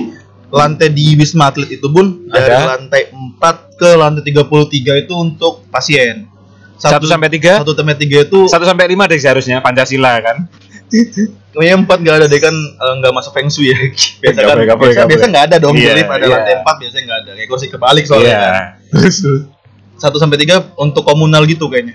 lantai 0.49 0.89
di 0.89 1.15
Wisma 1.15 1.51
Atlet 1.51 1.67
itu 1.73 1.87
bun 1.87 2.27
dari 2.27 2.47
Ada. 2.49 2.79
lantai 2.79 3.11
4 3.11 3.39
ke 3.75 3.91
lantai 3.93 4.23
33 4.25 5.03
itu 5.03 5.13
untuk 5.13 5.67
pasien. 5.67 6.31
Satu 6.75 7.07
sampai 7.07 7.27
tiga? 7.29 7.59
Satu 7.59 7.73
sampai 7.73 7.95
tiga 7.95 8.23
itu 8.23 8.47
satu 8.47 8.63
sampai 8.63 8.87
lima 8.87 9.07
deh 9.07 9.17
seharusnya 9.17 9.59
Pancasila 9.59 10.15
kan 10.21 10.47
kayaknya 11.55 11.77
empat 11.87 11.99
nggak 12.03 12.17
ada 12.19 12.27
deh 12.27 12.41
kan 12.43 12.55
eh, 12.55 12.95
nggak 13.01 13.13
masuk 13.15 13.33
feng 13.33 13.49
shui 13.49 13.71
ya. 13.71 13.79
Biasa 14.23 14.39
kan 14.43 14.55
boleh, 14.59 14.67
biasa, 14.67 14.67
nggak 14.67 15.07
biasa 15.07 15.07
boleh. 15.07 15.31
nggak 15.31 15.45
ada 15.47 15.57
dong. 15.63 15.75
Iya, 15.79 15.87
Jadi 15.95 16.03
pada 16.05 16.25
iya. 16.27 16.35
lantai 16.37 16.55
4 16.61 16.81
biasanya 16.83 17.03
nggak 17.07 17.19
ada. 17.23 17.31
Kayak 17.39 17.49
kursi 17.49 17.67
kebalik 17.71 18.05
soalnya. 18.05 18.29
Iya. 18.29 18.43
kan. 18.43 18.65
terus 18.91 19.17
Satu 20.03 20.19
sampai 20.19 20.37
tiga 20.43 20.59
untuk 20.75 21.07
komunal 21.07 21.47
gitu 21.47 21.71
kayaknya. 21.71 21.95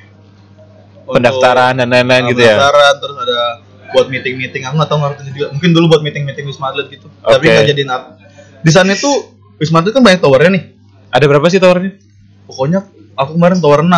Untuk- 1.04 1.20
pendaftaran 1.20 1.74
dan 1.76 1.90
lain-lain 1.90 2.32
gitu 2.32 2.46
ya 2.46 2.54
pendaftaran, 2.54 2.94
terus 3.02 3.18
ada 3.18 3.40
buat 3.90 4.08
meeting 4.14 4.38
meeting 4.38 4.62
aku 4.62 4.78
nggak 4.78 4.90
tahu 4.94 5.00
ngerti 5.02 5.22
juga 5.34 5.48
mungkin 5.50 5.70
dulu 5.74 5.86
buat 5.90 6.02
meeting 6.06 6.22
meeting 6.22 6.46
wisma 6.46 6.70
atlet 6.70 6.86
gitu 6.94 7.10
tapi 7.26 7.46
Oke. 7.46 7.50
nggak 7.50 7.66
jadiin 7.74 7.90
apa 7.90 8.10
di 8.62 8.70
sana 8.70 8.94
itu 8.94 9.10
wisma 9.58 9.82
atlet 9.82 9.98
kan 9.98 10.06
banyak 10.06 10.22
towernya 10.22 10.54
nih 10.54 10.64
ada 11.10 11.26
berapa 11.26 11.42
sih 11.50 11.58
towernya 11.58 11.98
pokoknya 12.46 12.86
aku 13.18 13.32
kemarin 13.34 13.58
tower 13.58 13.82
6 13.82 13.90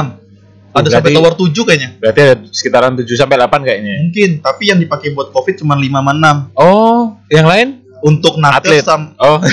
ada 0.74 0.82
Oh, 0.82 0.90
sampai 0.90 1.12
berarti- 1.12 1.20
tower 1.20 1.34
7 1.36 1.64
kayaknya. 1.64 1.90
berarti 1.98 2.20
ada 2.22 2.34
sekitaran 2.48 2.92
7 2.96 3.14
sampai 3.14 3.36
8 3.38 3.62
kayaknya. 3.62 3.92
Mungkin 4.02 4.30
tapi 4.40 4.64
yang 4.66 4.78
dipakai 4.78 5.10
buat 5.12 5.30
covid 5.30 5.54
cuma 5.58 5.74
5 5.74 5.90
sama 5.94 6.12
6 6.14 6.54
oh 6.54 7.18
yang 7.28 7.46
lain? 7.46 7.68
Untuk 8.02 8.34
atlet. 8.36 8.82
nakes 8.82 8.84
sam 8.84 9.14
oh. 9.16 9.40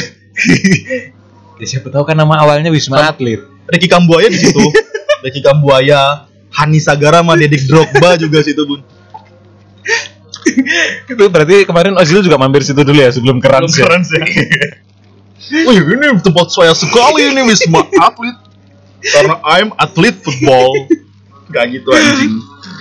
Ya, 1.59 1.65
siapa 1.69 1.87
tahu 1.89 2.03
kan 2.03 2.15
nama 2.15 2.39
awalnya 2.39 2.71
Wisma 2.71 2.97
Sama- 2.97 3.11
Atlet. 3.11 3.39
Ricky 3.67 3.85
Kambuaya 3.85 4.27
di 4.27 4.39
situ. 4.39 4.57
Ricky 5.21 5.41
Kambuaya 5.41 6.25
Hani 6.49 6.79
Sagara 6.79 7.19
sama 7.19 7.35
Dedik 7.35 7.65
Drogba 7.65 8.15
juga 8.15 8.41
situ 8.41 8.63
bun. 8.63 8.79
Itu 11.11 11.23
berarti 11.27 11.65
kemarin 11.65 11.95
Ozil 11.95 12.21
juga 12.21 12.37
mampir 12.37 12.63
situ 12.63 12.79
dulu 12.79 12.95
ya 12.95 13.11
sebelum 13.11 13.37
keren 13.39 13.65
ya? 13.65 13.75
keren 13.77 14.01
sih 14.01 14.21
Wih 15.65 15.77
ini 15.89 16.05
tempat 16.21 16.47
saya 16.49 16.73
sekali 16.73 17.27
ini 17.27 17.41
Wisma 17.43 17.83
Atlet. 17.99 18.37
Karena 18.99 19.35
I'm 19.45 19.69
atlet 19.75 20.15
football 20.17 20.87
Gak 21.49 21.65
gitu 21.71 21.89
anjing. 21.91 22.33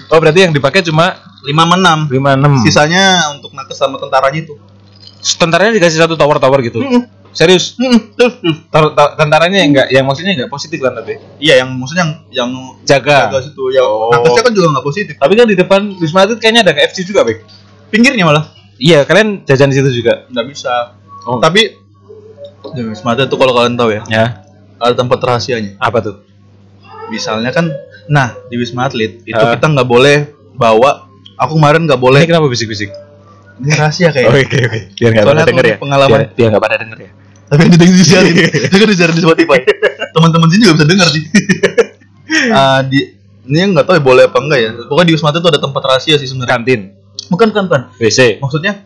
Oh 0.07 0.19
berarti 0.19 0.39
yang 0.41 0.53
dipakai 0.53 0.81
cuma 0.81 1.15
5 1.41 1.51
sama 1.51 1.75
6 2.07 2.11
5 2.11 2.61
6 2.61 2.65
Sisanya 2.67 3.03
untuk 3.31 3.51
nakes 3.51 3.75
sama 3.75 3.95
tentaranya 3.97 4.39
itu. 4.39 4.55
Tentaranya 5.35 5.71
dikasih 5.73 5.99
satu 5.99 6.15
tower-tower 6.15 6.59
gitu? 6.61 6.79
Serius. 7.31 7.75
Terus, 7.75 8.01
terus. 8.17 8.33
Tar- 8.67 8.91
tar- 8.91 9.13
tentaranya 9.15 9.61
yang 9.61 9.69
enggak 9.69 9.87
yang 9.89 10.03
maksudnya 10.03 10.33
enggak 10.33 10.49
positif 10.49 10.79
kan 10.79 10.95
tapi? 10.95 11.19
Iya 11.37 11.61
yang 11.61 11.69
maksudnya 11.71 12.03
yang 12.03 12.13
yang 12.31 12.49
jaga. 12.83 13.29
jaga 13.29 13.39
situ. 13.43 13.63
Ya 13.71 13.83
Oh. 13.83 14.09
nakesnya 14.09 14.41
kan 14.41 14.53
juga 14.53 14.67
nggak 14.73 14.85
positif. 14.85 15.13
Tapi 15.15 15.33
kan 15.35 15.45
di 15.45 15.55
depan 15.55 15.81
Wisma 15.95 16.23
Atlet 16.23 16.39
kayaknya 16.39 16.61
ada 16.65 16.73
KFC 16.73 17.03
juga 17.03 17.21
Bek. 17.21 17.43
Pinggirnya 17.87 18.25
malah. 18.25 18.47
Iya 18.77 19.03
kalian 19.03 19.43
jajan 19.43 19.69
di 19.69 19.75
situ 19.75 19.89
juga? 19.95 20.25
Nggak 20.27 20.45
bisa. 20.47 20.73
Oh. 21.23 21.37
tapi 21.37 21.75
di 22.73 22.81
Wisma 22.83 23.13
Atlet 23.13 23.27
tuh 23.27 23.37
kalau 23.37 23.53
kalian 23.53 23.75
tahu 23.75 23.91
ya 23.91 24.01
ya. 24.07 24.25
ada 24.75 24.93
tempat 24.93 25.19
rahasianya. 25.19 25.77
Apa 25.77 25.99
tuh? 25.99 26.15
Misalnya 27.07 27.51
kan 27.51 27.69
nah 28.07 28.31
di 28.47 28.55
Wisma 28.55 28.85
Atlet 28.85 29.21
itu 29.21 29.35
Ah. 29.35 29.51
kita 29.51 29.67
nggak 29.67 29.85
boleh 29.85 30.17
bawa. 30.53 31.05
Aku 31.37 31.53
kemarin 31.53 31.85
nggak 31.85 31.97
boleh. 31.97 32.21
Ini 32.21 32.29
kenapa 32.29 32.47
bisik-bisik? 32.47 32.89
Ini 33.57 33.71
rahasia 33.73 34.09
kayak 34.09 34.27
oke 34.27 34.41
oke. 34.41 34.79
Biar 34.95 35.09
nggak 35.11 35.23
Soalnya 35.23 35.37
pada 35.37 35.49
denger 35.49 35.65
ya. 35.65 35.75
pengalaman- 35.77 36.19
biar, 36.19 36.33
biar 36.33 36.47
nggak 36.49 36.63
pada 36.63 36.77
denger 36.77 36.97
ya. 36.99 37.11
Tapi 37.47 37.59
yang 37.59 37.71
didengar 37.71 37.95
disiarin. 37.95 38.33
Itu 38.59 38.75
kan 38.81 38.87
disiarin 38.89 39.13
di 39.13 39.23
Spotify. 39.23 39.57
Teman-teman 40.09 40.47
sini 40.47 40.61
juga 40.61 40.73
bisa 40.75 40.87
dengar 40.87 41.07
sih. 41.09 41.23
Ah, 42.49 42.83
di 42.83 42.99
ini 43.45 43.71
nggak 43.71 43.85
tahu 43.85 43.95
ya 43.95 44.03
boleh 44.03 44.23
apa 44.25 44.37
enggak 44.37 44.59
ya. 44.59 44.69
Pokoknya 44.83 45.07
di 45.07 45.13
Wisma 45.13 45.31
Atlet 45.31 45.39
itu 45.39 45.49
ada 45.49 45.61
tempat 45.61 45.81
rahasia 45.81 46.15
sih 46.17 46.27
sebenarnya. 46.27 46.51
Kantin. 46.53 46.81
Bukan 47.27 47.47
bukan 47.49 47.63
bukan. 47.65 47.81
WC 47.97 48.19
maksudnya 48.37 48.83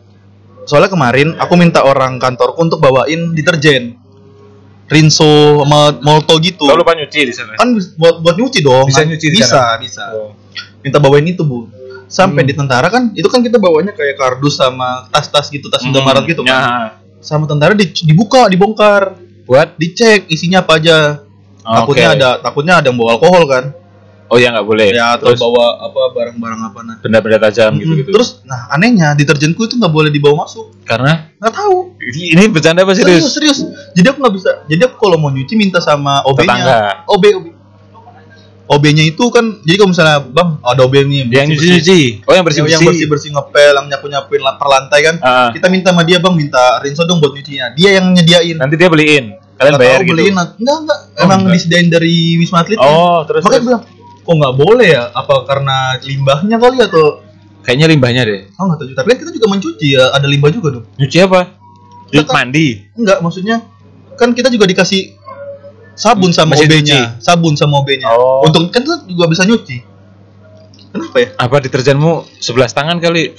soalnya 0.62 0.88
kemarin 0.88 1.34
aku 1.36 1.54
minta 1.56 1.82
orang 1.82 2.18
kantorku 2.18 2.58
untuk 2.60 2.78
bawain 2.78 3.34
deterjen 3.34 3.98
Rinso 4.92 5.24
sama 5.64 5.96
Molto 5.98 6.36
gitu 6.38 6.64
Kau 6.64 6.76
lupa 6.76 6.92
nyuci 6.92 7.20
di 7.24 7.32
sana 7.32 7.56
kan 7.56 7.72
buat 7.96 8.20
buat 8.20 8.36
nyuci 8.36 8.60
dong 8.60 8.86
Bisa 8.86 9.02
kan? 9.02 9.08
nyuci 9.08 9.28
di 9.28 9.38
bisa 9.38 9.48
sana? 9.50 9.76
bisa 9.78 10.04
Oh. 10.12 10.36
minta 10.80 10.98
bawain 10.98 11.24
itu 11.24 11.42
bu 11.42 11.72
sampai 12.06 12.44
Hmm. 12.44 12.50
di 12.50 12.54
tentara 12.54 12.88
kan 12.88 13.04
itu 13.12 13.26
kan 13.26 13.40
kita 13.40 13.56
bawanya 13.56 13.92
kayak 13.92 14.16
kardus 14.16 14.58
sama 14.58 15.08
tas-tas 15.08 15.48
gitu 15.48 15.68
tas 15.68 15.80
Indomaret 15.82 16.26
gitu 16.26 16.44
kan 16.44 16.52
Ya. 16.52 16.70
sama 17.18 17.46
tentara 17.46 17.72
di- 17.72 17.88
dibuka 18.04 18.46
dibongkar 18.46 19.16
buat 19.44 19.74
dicek 19.76 20.28
isinya 20.28 20.60
apa 20.60 20.76
aja 20.76 21.24
takutnya 21.62 22.08
Oke. 22.10 22.16
ada 22.18 22.30
takutnya 22.38 22.74
ada 22.76 22.88
yang 22.88 22.98
bawa 22.98 23.16
alkohol 23.16 23.44
kan 23.46 23.64
Oh 24.32 24.40
ya 24.40 24.48
nggak 24.50 24.64
boleh. 24.64 24.88
ya 24.90 25.14
atau 25.14 25.28
Terus 25.28 25.44
bawa 25.44 25.76
apa 25.82 26.02
barang-barang 26.10 26.62
apa 26.64 26.80
nah 26.82 26.96
benda-benda 26.98 27.38
tajam 27.44 27.76
gitu-gitu. 27.76 28.10
terus 28.10 28.40
nah 28.42 28.72
anehnya 28.72 29.12
deterjenku 29.12 29.60
itu 29.62 29.76
nggak 29.76 29.92
boleh 29.92 30.08
dibawa 30.08 30.48
masuk 30.48 30.72
karena 30.82 31.36
nggak 31.36 31.52
tahu 31.52 32.00
ini 32.00 32.48
bercanda 32.48 32.82
apa 32.82 32.96
serius 32.96 33.28
serius? 33.28 33.60
serius 33.60 33.60
jadi 33.92 34.08
aku 34.10 34.18
nggak 34.18 34.34
bisa 34.34 34.50
jadi 34.66 34.82
aku 34.86 34.96
kalau 34.98 35.18
mau 35.18 35.28
nyuci 35.28 35.54
minta 35.54 35.78
sama 35.78 36.24
Tetangga. 36.24 36.48
OB-nya 36.48 36.78
OB 37.06 37.24
OB 37.30 37.46
OB-nya 38.72 39.04
itu 39.06 39.24
kan 39.28 39.60
jadi 39.60 39.76
kalau 39.76 39.92
misalnya 39.92 40.24
bang 40.24 40.50
ada 40.62 40.80
OB 40.82 40.96
nih 40.96 41.28
Yang 41.28 41.48
nyuci-nyuci. 41.52 42.02
Oh 42.24 42.32
yang 42.32 42.46
bersih 42.48 42.64
bersih-bersih. 42.64 42.72
yang 42.72 42.88
bersih 42.88 43.06
bersih 43.06 43.30
ngepel 43.30 43.74
yang 43.76 43.86
nyapu 43.86 44.08
nyapuin 44.08 44.42
per 44.48 44.68
lantai 44.70 45.00
kan 45.02 45.16
Ah, 45.20 45.50
kita 45.52 45.68
minta 45.68 45.92
sama 45.92 46.02
dia 46.02 46.18
bang 46.18 46.32
minta 46.32 46.80
rinso 46.80 47.04
dong 47.04 47.20
buat 47.20 47.36
nyucinya 47.36 47.76
dia 47.76 48.00
yang 48.00 48.08
nyediain 48.10 48.56
nanti 48.56 48.76
dia 48.76 48.88
beliin. 48.88 49.36
Kalian 49.54 49.76
Nggak 49.76 49.82
bayar 49.84 49.92
tahu 49.94 50.08
gitu. 50.08 50.14
beliin 50.16 50.34
enggak 50.34 50.78
enggak 50.80 51.00
Oh, 51.04 51.22
emang 51.22 51.40
enggak. 51.42 51.54
disediain 51.54 51.88
dari 51.90 52.16
wisma 52.34 52.64
atlet 52.64 52.80
Oh, 52.80 53.28
terus, 53.28 53.44
makanya 53.44 53.60
terus. 53.60 53.68
bilang 53.68 53.84
kok 54.22 54.34
nggak 54.34 54.54
boleh 54.54 54.88
ya 54.90 55.10
apa 55.10 55.34
karena 55.44 55.76
limbahnya 56.00 56.58
kali 56.58 56.78
atau 56.80 57.06
Kayaknya 57.62 57.88
limbahnya 57.88 58.22
deh. 58.24 58.42
oh 58.52 58.64
nggak 58.64 58.78
tahu 58.78 58.88
juga. 58.88 58.98
tapi 58.98 59.08
kan 59.08 59.18
kita 59.20 59.32
juga 59.32 59.48
mencuci 59.48 59.88
ya 59.92 60.04
ada 60.10 60.26
limbah 60.26 60.50
juga 60.50 60.68
dong 60.74 60.86
Nyuci 60.96 61.18
apa? 61.20 61.42
Kan- 62.12 62.28
Mandi. 62.28 62.68
enggak 62.94 63.18
maksudnya 63.20 63.62
kan 64.14 64.30
kita 64.32 64.48
juga 64.48 64.66
dikasih 64.66 65.14
sabun 65.94 66.30
sama 66.30 66.54
OB-nya 66.56 67.18
sabun 67.18 67.54
sama 67.54 67.80
OB-nya 67.80 68.10
Oh. 68.10 68.44
untuk 68.44 68.68
kan 68.68 68.82
kita 68.82 69.06
juga 69.06 69.26
bisa 69.28 69.44
nyuci 69.44 69.78
kenapa 70.88 71.18
ya 71.18 71.30
Apa 71.36 71.58
deterjenmu 71.60 72.12
11 72.36 72.52
tangan 72.72 72.98
kali? 72.98 73.32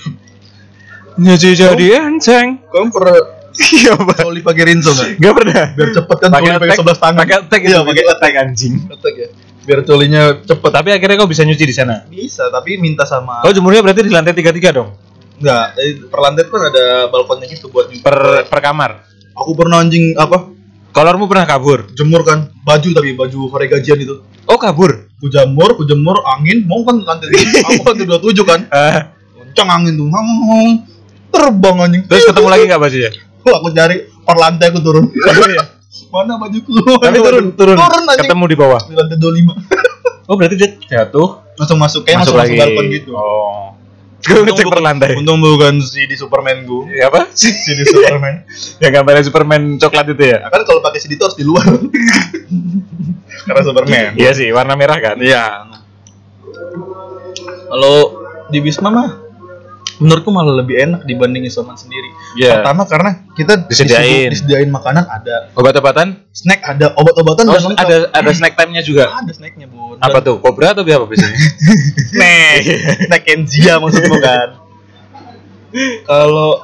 Nyuci 1.14 1.50
jadi 1.52 1.86
enceng. 2.00 2.62
kamu 2.64 2.88
pernah 2.88 3.16
Iya, 3.52 3.92
Pak. 3.94 4.16
soli 4.18 4.40
pakai 4.40 4.64
rinso 4.64 4.90
nggak 4.90 5.08
Enggak 5.14 5.34
pernah. 5.36 5.64
biar 5.76 5.88
cepet 5.92 6.16
kan 6.16 6.28
soli 6.32 6.48
pakai 6.56 6.72
sebelas 6.74 6.98
tangan 6.98 7.18
Pakai 7.18 7.36
tag 7.44 7.60
iya 7.60 7.68
itu, 7.74 7.84
pakai 7.84 8.04
tag 8.16 8.34
anjing. 8.38 8.74
tag 8.88 9.14
ya 9.14 9.28
biar 9.62 9.80
colinya 9.82 10.22
cepet 10.38 10.70
Tapi 10.70 10.88
akhirnya 10.90 11.16
kau 11.16 11.26
bisa 11.26 11.42
nyuci 11.42 11.62
di 11.62 11.70
sana. 11.70 12.02
bisa 12.04 12.48
tapi 12.48 12.76
minta 12.76 13.02
sama 13.02 13.40
Kau 13.40 13.50
jemurnya 13.50 13.80
berarti 13.80 14.02
di 14.02 14.10
lantai 14.10 14.32
33 14.32 14.72
dong? 14.72 14.90
enggak 15.38 15.66
eh, 15.76 16.02
per 16.02 16.20
lantai 16.20 16.42
kan 16.44 16.62
ada 16.64 16.84
balkonnya 17.08 17.46
gitu 17.46 17.66
buat 17.66 17.86
nyuci 17.86 18.00
Per 18.00 18.16
per 18.46 18.60
kamar. 18.60 19.02
aku 19.32 19.50
pernah 19.54 19.78
anjing 19.78 20.14
apa 20.14 20.50
Kolormu 20.92 21.24
pernah 21.24 21.48
kabur? 21.48 21.88
jemur 21.92 22.20
kan 22.20 22.52
baju 22.60 22.88
tapi 22.92 23.14
baju 23.14 23.38
hari 23.50 23.66
gajian 23.66 23.98
itu 23.98 24.20
Oh, 24.44 24.58
kabur. 24.58 25.08
ku 25.16 25.26
jamur 25.26 25.78
ku 25.78 25.82
jemur 25.82 26.18
angin 26.28 26.66
mau 26.66 26.82
kan 26.82 26.98
lantai 26.98 27.30
aku 27.70 27.82
lantai 27.82 28.04
dua 28.04 28.18
tujuh 28.18 28.42
kan 28.42 28.66
Ah, 28.68 29.14
kencang 29.40 29.68
angin 29.72 29.94
tuh 29.94 30.10
terbang 31.32 31.76
anjing 31.80 32.02
terus 32.04 32.28
ketemu 32.28 32.48
lagi 32.48 32.62
nggak 32.66 32.82
bajunya? 32.82 33.10
Wah, 33.42 33.54
aku 33.62 33.68
cari 33.72 33.96
per 34.04 34.36
lantai 34.36 34.66
aku 34.68 34.80
turun 34.80 35.04
mana 36.12 36.36
bajuku 36.36 36.70
Tapi 36.98 37.16
turun, 37.24 37.44
baju? 37.48 37.56
turun. 37.56 37.76
turun 37.76 38.02
anjing 38.04 38.28
Ketemu 38.28 38.44
di 38.46 38.56
bawah. 38.56 38.80
di 38.82 38.94
lantai 38.94 39.16
25 39.16 39.56
Oh, 40.30 40.38
berarti 40.38 40.54
dia 40.54 40.70
jatuh, 40.78 41.42
langsung 41.56 41.76
masuk 41.76 42.04
kayak 42.04 42.22
masuk 42.22 42.32
masuk, 42.32 42.46
lagi. 42.46 42.56
balkon 42.56 42.86
gitu 42.90 43.10
Oh. 43.12 43.74
Gue 44.22 44.38
ngecek 44.40 44.70
per 44.70 44.78
lantai. 44.80 45.18
untung 45.18 45.40
bukan 45.40 45.82
si 45.82 46.06
di 46.06 46.14
Superman 46.14 46.62
gu 46.62 46.86
Ya 46.88 47.08
apa? 47.08 47.26
si 47.34 47.50
di 47.50 47.82
Superman 47.82 48.46
Yang 48.78 48.92
gambarnya 48.94 49.24
Superman 49.24 49.62
coklat 49.76 50.06
itu 50.08 50.24
ya? 50.28 50.46
Kan 50.46 50.62
kalau 50.62 50.78
pakai 50.78 51.00
CD 51.00 51.16
itu 51.16 51.22
harus 51.22 51.34
di 51.34 51.42
luar 51.42 51.66
karena 53.42 53.62
Superman 53.62 54.14
Iya 54.14 54.30
sih, 54.30 54.48
warna 54.48 54.72
merah 54.72 54.98
kan? 54.98 55.16
Iya. 55.18 55.74
Kalau 57.66 57.96
di 58.46 58.58
Wisma 58.60 58.88
mah 58.88 59.08
menurutku 60.02 60.28
malah 60.28 60.58
lebih 60.58 60.74
enak 60.76 61.06
dibanding 61.06 61.46
isoman 61.46 61.78
sendiri. 61.78 62.10
Iya. 62.34 62.58
Pertama 62.58 62.82
karena 62.84 63.10
kita 63.32 63.64
Disediain. 63.64 64.28
disediain 64.28 64.66
makanan 64.66 65.06
ada, 65.06 65.54
Obat-obatan? 65.54 66.26
snack 66.34 66.60
ada, 66.66 66.90
obat-obatan 66.98 67.46
Oh, 67.46 67.54
dan 67.54 67.72
ada 67.78 67.96
ada 68.10 68.30
snack 68.34 68.58
time-nya 68.58 68.82
juga. 68.82 69.08
ada 69.08 69.30
snacknya 69.30 69.70
bun. 69.70 69.96
Apa 69.96 70.18
tuh? 70.18 70.42
Kobra 70.42 70.74
atau 70.74 70.82
apa 70.82 71.06
biasanya? 71.06 71.38
Snack, 72.12 72.60
snack 73.06 73.24
Enzia 73.30 73.78
maksudmu 73.78 74.18
kan. 74.18 74.48
Kalau 76.04 76.60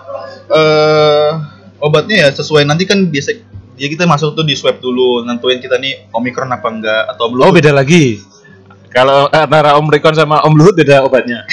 eh 0.49 1.31
obatnya 1.79 2.27
ya 2.27 2.29
sesuai 2.29 2.67
nanti 2.67 2.85
kan 2.85 3.07
biasa 3.07 3.37
ya 3.79 3.87
kita 3.87 4.05
masuk 4.05 4.35
tuh 4.35 4.43
di 4.43 4.59
swab 4.59 4.83
dulu 4.83 5.23
nentuin 5.23 5.63
kita 5.63 5.79
nih 5.79 6.11
omikron 6.11 6.51
apa 6.51 6.67
enggak 6.67 7.03
atau 7.09 7.31
belum 7.31 7.49
Oh, 7.49 7.53
beda 7.55 7.71
lagi. 7.71 8.19
Kalau 8.89 9.29
antara 9.29 9.77
Om 9.77 9.87
Rikon 9.87 10.13
sama 10.13 10.41
Om 10.43 10.55
Luhut 10.57 10.75
beda 10.75 11.05
obatnya. 11.05 11.45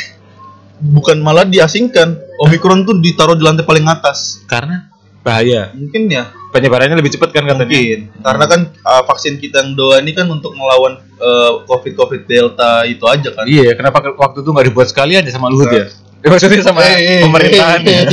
Bukan 0.78 1.17
malah 1.17 1.43
diasingkan 1.43 2.13
omikron 2.39 2.84
tuh 2.84 2.97
ditaruh 2.97 3.34
di 3.34 3.41
lantai 3.41 3.63
paling 3.63 3.86
atas 3.86 4.43
Karena 4.45 4.91
bahaya. 5.19 5.71
mungkin 5.71 6.05
ya 6.05 6.30
Penyebarannya 6.47 6.95
lebih 6.95 7.11
cepat 7.11 7.30
kan 7.30 7.43
katanya. 7.43 7.67
mungkin 7.67 7.99
karena 8.17 8.45
kan 8.45 8.59
uh, 8.80 9.03
vaksin 9.03 9.36
kita 9.36 9.59
yang 9.59 9.73
doa 9.73 9.99
ini 9.99 10.11
kan 10.11 10.23
untuk 10.26 10.51
melawan 10.51 10.95
uh, 11.17 11.63
covid 11.65 11.91
covid 11.93 12.23
delta 12.23 12.84
itu 12.84 13.03
aja 13.03 13.30
kan 13.30 13.43
Iya, 13.43 13.73
kenapa 13.73 13.99
ke- 13.99 14.15
waktu 14.15 14.39
itu 14.39 14.49
nggak 14.49 14.65
dibuat 14.65 14.88
sekalian 14.88 15.21
ya 15.21 15.32
sama 15.32 15.47
Luhut 15.47 15.67
ya? 15.67 15.91
Ya, 16.19 16.28
maksudnya 16.32 16.61
sama 16.61 16.80
pemerintahan 17.21 17.82
ya. 17.82 18.07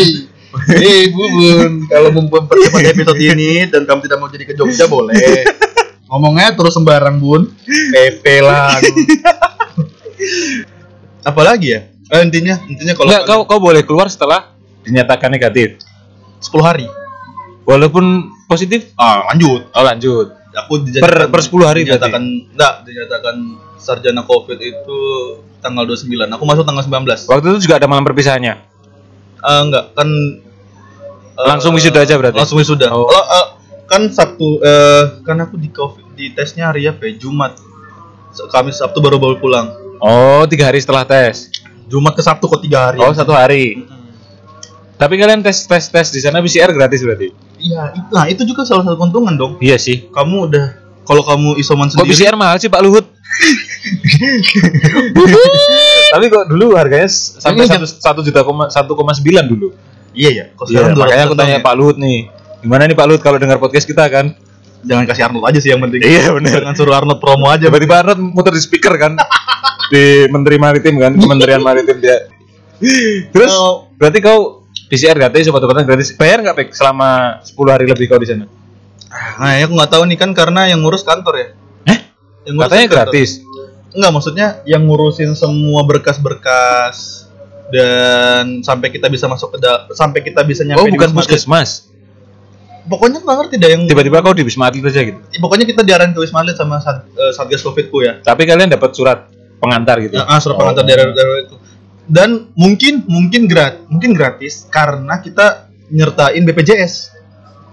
Hei 0.53 1.09
bubun, 1.09 1.71
kalau 1.93 2.11
mau 2.11 2.29
mempercepat 2.29 2.83
episode 2.93 3.17
ini 3.17 3.65
dan 3.67 3.87
kamu 3.87 4.05
tidak 4.05 4.19
mau 4.19 4.29
jadi 4.29 4.45
ke 4.45 4.53
Jogja 4.53 4.85
boleh. 4.85 5.47
Ngomongnya 6.05 6.53
terus 6.53 6.75
sembarang 6.75 7.17
bun, 7.17 7.49
PP 7.65 8.25
lah. 8.43 8.77
Apalagi 11.23 11.69
ya? 11.71 11.81
Eh, 12.13 12.21
intinya, 12.21 12.61
intinya 12.69 12.93
kalau 12.93 13.09
Enggak, 13.09 13.23
kau 13.25 13.41
kau 13.49 13.57
boleh 13.59 13.83
keluar 13.83 14.05
setelah 14.07 14.53
dinyatakan 14.85 15.33
negatif. 15.33 15.81
10 16.45 16.61
hari. 16.61 16.87
Walaupun 17.65 18.05
positif, 18.45 18.93
Ah, 18.95 19.25
lanjut. 19.33 19.71
oh 19.73 19.83
lanjut. 19.83 20.29
Aku 20.53 20.85
Per- 20.85 21.33
per 21.33 21.41
10 21.41 21.65
hari 21.65 21.89
dinyatakan 21.89 22.21
enggak, 22.53 22.85
dinyatakan 22.85 23.35
sarjana 23.81 24.21
Covid 24.23 24.61
itu 24.61 24.99
tanggal 25.59 25.89
29. 25.89 26.29
Aku 26.29 26.45
masuk 26.45 26.69
tanggal 26.69 26.85
19. 26.85 27.25
Waktu 27.25 27.47
itu 27.57 27.65
juga 27.65 27.81
ada 27.81 27.89
malam 27.89 28.05
perpisahannya. 28.05 28.61
Eh, 29.41 29.61
enggak, 29.65 29.97
kan 29.97 30.09
eh, 31.33 31.47
Langsung 31.49 31.73
wisuda 31.73 32.05
aja 32.05 32.21
berarti? 32.21 32.37
Langsung 32.37 32.61
wisuda. 32.61 32.93
Oh. 32.93 33.09
Kalau, 33.09 33.25
eh, 33.25 33.47
kan 33.89 34.03
Sabtu 34.13 34.61
eh 34.61 35.25
kan 35.25 35.41
aku 35.41 35.57
di 35.57 35.73
Covid 35.73 36.13
di 36.13 36.37
tesnya 36.37 36.69
hari 36.69 36.85
apa 36.85 37.09
ya? 37.09 37.17
Jumat. 37.17 37.57
Kamis 38.53 38.77
Sabtu 38.77 39.01
baru 39.01 39.17
baru 39.17 39.41
pulang. 39.41 39.73
Oh, 39.97 40.45
tiga 40.45 40.69
hari 40.69 40.77
setelah 40.77 41.07
tes. 41.07 41.49
Jumat 41.93 42.17
ke 42.17 42.25
Sabtu 42.25 42.49
kok 42.49 42.65
tiga 42.65 42.89
hari. 42.89 42.97
Oh, 43.05 43.13
satu 43.13 43.37
hari. 43.37 43.77
Mm-mm. 43.77 44.01
Tapi 44.97 45.19
kalian 45.21 45.45
tes 45.45 45.69
tes 45.69 45.85
tes 45.93 46.09
di 46.09 46.21
sana 46.25 46.41
PCR 46.41 46.73
gratis 46.73 47.05
berarti? 47.05 47.29
Iya, 47.61 47.93
nah 48.09 48.25
itu 48.31 48.49
juga 48.49 48.65
salah 48.65 48.87
satu 48.87 48.97
keuntungan 48.97 49.37
dong. 49.37 49.53
Iya 49.61 49.77
sih. 49.77 50.09
Kamu 50.09 50.49
udah 50.49 50.67
kalau 51.03 51.27
kamu 51.27 51.59
isoman 51.59 51.91
Kok 51.91 52.01
sendiri, 52.01 52.15
PCR 52.15 52.37
mahal 52.39 52.57
sih 52.63 52.71
Pak 52.71 52.81
Luhut? 52.81 53.05
Tapi 56.13 56.25
kok 56.29 56.45
dulu 56.47 56.77
harganya 56.77 57.09
sampai 57.11 57.67
satu 57.67 57.87
satu 57.89 58.21
juta 58.23 58.45
koma 58.47 58.69
satu 58.71 58.93
koma 58.95 59.11
sembilan 59.17 59.45
dulu. 59.49 59.69
iya 60.13 60.31
ya. 60.31 60.45
Iya, 60.53 60.65
sekarang 60.69 60.93
200 60.95 61.03
makanya 61.03 61.25
aku 61.27 61.37
tanya 61.37 61.57
ya. 61.59 61.65
Pak 61.65 61.75
Luhut 61.75 61.97
nih. 61.99 62.19
Gimana 62.63 62.83
nih 62.87 62.95
Pak 62.97 63.07
Luhut 63.09 63.23
kalau 63.25 63.39
dengar 63.43 63.59
podcast 63.59 63.89
kita 63.89 64.07
kan? 64.07 64.37
Jangan 64.83 65.05
kasih 65.07 65.23
Arnold 65.31 65.47
aja 65.47 65.59
sih 65.63 65.71
yang 65.73 65.81
penting. 65.83 66.03
Iya 66.03 66.31
benar. 66.35 66.63
Jangan 66.63 66.75
suruh 66.79 66.95
Arnold 66.95 67.19
promo 67.19 67.49
aja. 67.51 67.67
Tiba-tiba 67.67 68.03
Arnold 68.07 68.21
muter 68.21 68.53
di 68.55 68.63
speaker 68.63 68.95
kan 68.99 69.15
di 69.93 70.05
Menteri 70.27 70.57
Maritim 70.57 70.97
kan, 70.97 71.13
Kementerian 71.13 71.61
Maritim 71.61 72.01
dia. 72.01 72.17
Terus 73.29 73.53
Oh. 73.53 73.93
berarti 73.95 74.19
kau 74.19 74.65
PCR 74.89 75.15
gratis, 75.15 75.45
obat-obatan 75.47 75.85
gratis. 75.85 76.13
Bayar 76.13 76.41
nggak 76.41 76.73
selama 76.73 77.41
10 77.45 77.71
hari 77.71 77.85
lebih 77.85 78.09
kau 78.09 78.17
di 78.17 78.27
sana? 78.27 78.49
Nah, 79.13 79.53
ya 79.55 79.69
aku 79.69 79.77
nggak 79.77 79.93
tahu 79.93 80.03
nih 80.09 80.17
kan 80.17 80.33
karena 80.33 80.67
yang 80.67 80.81
ngurus 80.81 81.05
kantor 81.05 81.35
ya. 81.37 81.47
Eh? 81.87 81.99
Yang 82.43 82.55
ngurus 82.57 82.65
Katanya 82.67 82.83
kantor. 82.83 82.97
gratis. 83.05 83.31
Enggak, 83.93 84.11
maksudnya 84.11 84.47
yang 84.65 84.83
ngurusin 84.83 85.37
semua 85.37 85.85
berkas-berkas 85.85 87.29
dan 87.69 88.61
sampai 88.61 88.89
kita 88.89 89.09
bisa 89.09 89.29
masuk 89.29 89.53
ke 89.53 89.59
da- 89.61 89.85
sampai 89.93 90.21
kita 90.21 90.41
bisa 90.43 90.65
nyampe 90.65 90.81
Oh, 90.81 90.89
di 90.89 90.97
bukan 90.97 91.13
puskesmas. 91.13 91.93
Pokoknya 92.83 93.21
nggak 93.21 93.37
ngerti 93.39 93.55
dah 93.57 93.69
yang 93.71 93.83
Tiba-tiba 93.87 94.19
kau 94.19 94.33
di 94.33 94.43
Wisma 94.43 94.67
Atlet 94.67 94.83
aja 94.83 95.01
gitu. 95.05 95.21
pokoknya 95.39 95.65
kita 95.65 95.85
diarahin 95.85 96.11
ke 96.11 96.19
Wisma 96.19 96.43
Atlet 96.43 96.57
sama 96.57 96.81
sat, 96.81 97.05
eh, 97.07 97.31
Satgas 97.31 97.63
Covidku 97.63 98.01
ya. 98.01 98.19
Tapi 98.19 98.43
kalian 98.43 98.67
dapat 98.69 98.91
surat 98.91 99.29
pengantar 99.63 100.03
gitu. 100.03 100.19
Yang 100.19 100.27
ah, 100.27 100.41
surat 100.43 100.55
Oh. 100.55 100.61
pengantar 100.61 100.83
daerah 100.83 101.05
daerah 101.15 101.39
itu. 101.41 101.57
Dan 102.03 102.51
mungkin 102.59 103.07
mungkin 103.07 103.47
grat 103.47 103.87
mungkin 103.87 104.11
gratis 104.13 104.67
karena 104.67 105.23
kita 105.23 105.71
nyertain 105.89 106.43
BPJS. 106.43 107.15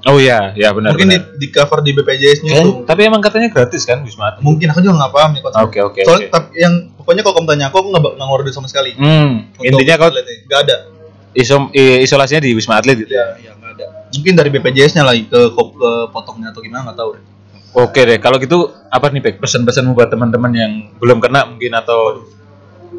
Oh 0.08 0.16
iya, 0.16 0.56
ya 0.56 0.72
benar. 0.72 0.96
mungkin 0.96 1.12
di, 1.12 1.20
benar. 1.20 1.36
di 1.36 1.48
cover 1.52 1.80
di 1.84 1.92
BPJS-nya 1.92 2.52
Eh, 2.56 2.64
itu. 2.64 2.72
tapi 2.88 3.04
emang 3.04 3.20
katanya 3.20 3.52
gratis 3.52 3.84
kan 3.84 4.00
Wisma 4.00 4.32
Atlet? 4.32 4.48
Mungkin 4.48 4.72
aku 4.72 4.80
juga 4.80 4.96
nggak 4.96 5.12
paham 5.12 5.32
ya 5.36 5.42
konsepnya. 5.44 5.66
Oke, 5.68 5.80
oke, 5.84 6.00
Soalnya 6.08 6.28
tapi 6.32 6.56
yang 6.56 6.74
pokoknya 6.96 7.20
kalau 7.20 7.36
kamu 7.36 7.48
tanya 7.52 7.66
aku 7.68 7.76
aku 7.84 7.88
nggak 7.92 8.40
duit 8.40 8.56
sama 8.56 8.68
sekali. 8.72 8.96
Hmm, 8.96 9.52
intinya 9.60 10.00
kau 10.00 10.08
ini. 10.08 10.48
nggak 10.48 10.60
ada. 10.64 10.76
isom, 11.30 11.70
isolasinya 11.76 12.42
di 12.42 12.56
Wisma 12.56 12.80
Atlet 12.80 12.96
gitu 12.96 13.12
ya. 13.12 13.36
Iya, 13.38 13.52
nggak 13.60 13.72
ada. 13.76 13.86
Mungkin 14.10 14.34
dari 14.34 14.50
BPJS-nya 14.50 15.04
lagi 15.04 15.28
ke, 15.28 15.40
ke, 15.52 15.62
ke 15.68 15.90
potongnya 16.10 16.50
atau 16.50 16.64
gimana 16.64 16.88
nggak 16.88 16.98
tahu 16.98 17.10
deh. 17.20 17.24
Oke 17.78 18.02
deh, 18.06 18.18
kalau 18.18 18.42
gitu 18.42 18.74
apa 18.90 19.14
nih 19.14 19.22
Pek? 19.22 19.38
Pesan-pesanmu 19.38 19.94
buat 19.94 20.10
teman-teman 20.10 20.52
yang 20.54 20.72
belum 20.98 21.22
kena 21.22 21.46
mungkin 21.46 21.74
atau 21.78 22.26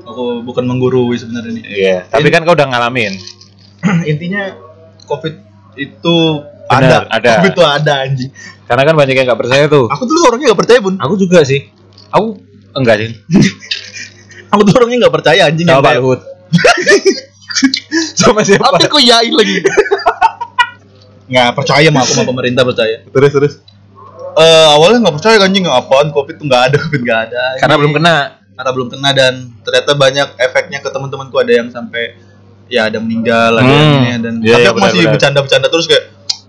Aku 0.07 0.43
bukan 0.43 0.65
menggurui 0.67 1.15
sebenarnya 1.19 1.53
nih. 1.55 1.65
Iya, 1.67 1.97
tapi 2.09 2.33
kan 2.33 2.43
kau 2.43 2.57
udah 2.57 2.67
ngalamin. 2.67 3.15
Intinya 4.11 4.55
COVID 5.07 5.35
itu 5.79 6.17
Benar, 6.71 7.07
ada. 7.11 7.21
ada. 7.21 7.31
COVID 7.43 7.53
itu 7.53 7.63
ada 7.63 7.93
anjing. 8.07 8.31
Karena 8.67 8.83
kan 8.87 8.95
banyak 8.95 9.15
yang 9.15 9.27
nggak 9.27 9.41
percaya 9.41 9.65
tuh. 9.67 9.87
Aku 9.91 10.07
dulu 10.07 10.19
orangnya 10.31 10.55
nggak 10.55 10.61
percaya 10.63 10.79
bun. 10.79 10.95
Aku 10.99 11.15
juga 11.19 11.43
sih. 11.43 11.71
Aku 12.15 12.39
enggak 12.75 12.97
sih. 13.03 13.11
Aku 14.55 14.61
tuh 14.67 14.75
orangnya 14.79 15.07
nggak 15.07 15.15
percaya 15.15 15.41
anjing 15.47 15.67
Sama 15.67 15.83
Pak 15.83 15.95
Luhut. 16.03 16.21
Sama 18.21 18.41
siapa? 18.47 18.79
Tapi 18.79 18.87
kok 18.87 19.03
yain 19.03 19.35
lagi? 19.35 19.57
Nggak 21.31 21.63
percaya 21.63 21.87
mah 21.95 22.03
aku 22.03 22.11
sama 22.11 22.27
pemerintah 22.27 22.67
percaya. 22.67 23.07
Terus 23.07 23.31
terus. 23.31 23.55
Eh 24.33 24.67
awalnya 24.71 24.99
nggak 25.01 25.17
percaya 25.17 25.37
anjing 25.41 25.65
apaan 25.65 26.09
covid 26.11 26.35
tuh 26.35 26.45
nggak 26.45 26.63
ada 26.65 26.77
covid 26.83 27.01
nggak 27.01 27.21
ada. 27.27 27.43
Karena 27.57 27.75
belum 27.75 27.93
kena. 27.93 28.17
Karena 28.53 28.71
belum 28.71 28.89
kena 28.89 29.09
dan 29.11 29.35
ternyata 29.61 29.91
banyak 29.95 30.29
efeknya 30.37 30.79
ke 30.79 30.89
teman-temanku 30.89 31.33
ada 31.35 31.53
yang 31.55 31.69
sampai 31.69 32.13
ya 32.67 32.87
ada 32.87 32.99
meninggal 32.99 33.57
ada 33.57 33.65
yang 33.65 33.81
Hmm. 33.83 33.99
ini 33.99 34.11
dan 34.21 34.35
Iya, 34.39 34.53
tapi 34.53 34.61
iya, 34.61 34.69
aku 34.69 34.79
masih 34.81 35.01
bercanda-bercanda 35.09 35.67
terus 35.67 35.87
kayak 35.87 36.05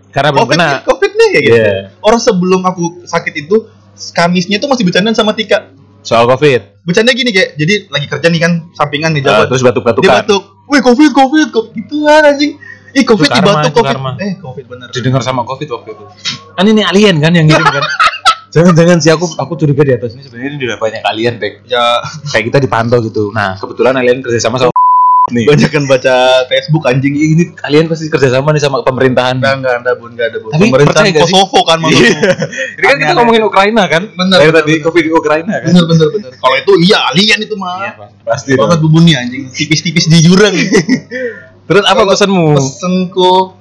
Karena 0.10 0.30
belum 0.30 0.44
covid 0.44 0.54
kena. 0.54 0.68
nih, 0.68 0.80
covid 0.84 1.12
nih 1.12 1.28
kayak 1.30 1.44
gitu. 1.44 1.56
Iya. 1.58 1.74
Orang 2.00 2.20
sebelum 2.20 2.62
aku 2.64 2.84
sakit 3.04 3.34
itu 3.40 3.58
Kamisnya 4.12 4.58
tuh 4.58 4.66
masih 4.66 4.84
bercandaan 4.84 5.14
sama 5.14 5.32
Tika. 5.32 5.72
Soal 6.02 6.26
Covid. 6.26 6.82
Bercanda 6.82 7.12
gini 7.12 7.30
kayak 7.30 7.54
jadi 7.54 7.86
lagi 7.88 8.08
kerja 8.08 8.28
nih 8.28 8.42
kan 8.42 8.52
sampingan 8.72 9.14
nih 9.14 9.22
Ah, 9.22 9.46
jabat. 9.46 9.48
terus 9.48 9.62
dia 9.62 9.68
batuk-batukan. 9.70 10.10
batuk. 10.20 10.44
Wih 10.66 10.82
covid 10.82 11.12
covid 11.12 11.48
covid 11.50 11.76
gitu 11.78 11.96
kan 12.02 12.22
anjing. 12.28 12.58
Ih 12.92 13.04
covid 13.04 13.24
Itu 13.24 13.32
karma, 13.32 13.48
dibatuk 13.48 13.66
itu 13.66 13.78
covid. 13.78 13.90
karma. 13.90 14.12
Eh 14.18 14.32
covid 14.38 14.66
bener. 14.68 14.88
Didengar 14.90 15.22
sama 15.22 15.42
Covid 15.42 15.68
waktu 15.70 15.90
itu. 15.92 16.04
Kan 16.52 16.66
ini 16.66 16.82
alien 16.82 17.16
kan 17.18 17.32
yang 17.32 17.46
ngirim 17.46 17.66
kan? 17.66 17.84
Jangan-jangan 18.54 19.00
sih 19.00 19.08
aku 19.10 19.32
aku 19.34 19.56
curiga 19.56 19.80
di 19.82 19.94
atas 19.94 20.12
ini 20.12 20.22
sebenarnya 20.22 20.50
ini 20.52 20.64
udah 20.66 20.78
banyak 20.78 21.02
alien, 21.02 21.34
Bek. 21.38 21.64
Ya 21.66 22.04
Kayak 22.28 22.46
kita 22.48 22.58
dipantau 22.60 23.00
gitu. 23.00 23.32
Nah, 23.32 23.56
kebetulan 23.56 23.96
alien 23.96 24.20
kerja 24.20 24.40
sama 24.42 24.60
sama 24.60 24.76
nih. 25.32 25.48
banyakan 25.48 25.88
baca 25.88 26.16
Facebook 26.46 26.84
anjing 26.84 27.16
ini. 27.16 27.44
Kalian 27.56 27.88
pasti 27.88 28.12
kerja 28.12 28.28
sama 28.30 28.52
nih 28.52 28.60
sama 28.60 28.84
pemerintahan. 28.84 29.40
Enggak 29.40 29.56
enggak 29.56 29.74
ada 29.80 29.92
bun 29.96 30.12
enggak 30.12 30.28
ada 30.28 30.38
bun. 30.44 30.52
Tapi 30.52 30.68
Pemerintahan? 30.68 31.16
Kosovo 31.16 31.60
kan 31.64 31.78
maksudku. 31.80 32.04
Iya. 32.04 32.36
Ini 32.76 32.84
kan 32.84 32.96
kita 33.00 33.14
ngomongin 33.16 33.44
Ukraina 33.46 33.84
kan? 33.88 34.04
Bener, 34.12 34.38
Dari 34.38 34.52
tadi. 34.52 34.74
Covid 34.84 35.04
di 35.06 35.12
Ukraina 35.14 35.54
kan? 35.56 35.68
Bener 35.72 35.84
bener 35.88 36.08
bener. 36.12 36.32
Kalau 36.36 36.56
itu 36.58 36.72
iya 36.84 36.98
alien 37.08 37.40
itu 37.40 37.56
mah. 37.56 37.76
Iya. 37.80 37.92
Pasti. 38.28 38.52
Banget 38.60 38.84
bubunnya 38.84 39.24
anjing. 39.24 39.48
Tipis-tipis 39.48 40.12
di 40.12 40.20
jurang. 40.20 40.52
Terus 41.72 41.86
apa 41.88 42.04
pesanmu? 42.04 42.60
Pesenku 42.60 43.56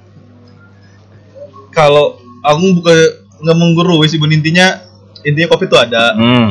kalau 1.71 2.19
aku 2.43 2.83
bukan 2.83 2.97
nggak 3.41 3.57
menggurui 3.57 4.05
sih 4.05 4.19
bun 4.19 4.29
intinya 4.29 4.83
intinya 5.23 5.47
covid 5.55 5.67
itu 5.71 5.77
ada 5.79 6.13
Hmm. 6.13 6.49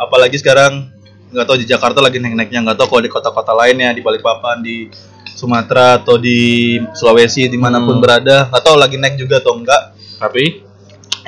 apalagi 0.00 0.40
sekarang 0.40 0.90
nggak 1.30 1.46
tahu 1.46 1.58
di 1.60 1.66
Jakarta 1.68 2.00
lagi 2.00 2.18
naik-naiknya 2.18 2.64
nggak 2.66 2.76
tahu 2.80 2.96
kalau 2.96 3.02
di 3.04 3.12
kota-kota 3.12 3.52
lainnya 3.52 3.92
di 3.92 4.00
Balikpapan 4.00 4.64
di 4.64 4.88
Sumatera 5.32 6.00
atau 6.00 6.16
di 6.18 6.76
Sulawesi 6.96 7.46
di 7.46 7.58
mana 7.60 7.78
pun 7.84 7.98
Hmm. 7.98 8.02
berada 8.02 8.48
nggak 8.50 8.62
tahu 8.64 8.76
lagi 8.80 8.96
naik 8.96 9.20
juga 9.20 9.38
atau 9.38 9.60
enggak 9.60 9.82
Tapi 10.22 10.62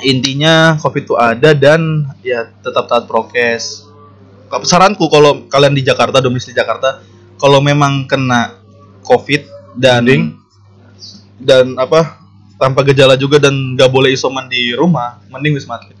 intinya 0.07 0.79
covid 0.79 1.03
itu 1.03 1.15
ada 1.19 1.51
dan 1.51 2.07
ya 2.23 2.47
tetap 2.63 2.87
taat 2.87 3.05
prokes 3.05 3.83
saranku 4.63 5.11
kalau 5.11 5.43
kalian 5.51 5.75
di 5.75 5.83
Jakarta 5.83 6.23
domisili 6.23 6.55
Jakarta 6.55 7.03
kalau 7.35 7.59
memang 7.59 8.07
kena 8.07 8.55
covid 9.03 9.54
dan 9.75 10.01
Mending? 10.01 10.23
dan 11.37 11.65
apa 11.75 12.19
tanpa 12.55 12.81
gejala 12.83 13.13
juga 13.13 13.37
dan 13.37 13.51
nggak 13.75 13.87
boleh 13.87 14.09
isoman 14.09 14.47
di 14.47 14.71
rumah 14.71 15.19
mending 15.27 15.53
wisma 15.53 15.75
atlet 15.75 15.97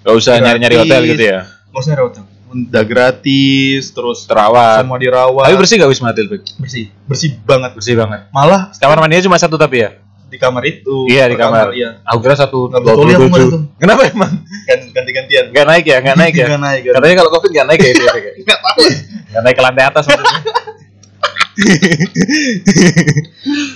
gak 0.00 0.14
usah 0.14 0.38
nyari-nyari 0.38 0.76
hotel 0.78 1.00
Gratis. 1.00 1.10
gitu 1.12 1.24
ya. 1.26 1.38
nggak 1.68 1.80
usah 1.80 1.90
nyari 1.90 2.04
hotel 2.04 2.24
udah 2.48 2.80
gratis 2.82 3.92
terus 3.92 4.24
Terawat. 4.24 4.80
semua 4.80 4.96
dirawat 4.96 5.44
Tapi 5.44 5.60
bersih 5.60 5.76
gak 5.76 5.90
Wisma 5.92 6.08
Atlet, 6.08 6.40
bersih 6.56 6.88
bersih 7.04 7.36
banget 7.44 7.76
Bersih 7.76 7.92
banget. 7.92 8.24
malah 8.30 8.72
Kamar 8.72 8.96
mandinya 8.96 9.20
cuma 9.22 9.36
satu 9.36 9.54
tapi 9.54 9.84
ya? 9.84 10.00
di 10.28 10.36
kamar 10.36 10.64
itu 10.64 11.04
Iya 11.08 11.24
di 11.24 11.36
kamar. 11.36 11.72
iya 11.72 12.00
Aku 12.04 12.20
kira 12.20 12.32
satu 12.32 12.68
Nggak 12.68 12.80
dua 12.80 12.92
betul 12.94 13.04
ya, 13.06 13.16
itu. 13.20 13.58
Kenapa 13.76 14.00
emang? 14.06 14.32
kan 14.64 14.80
ganti-gantian 14.92 15.44
Gak 15.50 15.66
naik 15.66 15.84
ya? 15.84 15.98
Gak 16.00 16.16
naik 16.16 16.34
ya? 16.34 16.46
Nggak 16.48 16.62
naik, 16.62 16.80
nggak 16.84 16.94
Katanya 16.96 17.14
kalau 17.16 17.30
covid 17.32 17.50
gak 17.52 17.66
naik 17.68 17.80
ya 17.80 17.88
itu 17.90 18.02
nggak 18.48 18.60
tahu 18.62 18.80
Gak 19.28 19.42
naik 19.44 19.54
ke 19.54 19.62
lantai 19.62 19.84
atas 19.84 20.04
maksudnya. 20.04 20.40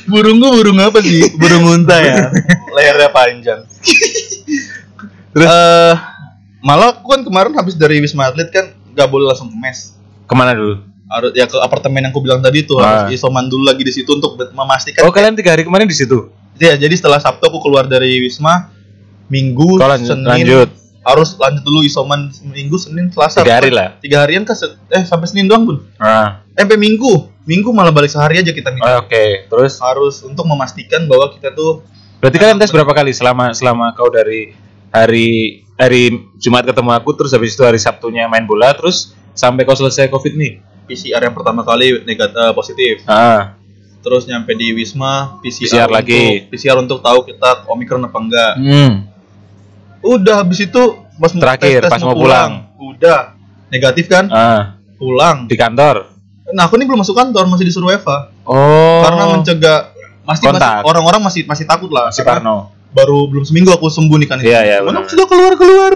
burung 0.07 0.39
gua 0.39 0.51
burung 0.53 0.79
apa 0.79 0.99
sih 1.01 1.27
burung 1.35 1.65
unta 1.73 1.97
ya 1.97 2.31
lehernya 2.71 3.11
panjang 3.11 3.61
terus 5.33 5.49
eh 5.49 5.95
malah 6.61 6.95
aku 6.95 7.07
kan 7.09 7.21
kemarin 7.23 7.53
habis 7.53 7.75
dari 7.75 7.99
wisma 7.99 8.29
atlet 8.29 8.49
kan 8.49 8.71
nggak 8.89 9.09
boleh 9.09 9.27
langsung 9.27 9.49
ke 9.49 9.57
mes 9.57 9.99
Ke 10.23 10.35
mana 10.35 10.53
dulu? 10.53 10.79
harus 11.07 11.31
ya 11.35 11.45
ke 11.45 11.59
apartemen 11.59 12.01
yang 12.01 12.11
aku 12.11 12.21
bilang 12.21 12.41
tadi 12.41 12.63
tuh 12.63 12.79
Ah. 12.79 13.05
harus 13.05 13.15
isoman 13.15 13.45
dulu 13.45 13.67
lagi 13.67 13.83
di 13.83 13.93
situ 13.93 14.09
untuk 14.11 14.33
memastikan 14.49 15.05
Oh 15.05 15.13
kalian 15.13 15.35
tiga 15.35 15.53
hari 15.53 15.63
kemarin 15.63 15.85
di 15.85 15.93
situ? 15.93 16.33
ya 16.57 16.73
jadi 16.73 16.93
setelah 16.93 17.19
sabtu 17.19 17.43
aku 17.43 17.61
keluar 17.61 17.85
dari 17.85 18.17
wisma 18.19 18.71
minggu 19.27 19.77
Kau 19.77 19.85
lanjut, 19.87 20.09
senin 20.09 20.25
lanjut. 20.25 20.69
Harus 21.03 21.35
lanjut 21.35 21.61
dulu 21.61 21.83
isoman 21.83 22.31
minggu 22.45 22.79
senin 22.79 23.11
selasa 23.11 23.43
Tiga 23.43 23.59
hari 23.59 23.71
lah. 23.71 23.99
tiga 23.99 24.23
harian 24.23 24.43
kan 24.43 24.55
se- 24.55 24.79
eh 24.89 25.03
sampai 25.03 25.27
senin 25.27 25.45
doang 25.45 25.63
pun 25.65 25.77
eh, 25.83 26.29
sampai 26.55 26.77
minggu 26.77 27.27
minggu 27.43 27.69
malah 27.69 27.91
balik 27.91 28.07
sehari 28.07 28.39
aja 28.39 28.51
kita 28.51 28.71
minta 28.71 28.87
oh, 28.89 28.97
oke. 29.03 29.25
Terus 29.47 29.75
harus 29.77 30.23
untuk 30.23 30.47
memastikan 30.47 31.05
bahwa 31.05 31.29
kita 31.29 31.51
tuh 31.51 31.83
berarti 32.19 32.39
kalian 32.39 32.55
tes 32.57 32.71
berapa 32.71 32.93
kali 32.93 33.11
selama 33.11 33.51
selama 33.51 33.91
kau 33.93 34.07
dari 34.07 34.55
hari 34.89 35.63
hari 35.75 36.03
Jumat 36.39 36.63
ketemu 36.63 36.91
aku 36.93 37.11
terus 37.13 37.33
habis 37.33 37.51
itu 37.51 37.63
hari 37.63 37.77
Sabtunya 37.77 38.27
main 38.27 38.47
bola 38.47 38.71
terus 38.71 39.11
sampai 39.33 39.63
kau 39.63 39.75
selesai 39.75 40.07
covid 40.07 40.33
nih? 40.33 40.63
PCR 40.83 41.19
yang 41.21 41.33
pertama 41.33 41.63
kali 41.63 41.99
negatif 42.03 42.37
positif 42.53 43.03
Ah, 43.05 43.59
terus 43.99 44.23
nyampe 44.23 44.51
di 44.53 44.71
wisma 44.71 45.39
PCR, 45.41 45.67
PCR 45.67 45.83
untuk, 45.85 45.95
lagi. 45.95 46.23
PCR 46.47 46.77
untuk 46.79 46.99
tahu 47.01 47.19
kita 47.25 47.67
omikron 47.67 48.03
apa 48.03 48.19
enggak 48.19 48.53
hmm. 48.57 48.93
Udah 50.03 50.35
habis 50.39 50.59
itu 50.61 50.83
pas 51.15 51.31
mau 51.31 51.41
Terakhir, 51.41 51.81
pas 51.87 52.01
mau 52.01 52.19
udah 52.83 53.21
negatif 53.69 54.07
kan 54.07 54.27
ah, 54.29 54.77
pulang 54.97 55.47
di 55.47 55.55
kantor. 55.55 56.11
nah 56.51 56.67
aku 56.67 56.77
ini 56.77 56.85
belum 56.85 57.01
masuk 57.01 57.15
kantor 57.15 57.47
masih 57.49 57.65
disuruh 57.65 57.89
Eva 57.89 58.29
Oh. 58.43 59.01
karena 59.01 59.25
mencegah 59.31 59.79
masih 60.23 60.51
orang-orang 60.83 61.23
masih 61.23 61.47
masih 61.47 61.63
takut 61.63 61.89
lah 61.89 62.11
masih 62.11 62.23
karena 62.23 62.43
Parno. 62.43 62.57
baru 62.91 63.27
belum 63.27 63.43
seminggu 63.43 63.71
aku 63.71 63.87
sembuh 63.87 64.19
nih 64.19 64.29
kan 64.29 64.39
Iya, 64.39 64.61
iya, 64.63 64.77
Mana 64.79 65.03
sudah 65.05 65.25
keluar 65.25 65.55
keluar 65.55 65.95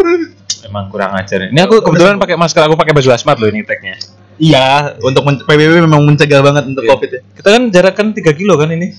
Emang 0.63 0.91
kurang 0.91 1.15
ajar. 1.15 1.47
Ini 1.47 1.61
aku 1.63 1.79
kebetulan 1.79 2.19
pakai 2.19 2.35
masker, 2.35 2.59
aku 2.61 2.75
pakai 2.75 2.91
baju 2.91 3.07
asmat 3.09 3.39
loh 3.39 3.47
ini 3.47 3.63
tagnya. 3.63 3.95
iya 4.37 4.95
untuk 4.99 5.23
PBB 5.41 5.79
memang 5.81 6.03
mencegah 6.03 6.41
banget 6.41 6.67
untuk 6.67 6.83
Iya. 6.83 6.91
covid 6.91 7.09
ya 7.09 7.21
Kita 7.33 7.49
kan 7.51 7.63
jarak 7.71 7.95
kan 7.95 8.07
3 8.11 8.31
kilo 8.33 8.55
kan 8.55 8.71
ini. 8.71 8.91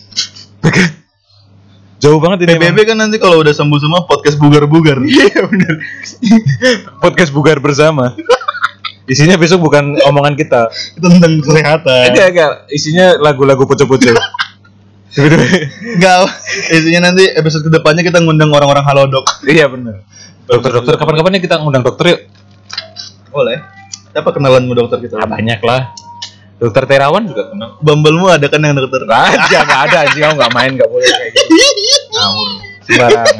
Jauh 1.98 2.22
banget 2.22 2.46
ini. 2.46 2.62
PBB 2.62 2.94
kan 2.94 2.98
nanti 2.98 3.18
kalau 3.18 3.42
udah 3.42 3.54
sembuh 3.54 3.80
semua 3.82 4.06
podcast 4.06 4.38
bugar-bugar 4.38 5.02
Iya 5.02 5.50
benar. 5.50 5.74
Podcast 7.04 7.34
bugar 7.34 7.58
bersama. 7.58 8.14
Isinya 9.10 9.40
besok 9.40 9.66
bukan 9.66 9.98
omongan 10.06 10.38
kita. 10.38 10.70
itu 10.94 11.06
tentang 11.08 11.42
kesehatan 11.42 12.14
Enggak, 12.14 12.28
enggak. 12.36 12.52
Isinya 12.70 13.18
lagu-lagu 13.18 13.66
pocong-pocong. 13.66 14.14
Enggak, 15.18 16.30
isinya 16.70 17.10
nanti 17.10 17.26
episode 17.34 17.66
ke 17.66 17.72
depannya 17.74 18.06
kita 18.06 18.22
ngundang 18.22 18.54
orang-orang 18.54 18.86
halodoc. 18.86 19.26
iya 19.50 19.66
benar. 19.66 20.06
Dokter-dokter 20.46 21.02
kapan-kapan 21.02 21.40
ya 21.40 21.42
kita 21.42 21.56
ngundang 21.58 21.82
dokter 21.82 22.06
yuk. 22.14 22.22
Boleh. 23.34 23.58
Siapa 24.14 24.30
kenalanmu 24.30 24.78
dokter 24.78 25.02
kita? 25.02 25.18
Ah, 25.18 25.26
banyak 25.26 25.60
lah. 25.66 25.98
Dokter 26.58 26.90
Terawan 26.90 27.22
juga 27.30 27.54
kenal. 27.54 27.78
Bumblemu 27.86 28.34
ada 28.34 28.50
kan 28.50 28.58
yang 28.58 28.74
dokter? 28.74 29.06
Aja 29.06 29.58
nggak 29.62 29.82
ada 29.90 29.98
anjing 30.10 30.22
kamu 30.26 30.34
nggak 30.42 30.54
main 30.58 30.72
nggak 30.74 30.90
boleh 30.90 31.06
kayak 31.06 31.32
gitu. 31.38 31.54
Ngawur. 32.28 32.50
Sembarangan. 32.84 33.36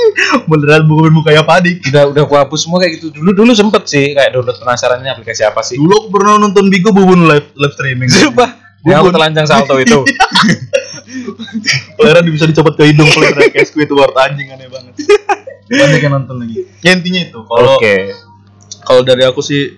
Beneran 0.50 0.82
bukan 0.88 1.12
kayak 1.24 1.44
padik. 1.44 1.76
Udah 1.88 2.08
udah 2.08 2.22
aku 2.24 2.34
hapus 2.36 2.60
semua 2.64 2.80
kayak 2.80 3.00
gitu. 3.00 3.12
Dulu 3.12 3.36
dulu 3.36 3.52
sempet 3.52 3.84
sih 3.84 4.16
kayak 4.16 4.32
download 4.32 4.56
penasarannya 4.56 5.10
aplikasi 5.12 5.44
apa 5.44 5.60
sih. 5.60 5.76
Dulu 5.76 5.92
aku 5.92 6.08
pernah 6.08 6.40
nonton 6.40 6.72
Bigo 6.72 6.92
Bubun 6.92 7.28
live 7.28 7.52
live 7.52 7.74
streaming. 7.76 8.08
Sumpah. 8.08 8.56
Yang 8.80 8.96
aku 8.96 9.10
telanjang 9.12 9.44
salto 9.44 9.76
itu. 9.76 10.00
Peleran 11.98 12.24
bisa 12.32 12.48
dicopot 12.48 12.74
ke 12.76 12.88
hidung 12.88 13.08
peleran 13.12 13.50
kayak 13.50 13.66
Squidward 13.68 14.14
anjing 14.16 14.48
aneh 14.48 14.70
banget. 14.70 14.94
Banyak 15.68 16.00
yang 16.00 16.14
nonton 16.16 16.36
lagi. 16.40 16.64
Ya 16.80 16.96
intinya 16.96 17.20
itu. 17.20 17.38
Kalau 17.44 17.76
Oke. 17.76 18.14
kalau 18.80 19.02
dari 19.04 19.22
aku 19.22 19.44
sih 19.44 19.76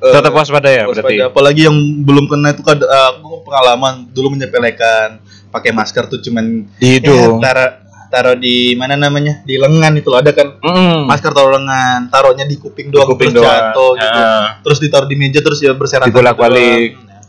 eh, 0.00 0.12
Tetap 0.12 0.34
waspada 0.34 0.66
ya 0.66 0.88
waspada. 0.88 1.06
berarti. 1.06 1.14
Apalagi 1.30 1.60
yang 1.70 1.76
belum 2.02 2.26
kena 2.26 2.56
itu 2.56 2.62
kan 2.66 2.80
aku 2.80 3.44
pengalaman 3.46 4.08
dulu 4.10 4.34
menyepelekan 4.34 5.20
pakai 5.50 5.70
masker 5.70 6.06
tuh 6.06 6.18
cuman 6.18 6.66
Di 6.78 6.98
hidung. 6.98 7.38
ya, 7.38 7.50
taruh 7.54 7.70
taruh 8.10 8.34
di 8.34 8.74
mana 8.74 8.94
namanya 8.94 9.40
di 9.40 9.54
lengan 9.54 9.94
itu 9.94 10.06
loh, 10.06 10.18
ada 10.18 10.30
kan 10.30 10.58
Mm. 10.58 11.06
masker 11.06 11.30
taruh 11.30 11.54
lengan 11.54 12.06
taruhnya 12.08 12.42
di 12.42 12.56
kuping 12.56 12.90
doang 12.90 13.06
kuping 13.08 13.30
terus 13.30 13.40
doang. 13.40 13.70
jatuh 13.70 13.90
gitu 13.94 14.18
Ah. 14.18 14.46
terus 14.60 14.78
ditaruh 14.78 15.06
di 15.06 15.14
meja 15.14 15.38
terus 15.38 15.58
ya 15.58 15.70
berserakan 15.72 16.10
gitu 16.10 16.18
doang. 16.18 16.36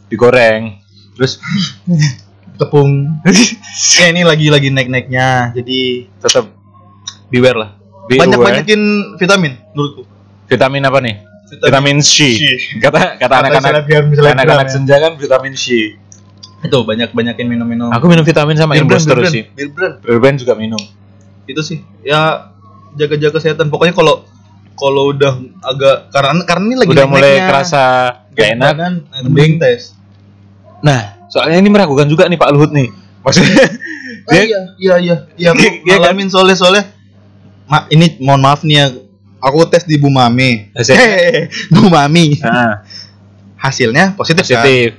Digoreng. 0.08 0.64
Terus 1.14 1.38
tepung 2.60 3.10
ya 3.98 4.06
ini 4.08 4.22
lagi 4.22 4.48
lagi 4.48 4.70
naik 4.70 4.86
naiknya 4.88 5.28
jadi 5.52 5.80
tetap 6.18 6.46
beware 7.28 7.58
lah 7.58 7.70
Be 8.06 8.18
banyak 8.18 8.36
aware. 8.36 8.48
banyakin 8.60 8.82
vitamin 9.16 9.54
menurutku 9.72 10.04
vitamin 10.46 10.84
apa 10.84 11.00
nih? 11.00 11.16
Vitamin, 11.52 12.00
C. 12.00 12.16
C. 12.32 12.44
Kata 12.78 13.16
kata 13.18 13.34
anak-anak 13.44 13.84
anak-anak 13.84 14.68
ya. 14.68 14.72
senja 14.72 14.96
kan 14.98 15.16
vitamin 15.16 15.52
C. 15.52 15.96
itu 16.62 16.78
banyak 16.80 17.10
banyakin 17.10 17.48
minum 17.48 17.66
minum 17.66 17.90
Aku 17.90 18.06
minum 18.06 18.22
vitamin 18.22 18.54
sama 18.54 18.74
Imbus 18.76 19.04
terus 19.04 19.30
sih. 19.30 19.50
Birbrand. 19.50 20.00
Berben 20.00 20.36
juga 20.36 20.54
minum. 20.54 20.80
itu 21.44 21.58
sih 21.60 21.82
ya 22.00 22.54
jaga-jaga 22.94 23.36
kesehatan 23.36 23.68
pokoknya 23.68 23.92
kalau 23.92 24.24
kalau 24.74 25.10
udah 25.10 25.36
agak 25.60 25.96
karena 26.10 26.42
karena 26.44 26.64
ini 26.64 26.76
lagi 26.78 26.90
Udah 26.92 27.06
mulai 27.06 27.34
kerasa 27.44 27.84
Gak 28.32 28.48
enak. 28.56 28.74
Kan, 28.74 28.94
Mending- 29.26 29.58
tes. 29.58 29.98
Nah, 30.80 31.28
soalnya 31.28 31.58
ini 31.58 31.68
meragukan 31.68 32.06
juga 32.06 32.26
nih 32.26 32.36
Pak 32.36 32.50
Luhut 32.50 32.72
nih. 32.72 32.88
Maksudnya 33.20 33.66
Oh, 34.22 34.32
dia 34.34 34.44
iya, 34.44 34.60
iya, 34.78 34.96
iya, 34.98 35.16
iya, 35.36 35.52
Iya 35.84 35.98
kan? 35.98 36.14
ngalamin 36.14 36.28
soalnya 36.28 36.56
soalnya. 36.56 36.84
Ma, 37.66 37.86
ini 37.88 38.16
mohon 38.18 38.40
maaf 38.40 38.62
nih 38.62 38.76
ya, 38.76 38.86
aku 39.40 39.66
tes 39.66 39.84
di 39.84 39.96
Bu 39.96 40.08
Mami. 40.08 40.72
Hasilnya? 40.72 41.00
Hehehe, 41.00 41.40
Bu 41.74 41.86
Mami. 41.86 42.38
nah, 42.38 42.86
Hasilnya 43.56 44.14
positif, 44.14 44.42
kan? 44.44 44.62
positif. 44.62 44.90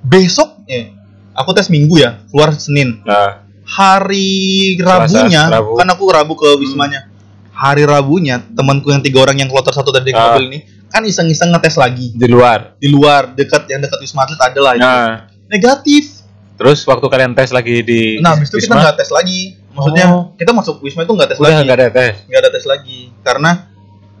Besok, 0.00 0.66
eh, 0.66 0.92
aku 1.32 1.50
tes 1.52 1.68
Minggu 1.68 1.96
ya, 1.96 2.20
keluar 2.28 2.52
Senin. 2.52 3.00
Nah, 3.02 3.44
Hari 3.62 4.30
Selasa, 4.76 5.06
Rabunya, 5.22 5.42
Rabu. 5.48 5.72
kan 5.74 5.86
aku 5.88 6.04
Rabu 6.06 6.32
ke 6.34 6.48
Wismanya. 6.56 7.08
Hari 7.50 7.82
Rabunya, 7.82 8.42
temanku 8.48 8.88
yang 8.88 9.00
tiga 9.00 9.22
orang 9.22 9.36
yang 9.36 9.46
kloter 9.46 9.70
satu 9.70 9.88
tadi 9.88 10.10
yang 10.10 10.18
Ah. 10.18 10.26
mobil 10.30 10.48
ini, 10.48 10.58
kan 10.86 11.00
iseng-iseng 11.00 11.48
ngetes 11.48 11.76
lagi 11.76 12.12
di 12.12 12.26
luar. 12.26 12.76
di 12.76 12.86
luar 12.86 13.32
dekat 13.32 13.64
yang 13.66 13.80
dekat 13.80 13.96
Wisma 13.98 14.22
Atlet 14.22 14.40
ada 14.42 14.60
lah 14.60 14.72
itu. 14.74 14.82
Nah, 14.82 15.12
Negatif. 15.46 16.04
terus 16.52 16.82
waktu 16.82 17.06
kalian 17.06 17.32
tes 17.32 17.48
lagi 17.48 17.80
di 17.80 18.00
Nah, 18.18 18.36
habis 18.36 18.46
itu 18.46 18.58
kita 18.58 18.68
Wisma, 18.68 18.82
nggak 18.82 18.96
tes 18.96 19.10
lagi. 19.10 19.40
Maksudnya 19.72 20.06
Oh. 20.06 20.22
kita 20.34 20.52
masuk 20.52 20.74
Wisma 20.80 21.00
itu 21.02 21.12
nggak 21.12 21.28
tes 21.28 21.38
udah 21.38 21.48
lagi. 21.50 21.64
nggak 21.64 21.78
ada 21.78 21.88
tes. 21.88 22.14
nggak 22.24 22.40
ada 22.40 22.50
tes 22.50 22.64
lagi 22.66 22.98
karena 23.22 23.50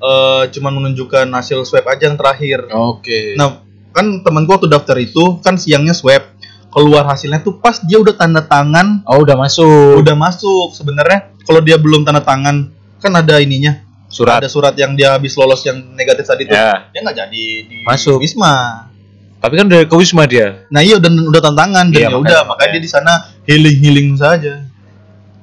eh 0.00 0.42
cuman 0.48 0.72
menunjukkan 0.74 1.26
hasil 1.30 1.62
swab 1.62 1.86
aja 1.86 2.04
yang 2.04 2.16
terakhir. 2.16 2.66
Oke. 2.68 3.34
Nah, 3.34 3.60
kan 3.90 4.18
temen 4.18 4.42
gua 4.42 4.56
waktu 4.56 4.66
daftar 4.66 4.96
itu 4.96 5.38
kan 5.38 5.54
siangnya 5.54 5.92
swab. 5.92 6.24
Keluar 6.72 7.04
hasilnya 7.04 7.44
tuh 7.44 7.60
pas 7.60 7.76
dia 7.84 8.00
udah 8.00 8.16
tanda 8.16 8.40
tangan, 8.40 9.04
oh, 9.04 9.20
udah 9.20 9.36
masuk. 9.36 10.00
udah 10.00 10.16
masuk. 10.16 10.72
Sebenarnya 10.72 11.28
kalau 11.44 11.60
dia 11.60 11.76
belum 11.76 12.08
tanda 12.08 12.24
tangan 12.24 12.72
kan 12.96 13.12
ada 13.12 13.36
ininya. 13.44 13.84
Surat. 14.08 14.44
Ada 14.44 14.48
surat 14.48 14.76
yang 14.76 14.92
dia 14.96 15.16
habis 15.16 15.36
lolos 15.36 15.64
yang 15.64 15.80
negatif 15.96 16.24
tadi 16.28 16.48
tuh. 16.48 16.56
Ya. 16.56 16.88
Dia 16.92 17.00
nggak 17.04 17.16
jadi 17.16 17.44
di 17.64 17.76
Masuk. 17.84 18.20
Wisma. 18.20 18.88
Tapi 19.40 19.52
kan 19.56 19.64
udah 19.68 19.80
ke 19.84 19.96
Wisma 19.96 20.24
dia. 20.28 20.64
Nah, 20.68 20.80
iya 20.80 20.96
udah 20.96 21.10
udah 21.28 21.40
tanda 21.40 21.58
tangan 21.64 21.86
dan 21.92 22.00
Iya, 22.00 22.08
ya 22.08 22.16
udah 22.16 22.40
makanya 22.48 22.70
dia 22.76 22.82
di 22.84 22.90
sana 22.90 23.12
healing-healing 23.44 24.16
saja. 24.16 24.64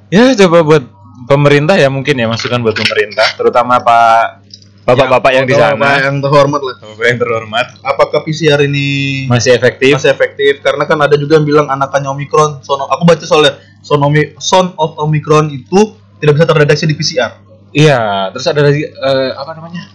Ya, 0.09 0.34
coba 0.34 0.65
buat 0.65 0.84
pemerintah 1.30 1.77
ya 1.77 1.93
mungkin 1.93 2.17
ya 2.17 2.25
masukan 2.25 2.57
buat 2.65 2.73
pemerintah, 2.73 3.38
terutama 3.38 3.77
Pak 3.77 4.49
Bapak-bapak 4.92 5.32
yang, 5.32 5.46
di 5.46 5.54
Bapak 5.54 5.70
sana. 5.76 5.90
yang 6.02 6.18
terhormat 6.18 6.62
lah. 6.62 6.76
Bapak 6.80 7.06
yang 7.06 7.20
terhormat 7.20 7.68
Apakah 7.80 8.20
PCR 8.22 8.60
ini 8.62 8.88
masih 9.26 9.54
efektif. 9.54 9.94
masih 9.94 10.10
efektif 10.10 10.54
karena 10.60 10.84
kan 10.84 10.98
ada 10.98 11.14
juga 11.14 11.36
yang 11.36 11.46
bilang 11.46 11.68
anakannya 11.68 12.10
Omicron 12.10 12.60
son 12.60 12.82
aku 12.82 13.04
baca 13.04 13.22
soalnya 13.22 13.54
son, 13.80 14.00
Omi- 14.00 14.34
son 14.38 14.74
of 14.76 14.98
Omicron 14.98 15.50
itu 15.50 15.80
tidak 16.18 16.36
bisa 16.36 16.46
terdeteksi 16.46 16.84
di 16.84 16.94
PCR 16.94 17.32
Iya, 17.70 18.00
terus 18.30 18.46
ada 18.46 18.62
lagi 18.62 18.82
eh, 18.82 19.30
apa 19.32 19.54
namanya? 19.54 19.94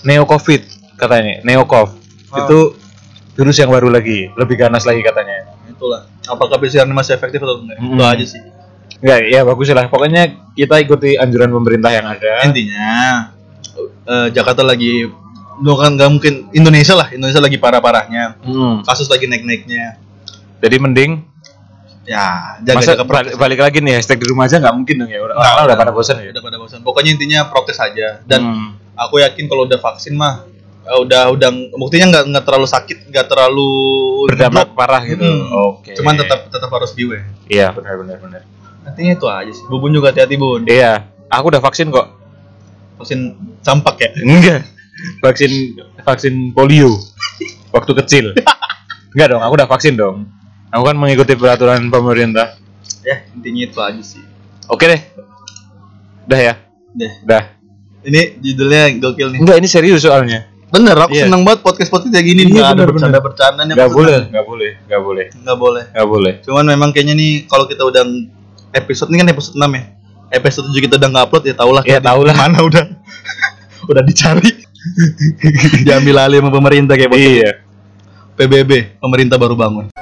Neo 0.00 0.22
Covid 0.24 0.62
katanya, 0.94 1.42
Neo 1.42 1.64
Cov. 1.64 1.90
Ah. 2.30 2.38
Itu 2.40 2.78
virus 3.32 3.56
yang 3.56 3.68
baru 3.68 3.88
lagi, 3.88 4.30
lebih 4.32 4.54
ganas 4.56 4.82
lagi 4.82 5.00
katanya. 5.00 5.58
itulah 5.66 6.04
apakah 6.22 6.56
PCR 6.56 6.84
ini 6.84 6.92
masih 6.92 7.12
efektif 7.12 7.40
atau 7.40 7.58
enggak 7.58 7.76
Mm-mm. 7.78 7.96
itu 7.96 8.04
aja 8.04 8.26
sih 8.28 8.42
Enggak, 9.00 9.18
ya 9.26 9.40
bagus 9.42 9.66
lah. 9.70 9.86
Pokoknya 9.86 10.22
kita 10.52 10.76
ikuti 10.78 11.16
anjuran 11.16 11.48
pemerintah 11.48 11.88
yang 11.88 12.06
ada. 12.06 12.44
intinya 12.44 12.92
eh, 14.10 14.28
Jakarta 14.30 14.60
lagi 14.60 15.06
bukan 15.56 15.94
nggak 15.94 16.10
mungkin 16.10 16.34
Indonesia 16.50 16.92
lah 16.92 17.08
Indonesia 17.08 17.38
lagi 17.38 17.56
parah-parahnya 17.56 18.42
Hmm. 18.42 18.82
kasus 18.82 19.06
lagi 19.06 19.24
naik-naiknya 19.24 20.00
Jadi 20.58 20.76
mending 20.76 21.12
ya 22.02 22.58
masa 22.66 22.96
jaga-jaga 22.96 23.04
balik, 23.06 23.32
balik 23.36 23.60
lagi 23.60 23.78
nih 23.78 23.94
hashtag 23.94 24.18
di 24.18 24.26
rumah 24.26 24.44
aja 24.44 24.58
nggak 24.58 24.74
mungkin 24.74 24.94
dong 24.98 25.08
ya. 25.08 25.20
Orang 25.20 25.36
orang 25.36 25.64
udah 25.64 25.76
pada 25.78 25.92
bosan 25.92 26.16
ya. 26.18 26.32
udah 26.32 26.42
pada 26.42 26.56
bosan 26.56 26.80
pokoknya 26.80 27.10
intinya 27.14 27.46
prokes 27.46 27.78
aja 27.78 28.18
dan 28.24 28.40
Hmm. 28.42 28.68
aku 28.94 29.20
yakin 29.20 29.46
kalau 29.46 29.64
udah 29.64 29.78
vaksin 29.78 30.12
mah 30.12 30.42
eh, 30.80 30.98
udah 30.98 31.28
udah 31.30 31.48
buktinya 31.76 32.10
nggak 32.10 32.24
nggak 32.26 32.44
terlalu 32.44 32.66
sakit 32.66 32.98
nggak 33.06 33.26
terlalu 33.26 33.68
berdampak 34.26 34.72
parah 34.72 35.02
gitu. 35.02 35.22
Hmm. 35.22 35.44
Oke. 35.70 35.92
Cuman 35.94 36.16
tetap 36.16 36.48
tetap 36.48 36.68
harus 36.68 36.90
beware. 36.90 37.28
Iya, 37.46 37.68
benar 37.70 37.94
benar 37.96 38.16
benar. 38.18 38.42
Nantinya 38.80 39.12
itu 39.14 39.26
aja 39.28 39.52
sih. 39.52 39.64
Bubun 39.66 39.92
juga 39.92 40.08
hati-hati 40.08 40.34
bun. 40.34 40.64
Iya, 40.64 41.04
aku 41.28 41.52
udah 41.52 41.60
vaksin 41.60 41.88
kok. 41.88 42.16
Vaksin 42.96 43.36
campak 43.60 43.96
ya. 44.00 44.10
Enggak. 44.20 44.60
Vaksin 45.24 45.52
vaksin 46.04 46.34
polio 46.52 46.92
waktu 47.72 47.92
kecil. 48.04 48.26
Enggak 49.10 49.26
dong, 49.32 49.42
aku 49.42 49.52
udah 49.56 49.68
vaksin 49.68 49.94
dong. 49.96 50.28
Aku 50.70 50.82
kan 50.86 50.94
mengikuti 50.94 51.34
peraturan 51.34 51.88
pemerintah. 51.88 52.54
Ya 53.02 53.24
intinya 53.32 53.62
itu 53.64 53.78
aja 53.80 54.02
sih. 54.04 54.22
Oke 54.68 54.86
deh. 54.86 55.00
Udah 56.28 56.40
ya? 56.40 56.54
Deh. 56.94 57.12
Udah. 57.26 57.42
Ini 58.00 58.40
judulnya 58.40 58.82
gokil 58.96 59.28
nih. 59.34 59.40
Enggak, 59.42 59.56
ini 59.60 59.68
serius 59.68 60.04
soalnya. 60.06 60.48
Bener, 60.70 60.94
aku 60.94 61.18
Iya. 61.18 61.26
seneng 61.26 61.42
banget 61.42 61.66
podcast 61.66 61.90
podcast 61.90 62.14
kayak 62.14 62.26
gini. 62.30 62.46
Iya, 62.46 62.54
Nggak 62.54 62.68
ada 62.70 62.74
bener, 62.78 62.88
bercanda 62.94 63.18
bercanda 63.18 63.60
Enggak 63.66 63.90
boleh, 63.90 64.18
enggak 64.30 64.44
boleh, 64.46 64.70
enggak 64.86 65.02
boleh. 65.02 65.26
Nggak 65.34 65.56
boleh. 65.58 65.84
Enggak 65.90 66.06
boleh. 66.06 66.32
Cuman 66.46 66.64
memang 66.70 66.88
kayaknya 66.94 67.14
nih 67.18 67.32
kalau 67.50 67.66
kita 67.66 67.82
udah 67.82 68.06
episode 68.70 69.10
ini 69.10 69.18
kan 69.18 69.28
episode 69.34 69.58
6 69.58 69.66
ya. 69.66 69.82
Episode 70.30 70.66
7 70.70 70.86
kita 70.86 70.94
udah 71.02 71.08
nggak 71.10 71.24
upload 71.26 71.44
ya 71.50 71.54
tau 71.58 71.70
lah. 71.74 71.82
Ya, 71.82 71.98
kita 71.98 72.00
di 72.00 72.06
tahulah. 72.06 72.34
Mana 72.38 72.58
udah 72.62 72.84
udah 73.90 74.04
dicari. 74.06 74.50
Diambil 75.86 76.16
alih 76.24 76.38
sama 76.40 76.50
pemerintah 76.54 76.94
kayak. 76.96 77.12
Iya. 77.12 77.50
PBB, 78.38 78.96
pemerintah 79.02 79.36
baru 79.36 79.52
bangun. 79.52 79.92